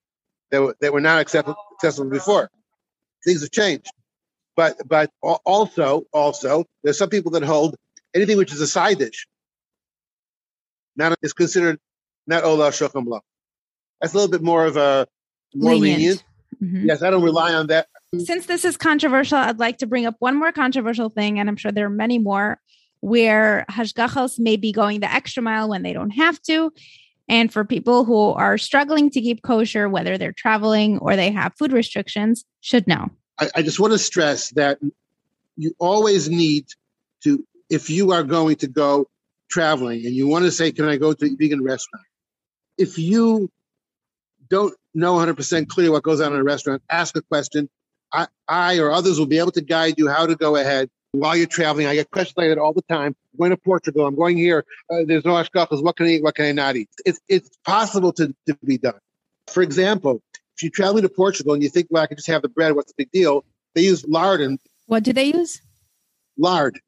that 0.51 0.63
were, 0.63 0.77
that 0.81 0.93
were 0.93 1.01
not 1.01 1.19
accessible, 1.19 1.57
accessible 1.75 2.11
before. 2.11 2.51
Things 3.27 3.43
have 3.43 3.51
changed. 3.51 3.91
But 4.57 4.77
but 4.89 5.11
also 5.23 6.07
also 6.13 6.65
there's 6.83 6.97
some 6.97 7.11
people 7.11 7.31
that 7.33 7.43
hold 7.43 7.77
anything 8.15 8.39
which 8.39 8.53
is 8.55 8.61
a 8.63 8.67
side 8.67 8.99
dish 8.99 9.27
not 10.97 11.17
is 11.23 11.33
considered 11.33 11.79
not 12.27 12.43
olah 12.43 12.71
shulchan 12.71 13.21
That's 14.01 14.15
a 14.15 14.17
little 14.17 14.31
bit 14.31 14.43
more 14.43 14.65
of 14.65 14.77
a 14.77 15.07
more 15.55 15.75
lenient. 15.75 15.99
lenient. 15.99 16.25
Mm-hmm. 16.63 16.89
Yes, 16.89 17.03
I 17.03 17.11
don't 17.11 17.23
rely 17.23 17.53
on 17.53 17.67
that. 17.67 17.87
Since 18.19 18.47
this 18.47 18.65
is 18.65 18.77
controversial, 18.77 19.37
I'd 19.37 19.59
like 19.59 19.79
to 19.79 19.87
bring 19.87 20.07
up 20.07 20.17
one 20.21 20.37
more 20.37 20.53
controversial 20.53 21.11
thing, 21.11 21.39
and 21.39 21.49
I'm 21.49 21.57
sure 21.57 21.71
there 21.71 21.87
are 21.87 21.91
many 21.91 22.19
more 22.19 22.61
where 23.01 23.67
hashgachos 23.71 24.39
may 24.39 24.57
be 24.57 24.73
going 24.73 25.01
the 25.01 25.13
extra 25.13 25.43
mile 25.43 25.69
when 25.69 25.83
they 25.83 25.93
don't 25.93 26.11
have 26.11 26.41
to. 26.43 26.73
And 27.29 27.53
for 27.53 27.65
people 27.65 28.05
who 28.05 28.31
are 28.33 28.57
struggling 28.57 29.11
to 29.11 29.21
keep 29.21 29.43
kosher, 29.43 29.89
whether 29.89 30.17
they're 30.17 30.33
traveling 30.33 30.99
or 30.99 31.17
they 31.17 31.31
have 31.33 31.55
food 31.59 31.73
restrictions, 31.73 32.45
should 32.61 32.87
know. 32.87 33.11
I, 33.39 33.51
I 33.57 33.63
just 33.63 33.81
want 33.81 33.93
to 33.93 33.99
stress 33.99 34.51
that 34.51 34.79
you 35.57 35.75
always 35.79 36.29
need 36.29 36.67
to, 37.25 37.45
if 37.69 37.91
you 37.91 38.13
are 38.13 38.23
going 38.23 38.57
to 38.57 38.69
go 38.69 39.09
traveling 39.51 40.07
and 40.07 40.15
you 40.15 40.29
want 40.29 40.45
to 40.45 40.51
say, 40.51 40.71
Can 40.73 40.87
I 40.87 40.97
go 40.97 41.13
to 41.13 41.27
a 41.27 41.35
vegan 41.37 41.63
restaurant? 41.63 42.05
If 42.79 42.99
you 42.99 43.51
don't 44.49 44.75
know 44.95 45.15
100% 45.15 45.69
clear 45.69 45.91
what 45.91 46.03
goes 46.03 46.21
on 46.21 46.33
in 46.33 46.39
a 46.39 46.45
restaurant, 46.45 46.83
ask 46.89 47.17
a 47.17 47.23
question. 47.23 47.69
I, 48.13 48.29
I 48.47 48.79
or 48.79 48.93
others 48.93 49.19
will 49.19 49.27
be 49.27 49.39
able 49.39 49.51
to 49.53 49.61
guide 49.61 49.95
you 49.99 50.09
how 50.09 50.27
to 50.27 50.37
go 50.37 50.57
ahead 50.57 50.91
while 51.13 51.37
you're 51.37 51.47
traveling. 51.47 51.87
I 51.87 51.95
get 51.95 52.11
questions 52.11 52.37
like 52.37 52.49
that 52.49 52.59
all 52.59 52.73
the 52.73 52.83
time. 52.83 53.17
I'm 53.35 53.39
going 53.39 53.51
to 53.51 53.57
Portugal. 53.57 54.07
I'm 54.07 54.17
going 54.17 54.37
here. 54.37 54.65
Uh, 54.91 55.05
there's 55.07 55.25
no 55.25 55.33
hashgachas. 55.33 55.83
What 55.83 55.97
can 55.97 56.07
I 56.07 56.11
eat? 56.11 56.23
What 56.23 56.35
can 56.35 56.47
I 56.47 56.53
not 56.53 56.77
eat? 56.77 56.89
It's, 57.05 57.21
it's 57.29 57.51
possible 57.65 58.13
to, 58.15 58.35
to 58.47 58.59
be 58.65 58.79
done. 58.79 58.99
For 59.49 59.63
example, 59.63 60.23
if 60.57 60.63
you're 60.63 60.71
traveling 60.71 61.03
to 61.03 61.09
Portugal 61.09 61.55
and 61.55 61.63
you 61.63 61.69
think, 61.69 61.89
well, 61.91 62.03
I 62.03 62.07
can 62.07 62.17
just 62.17 62.29
have 62.29 62.43
the 62.43 62.49
bread, 62.49 62.75
what's 62.75 62.93
the 62.93 63.05
big 63.05 63.11
deal? 63.11 63.45
They 63.75 63.83
use 63.83 64.07
lard 64.07 64.41
and 64.41 64.59
what 64.87 65.03
do 65.03 65.13
they 65.13 65.27
use? 65.27 65.61
Lard. 66.39 66.81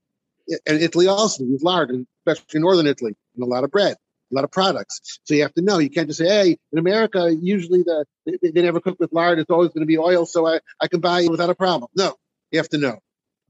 And 0.67 0.81
Italy 0.81 1.09
also 1.09 1.45
use 1.45 1.63
lard, 1.63 1.91
and 1.91 2.07
especially 2.27 2.61
northern 2.61 2.87
Italy, 2.87 3.15
and 3.35 3.45
a 3.45 3.47
lot 3.47 3.65
of 3.65 3.71
bread 3.71 3.97
a 4.31 4.35
lot 4.35 4.45
of 4.45 4.51
products. 4.51 5.21
So 5.25 5.35
you 5.35 5.43
have 5.43 5.55
to 5.55 5.63
know. 5.63 5.79
You 5.79 5.91
can't 5.91 6.07
just 6.07 6.19
say, 6.19 6.29
hey, 6.29 6.59
in 6.73 6.79
America, 6.79 7.35
usually 7.41 7.83
the 7.83 8.05
they, 8.27 8.51
they 8.51 8.63
never 8.63 8.81
cook 8.81 8.99
with 9.01 9.13
lard. 9.13 9.39
It's 9.39 9.51
always 9.51 9.71
going 9.71 9.83
to 9.83 9.87
be 9.87 9.99
oil, 9.99 10.27
so 10.27 10.47
I, 10.47 10.61
I 10.81 10.89
can 10.89 11.01
buy 11.01 11.23
it 11.23 11.31
without 11.31 11.51
a 11.51 11.55
problem. 11.55 11.91
No, 11.97 12.15
you 12.51 12.59
have 12.59 12.69
to 12.71 12.79
know. 12.79 12.99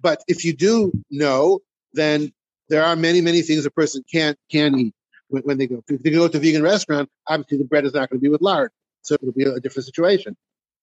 But 0.00 0.22
if 0.28 0.44
you 0.44 0.54
do 0.54 0.92
know, 1.10 1.60
then 1.92 2.32
there 2.68 2.84
are 2.84 2.96
many, 2.96 3.20
many 3.20 3.42
things 3.42 3.66
a 3.66 3.70
person 3.70 4.02
can't 4.12 4.38
can 4.50 4.78
eat 4.78 4.94
when, 5.28 5.42
when 5.42 5.58
they 5.58 5.66
go. 5.66 5.82
If 5.88 6.02
they 6.02 6.10
go 6.10 6.28
to 6.28 6.36
a 6.36 6.40
vegan 6.40 6.62
restaurant, 6.62 7.08
obviously 7.26 7.58
the 7.58 7.64
bread 7.64 7.84
is 7.84 7.94
not 7.94 8.10
going 8.10 8.18
to 8.18 8.22
be 8.22 8.28
with 8.28 8.42
lard, 8.42 8.70
so 9.02 9.14
it'll 9.14 9.32
be 9.32 9.44
a 9.44 9.60
different 9.60 9.86
situation. 9.86 10.36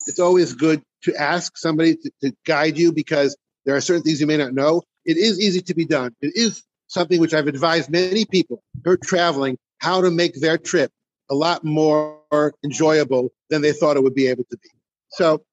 It's 0.07 0.19
always 0.19 0.53
good 0.53 0.83
to 1.03 1.15
ask 1.15 1.57
somebody 1.57 1.95
to, 1.95 2.11
to 2.21 2.35
guide 2.45 2.77
you 2.77 2.91
because 2.91 3.37
there 3.65 3.75
are 3.75 3.81
certain 3.81 4.03
things 4.03 4.21
you 4.21 4.27
may 4.27 4.37
not 4.37 4.53
know. 4.53 4.83
It 5.05 5.17
is 5.17 5.39
easy 5.39 5.61
to 5.61 5.73
be 5.75 5.85
done. 5.85 6.15
It 6.21 6.35
is 6.35 6.63
something 6.87 7.19
which 7.19 7.33
I've 7.33 7.47
advised 7.47 7.89
many 7.89 8.25
people 8.25 8.61
who 8.83 8.91
are 8.91 8.97
traveling 8.97 9.57
how 9.79 10.01
to 10.01 10.11
make 10.11 10.39
their 10.39 10.57
trip 10.57 10.91
a 11.29 11.35
lot 11.35 11.63
more 11.63 12.19
enjoyable 12.63 13.31
than 13.49 13.61
they 13.61 13.71
thought 13.71 13.97
it 13.97 14.03
would 14.03 14.15
be 14.15 14.27
able 14.27 14.45
to 14.51 14.57
be. 14.57 14.69
So 15.09 15.43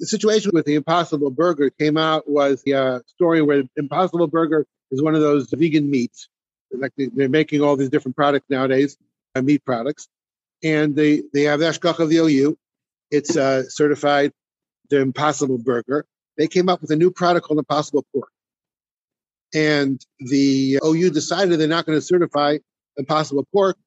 the 0.00 0.06
situation 0.06 0.52
with 0.54 0.64
the 0.64 0.74
Impossible 0.74 1.30
Burger 1.30 1.70
came 1.70 1.96
out 1.96 2.28
was 2.28 2.62
the 2.62 2.74
uh, 2.74 3.00
story 3.06 3.42
where 3.42 3.64
Impossible 3.76 4.26
Burger 4.26 4.66
is 4.90 5.02
one 5.02 5.14
of 5.14 5.20
those 5.20 5.50
vegan 5.50 5.90
meats. 5.90 6.28
Like 6.72 6.92
they, 6.96 7.24
are 7.24 7.28
making 7.28 7.62
all 7.62 7.76
these 7.76 7.88
different 7.88 8.16
products 8.16 8.46
nowadays, 8.50 8.96
uh, 9.34 9.42
meat 9.42 9.64
products, 9.64 10.06
and 10.62 10.94
they 10.94 11.22
they 11.32 11.44
have 11.44 11.60
the 11.60 11.66
hashgacha 11.66 12.00
of 12.00 12.10
the 12.10 12.18
OU. 12.18 12.58
It's 13.10 13.36
uh, 13.36 13.64
certified 13.68 14.32
the 14.90 15.00
Impossible 15.00 15.58
Burger. 15.58 16.04
They 16.36 16.46
came 16.46 16.68
up 16.68 16.82
with 16.82 16.90
a 16.90 16.96
new 16.96 17.10
product 17.10 17.46
called 17.46 17.58
Impossible 17.58 18.04
Pork, 18.12 18.30
and 19.54 20.00
the 20.20 20.78
OU 20.84 21.10
decided 21.10 21.58
they're 21.58 21.68
not 21.68 21.86
going 21.86 21.98
to 21.98 22.02
certify 22.02 22.58
Impossible 22.98 23.46
Pork, 23.50 23.78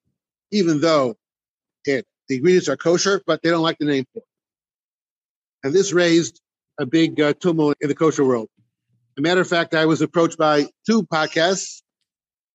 even 0.52 0.82
though 0.82 1.16
it 1.86 2.06
the 2.28 2.38
ingredients 2.38 2.68
are 2.68 2.78
kosher, 2.78 3.22
but 3.28 3.44
they 3.44 3.50
don't 3.52 3.62
like 3.62 3.78
the 3.78 3.86
name 3.86 4.06
pork. 4.14 4.26
And 5.64 5.74
this 5.74 5.94
raised 5.94 6.42
a 6.80 6.86
big 6.86 7.20
uh, 7.20 7.34
tumult 7.34 7.78
in 7.82 7.90
the 7.90 7.96
kosher 7.96 8.26
world. 8.26 8.48
As 9.18 9.20
a 9.20 9.22
matter 9.22 9.42
of 9.42 9.48
fact, 9.48 9.76
I 9.76 9.86
was 9.86 10.02
approached 10.02 10.38
by 10.38 10.68
two 10.86 11.04
podcasts. 11.04 11.82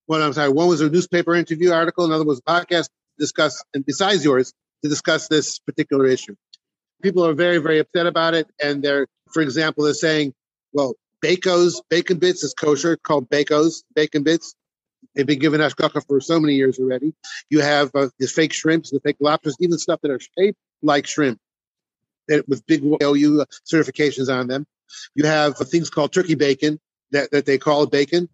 One, 0.06 0.22
I'm 0.22 0.32
sorry, 0.32 0.50
one 0.50 0.68
was 0.68 0.80
a 0.80 0.88
newspaper 0.88 1.34
interview 1.34 1.72
article, 1.72 2.04
another 2.04 2.24
was 2.24 2.38
a 2.38 2.42
podcast 2.42 2.88
discuss, 3.18 3.62
and 3.74 3.84
besides 3.84 4.24
yours, 4.24 4.52
to 4.82 4.88
discuss 4.88 5.28
this 5.28 5.58
particular 5.58 6.06
issue. 6.06 6.34
People 7.02 7.26
are 7.26 7.32
very, 7.32 7.58
very 7.58 7.78
upset 7.78 8.06
about 8.06 8.34
it. 8.34 8.46
And 8.62 8.82
they're, 8.82 9.06
for 9.32 9.42
example, 9.42 9.84
they're 9.84 9.94
saying, 9.94 10.34
well, 10.72 10.94
Baco's 11.22 11.80
bacon 11.88 12.18
bits 12.18 12.44
is 12.44 12.54
kosher, 12.54 12.96
called 12.96 13.28
Baco's 13.28 13.84
bacon 13.94 14.22
bits. 14.22 14.54
They've 15.14 15.26
been 15.26 15.38
given 15.38 15.60
hashgacha 15.60 16.06
for 16.06 16.20
so 16.20 16.38
many 16.38 16.54
years 16.54 16.78
already. 16.78 17.14
You 17.48 17.60
have 17.60 17.90
uh, 17.94 18.08
the 18.18 18.26
fake 18.26 18.52
shrimps, 18.52 18.90
the 18.90 19.00
fake 19.00 19.16
lobsters, 19.20 19.56
even 19.60 19.78
stuff 19.78 20.00
that 20.02 20.10
are 20.10 20.20
shaped 20.20 20.58
like 20.82 21.06
shrimp 21.06 21.38
with 22.46 22.66
big 22.66 22.82
OU 22.84 23.44
certifications 23.64 24.32
on 24.32 24.46
them. 24.46 24.66
You 25.14 25.24
have 25.24 25.56
things 25.58 25.90
called 25.90 26.12
turkey 26.12 26.34
bacon, 26.34 26.80
that, 27.12 27.30
that 27.30 27.46
they 27.46 27.58
call 27.58 27.86
bacon. 27.86 28.28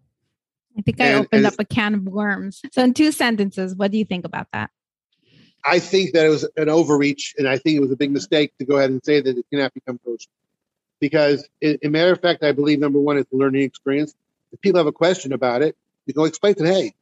I 0.76 0.82
think 0.82 1.00
I 1.00 1.06
And- 1.06 1.24
opened 1.26 1.44
and 1.44 1.46
up 1.46 1.54
a 1.58 1.64
can 1.64 1.94
of 1.94 2.04
worms. 2.04 2.62
So, 2.72 2.82
in 2.82 2.94
two 2.94 3.12
sentences, 3.12 3.74
what 3.74 3.90
do 3.90 3.98
you 3.98 4.04
think 4.04 4.24
about 4.24 4.48
that? 4.52 4.70
I 5.64 5.78
think 5.78 6.12
that 6.14 6.26
it 6.26 6.30
was 6.30 6.48
an 6.56 6.68
overreach, 6.68 7.34
and 7.38 7.46
I 7.46 7.56
think 7.56 7.76
it 7.76 7.80
was 7.80 7.92
a 7.92 7.96
big 7.96 8.10
mistake 8.10 8.52
to 8.58 8.64
go 8.64 8.78
ahead 8.78 8.90
and 8.90 9.04
say 9.04 9.20
that 9.20 9.36
it 9.38 9.46
cannot 9.52 9.72
become 9.74 10.00
kosher. 10.04 10.28
Because, 10.98 11.46
in, 11.60 11.78
in 11.82 11.92
matter 11.92 12.12
of 12.12 12.20
fact, 12.20 12.42
I 12.42 12.52
believe 12.52 12.80
number 12.80 12.98
one, 12.98 13.16
it's 13.18 13.32
a 13.32 13.36
learning 13.36 13.62
experience. 13.62 14.14
If 14.50 14.60
people 14.60 14.78
have 14.78 14.86
a 14.86 14.92
question 14.92 15.32
about 15.32 15.62
it, 15.62 15.76
you 16.06 16.14
go 16.14 16.24
explain 16.24 16.54
to 16.54 16.64
them, 16.64 16.72
hey, 16.72 16.94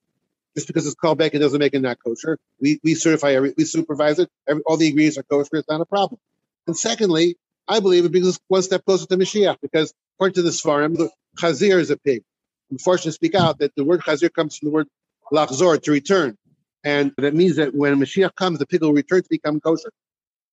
just 0.55 0.67
because 0.67 0.85
it's 0.87 0.95
called 0.95 1.19
bacon 1.19 1.41
doesn't 1.41 1.59
make 1.59 1.75
it 1.75 1.81
not 1.81 1.99
kosher. 2.05 2.39
We, 2.61 2.81
we 2.83 2.95
certify, 2.95 3.33
every, 3.33 3.55
we 3.57 3.65
supervise 3.65 4.19
it. 4.19 4.29
Every, 4.49 4.63
all 4.67 4.77
the 4.77 4.89
ingredients 4.89 5.17
are 5.19 5.23
kosher. 5.23 5.57
It's 5.57 5.69
not 5.69 5.81
a 5.81 5.87
problem. 5.87 6.21
And 6.67 6.77
secondly, 6.77 7.37
I 7.69 7.81
believe 7.81 8.05
it 8.05 8.13
brings 8.13 8.29
us 8.29 8.39
one 8.49 8.63
step 8.63 8.85
closer 8.85 9.07
to 9.07 9.17
Mashiach 9.17 9.57
because 9.63 9.93
according 10.17 10.35
to 10.35 10.43
the 10.43 10.51
Svarim, 10.51 10.97
the 10.97 11.11
chazir 11.39 11.79
is 11.79 11.91
a 11.91 11.97
pig. 11.97 12.23
Unfortunately, 12.71 13.13
speak 13.13 13.35
out 13.35 13.59
that 13.59 13.75
the 13.77 13.85
word 13.85 14.01
chazir 14.01 14.33
comes 14.33 14.57
from 14.57 14.69
the 14.69 14.73
word 14.73 14.89
lachzor, 15.33 15.81
to 15.83 15.91
return. 15.91 16.37
And 16.83 17.13
that 17.19 17.35
means 17.35 17.57
that 17.57 17.75
when 17.75 17.97
Mashiach 17.97 18.35
comes, 18.35 18.59
the 18.59 18.67
pig 18.67 18.83
will 18.83 18.93
return 18.93 19.23
to 19.23 19.29
become 19.29 19.61
kosher. 19.61 19.93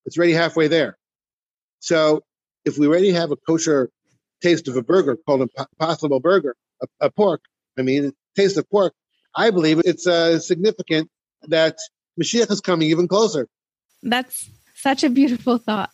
It's 0.04 0.16
already 0.16 0.32
halfway 0.32 0.68
there. 0.68 0.96
So 1.80 2.22
if 2.64 2.78
we 2.78 2.86
already 2.86 3.12
have 3.12 3.30
a 3.30 3.36
kosher 3.36 3.90
taste 4.42 4.68
of 4.68 4.76
a 4.76 4.82
burger 4.82 5.16
called 5.16 5.48
a 5.56 5.66
possible 5.78 6.20
burger, 6.20 6.54
a, 6.82 7.06
a 7.06 7.10
pork, 7.10 7.40
I 7.78 7.82
mean, 7.82 8.12
taste 8.36 8.56
of 8.56 8.68
pork, 8.70 8.92
I 9.34 9.50
believe 9.50 9.80
it's 9.84 10.06
uh, 10.06 10.38
significant 10.38 11.08
that 11.48 11.76
Mashiach 12.20 12.50
is 12.50 12.60
coming 12.60 12.90
even 12.90 13.08
closer. 13.08 13.48
That's 14.02 14.48
such 14.80 15.04
a 15.04 15.10
beautiful 15.10 15.58
thought. 15.58 15.90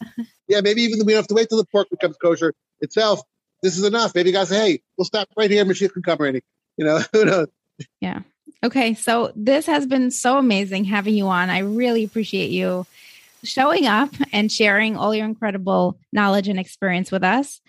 Yeah, 0.48 0.60
maybe 0.60 0.82
even 0.82 1.04
we 1.06 1.12
don't 1.12 1.20
have 1.20 1.26
to 1.28 1.34
wait 1.34 1.48
till 1.48 1.58
the 1.58 1.66
pork 1.66 1.88
becomes 1.90 2.16
kosher 2.16 2.54
itself. 2.80 3.22
This 3.62 3.78
is 3.78 3.84
enough. 3.84 4.14
Maybe 4.14 4.30
God 4.30 4.46
say, 4.46 4.56
hey, 4.56 4.82
we'll 4.96 5.06
stop 5.06 5.28
right 5.36 5.50
here. 5.50 5.64
Mashiach 5.64 5.92
can 5.92 6.02
come 6.02 6.18
already. 6.18 6.42
You 6.76 6.84
know, 6.84 7.00
who 7.12 7.24
knows? 7.24 7.48
Yeah. 8.00 8.20
Okay, 8.62 8.94
so 8.94 9.32
this 9.34 9.66
has 9.66 9.86
been 9.86 10.10
so 10.10 10.38
amazing 10.38 10.84
having 10.84 11.14
you 11.14 11.26
on. 11.28 11.50
I 11.50 11.58
really 11.60 12.04
appreciate 12.04 12.50
you 12.50 12.86
showing 13.42 13.86
up 13.86 14.10
and 14.32 14.50
sharing 14.50 14.96
all 14.96 15.14
your 15.14 15.26
incredible 15.26 15.98
knowledge 16.12 16.48
and 16.48 16.58
experience 16.58 17.10
with 17.10 17.22
us. 17.22 17.60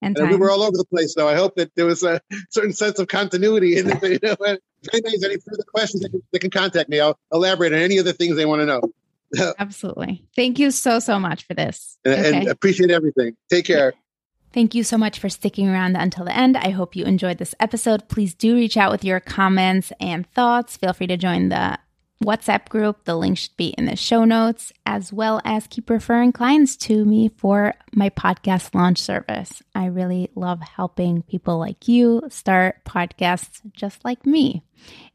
And 0.00 0.16
And 0.16 0.30
we 0.30 0.36
were 0.36 0.50
all 0.50 0.62
over 0.62 0.76
the 0.76 0.84
place, 0.84 1.14
though. 1.14 1.28
I 1.28 1.34
hope 1.34 1.56
that 1.56 1.74
there 1.74 1.86
was 1.86 2.02
a 2.02 2.20
certain 2.50 2.72
sense 2.72 2.98
of 2.98 3.08
continuity. 3.08 3.78
And 3.78 3.90
if, 3.90 4.02
you 4.02 4.18
know, 4.22 4.36
if 4.40 4.60
anybody 4.92 5.16
has 5.16 5.24
any 5.24 5.36
further 5.38 5.64
questions, 5.64 6.02
they 6.02 6.08
can, 6.08 6.22
they 6.32 6.38
can 6.38 6.50
contact 6.50 6.88
me. 6.88 7.00
I'll 7.00 7.18
elaborate 7.32 7.72
on 7.72 7.80
any 7.80 7.98
other 7.98 8.12
things 8.12 8.36
they 8.36 8.46
want 8.46 8.60
to 8.60 8.66
know. 8.66 8.80
Absolutely. 9.58 10.24
Thank 10.36 10.58
you 10.58 10.70
so, 10.70 10.98
so 10.98 11.18
much 11.18 11.44
for 11.46 11.54
this. 11.54 11.98
And, 12.04 12.14
Okay. 12.14 12.36
and 12.36 12.48
appreciate 12.48 12.90
everything. 12.90 13.36
Take 13.50 13.66
care. 13.66 13.94
Thank 14.52 14.74
you 14.74 14.82
so 14.82 14.96
much 14.96 15.18
for 15.18 15.28
sticking 15.28 15.68
around 15.68 15.96
until 15.96 16.24
the 16.24 16.34
end. 16.34 16.56
I 16.56 16.70
hope 16.70 16.96
you 16.96 17.04
enjoyed 17.04 17.38
this 17.38 17.54
episode. 17.60 18.08
Please 18.08 18.34
do 18.34 18.54
reach 18.54 18.76
out 18.78 18.90
with 18.90 19.04
your 19.04 19.20
comments 19.20 19.92
and 20.00 20.26
thoughts. 20.30 20.76
Feel 20.78 20.94
free 20.94 21.06
to 21.08 21.18
join 21.18 21.50
the 21.50 21.78
WhatsApp 22.24 22.68
group. 22.70 23.04
The 23.04 23.14
link 23.14 23.36
should 23.38 23.56
be 23.56 23.68
in 23.78 23.84
the 23.84 23.94
show 23.94 24.24
notes, 24.24 24.72
as 24.86 25.12
well 25.12 25.40
as 25.44 25.66
keep 25.68 25.88
referring 25.90 26.32
clients 26.32 26.76
to 26.78 27.04
me 27.04 27.28
for 27.28 27.74
my 27.94 28.08
podcast 28.10 28.74
launch 28.74 28.98
service. 28.98 29.62
I 29.74 29.86
really 29.86 30.30
love 30.34 30.60
helping 30.60 31.22
people 31.22 31.58
like 31.58 31.86
you 31.86 32.22
start 32.30 32.84
podcasts 32.84 33.60
just 33.72 34.04
like 34.04 34.24
me. 34.26 34.64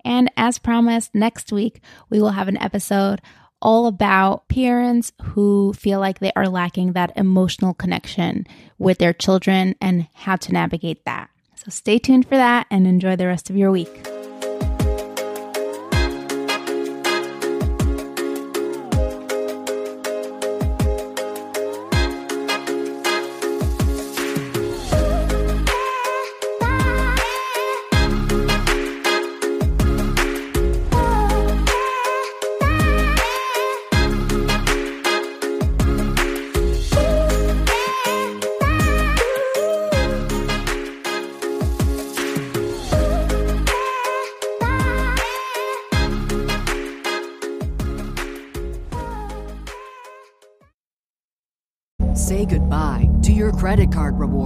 And 0.05 0.31
as 0.37 0.59
promised, 0.59 1.13
next 1.15 1.51
week 1.51 1.81
we 2.09 2.21
will 2.21 2.31
have 2.31 2.47
an 2.47 2.57
episode 2.61 3.19
all 3.63 3.87
about 3.87 4.47
parents 4.49 5.11
who 5.23 5.73
feel 5.73 5.99
like 5.99 6.19
they 6.19 6.31
are 6.35 6.47
lacking 6.47 6.93
that 6.93 7.11
emotional 7.15 7.73
connection 7.73 8.45
with 8.77 8.99
their 8.99 9.13
children 9.13 9.73
and 9.81 10.07
how 10.13 10.35
to 10.35 10.53
navigate 10.53 11.03
that. 11.05 11.29
So 11.55 11.69
stay 11.69 11.97
tuned 11.97 12.27
for 12.27 12.35
that 12.35 12.67
and 12.69 12.85
enjoy 12.85 13.15
the 13.15 13.25
rest 13.25 13.49
of 13.49 13.55
your 13.55 13.71
week. 13.71 14.12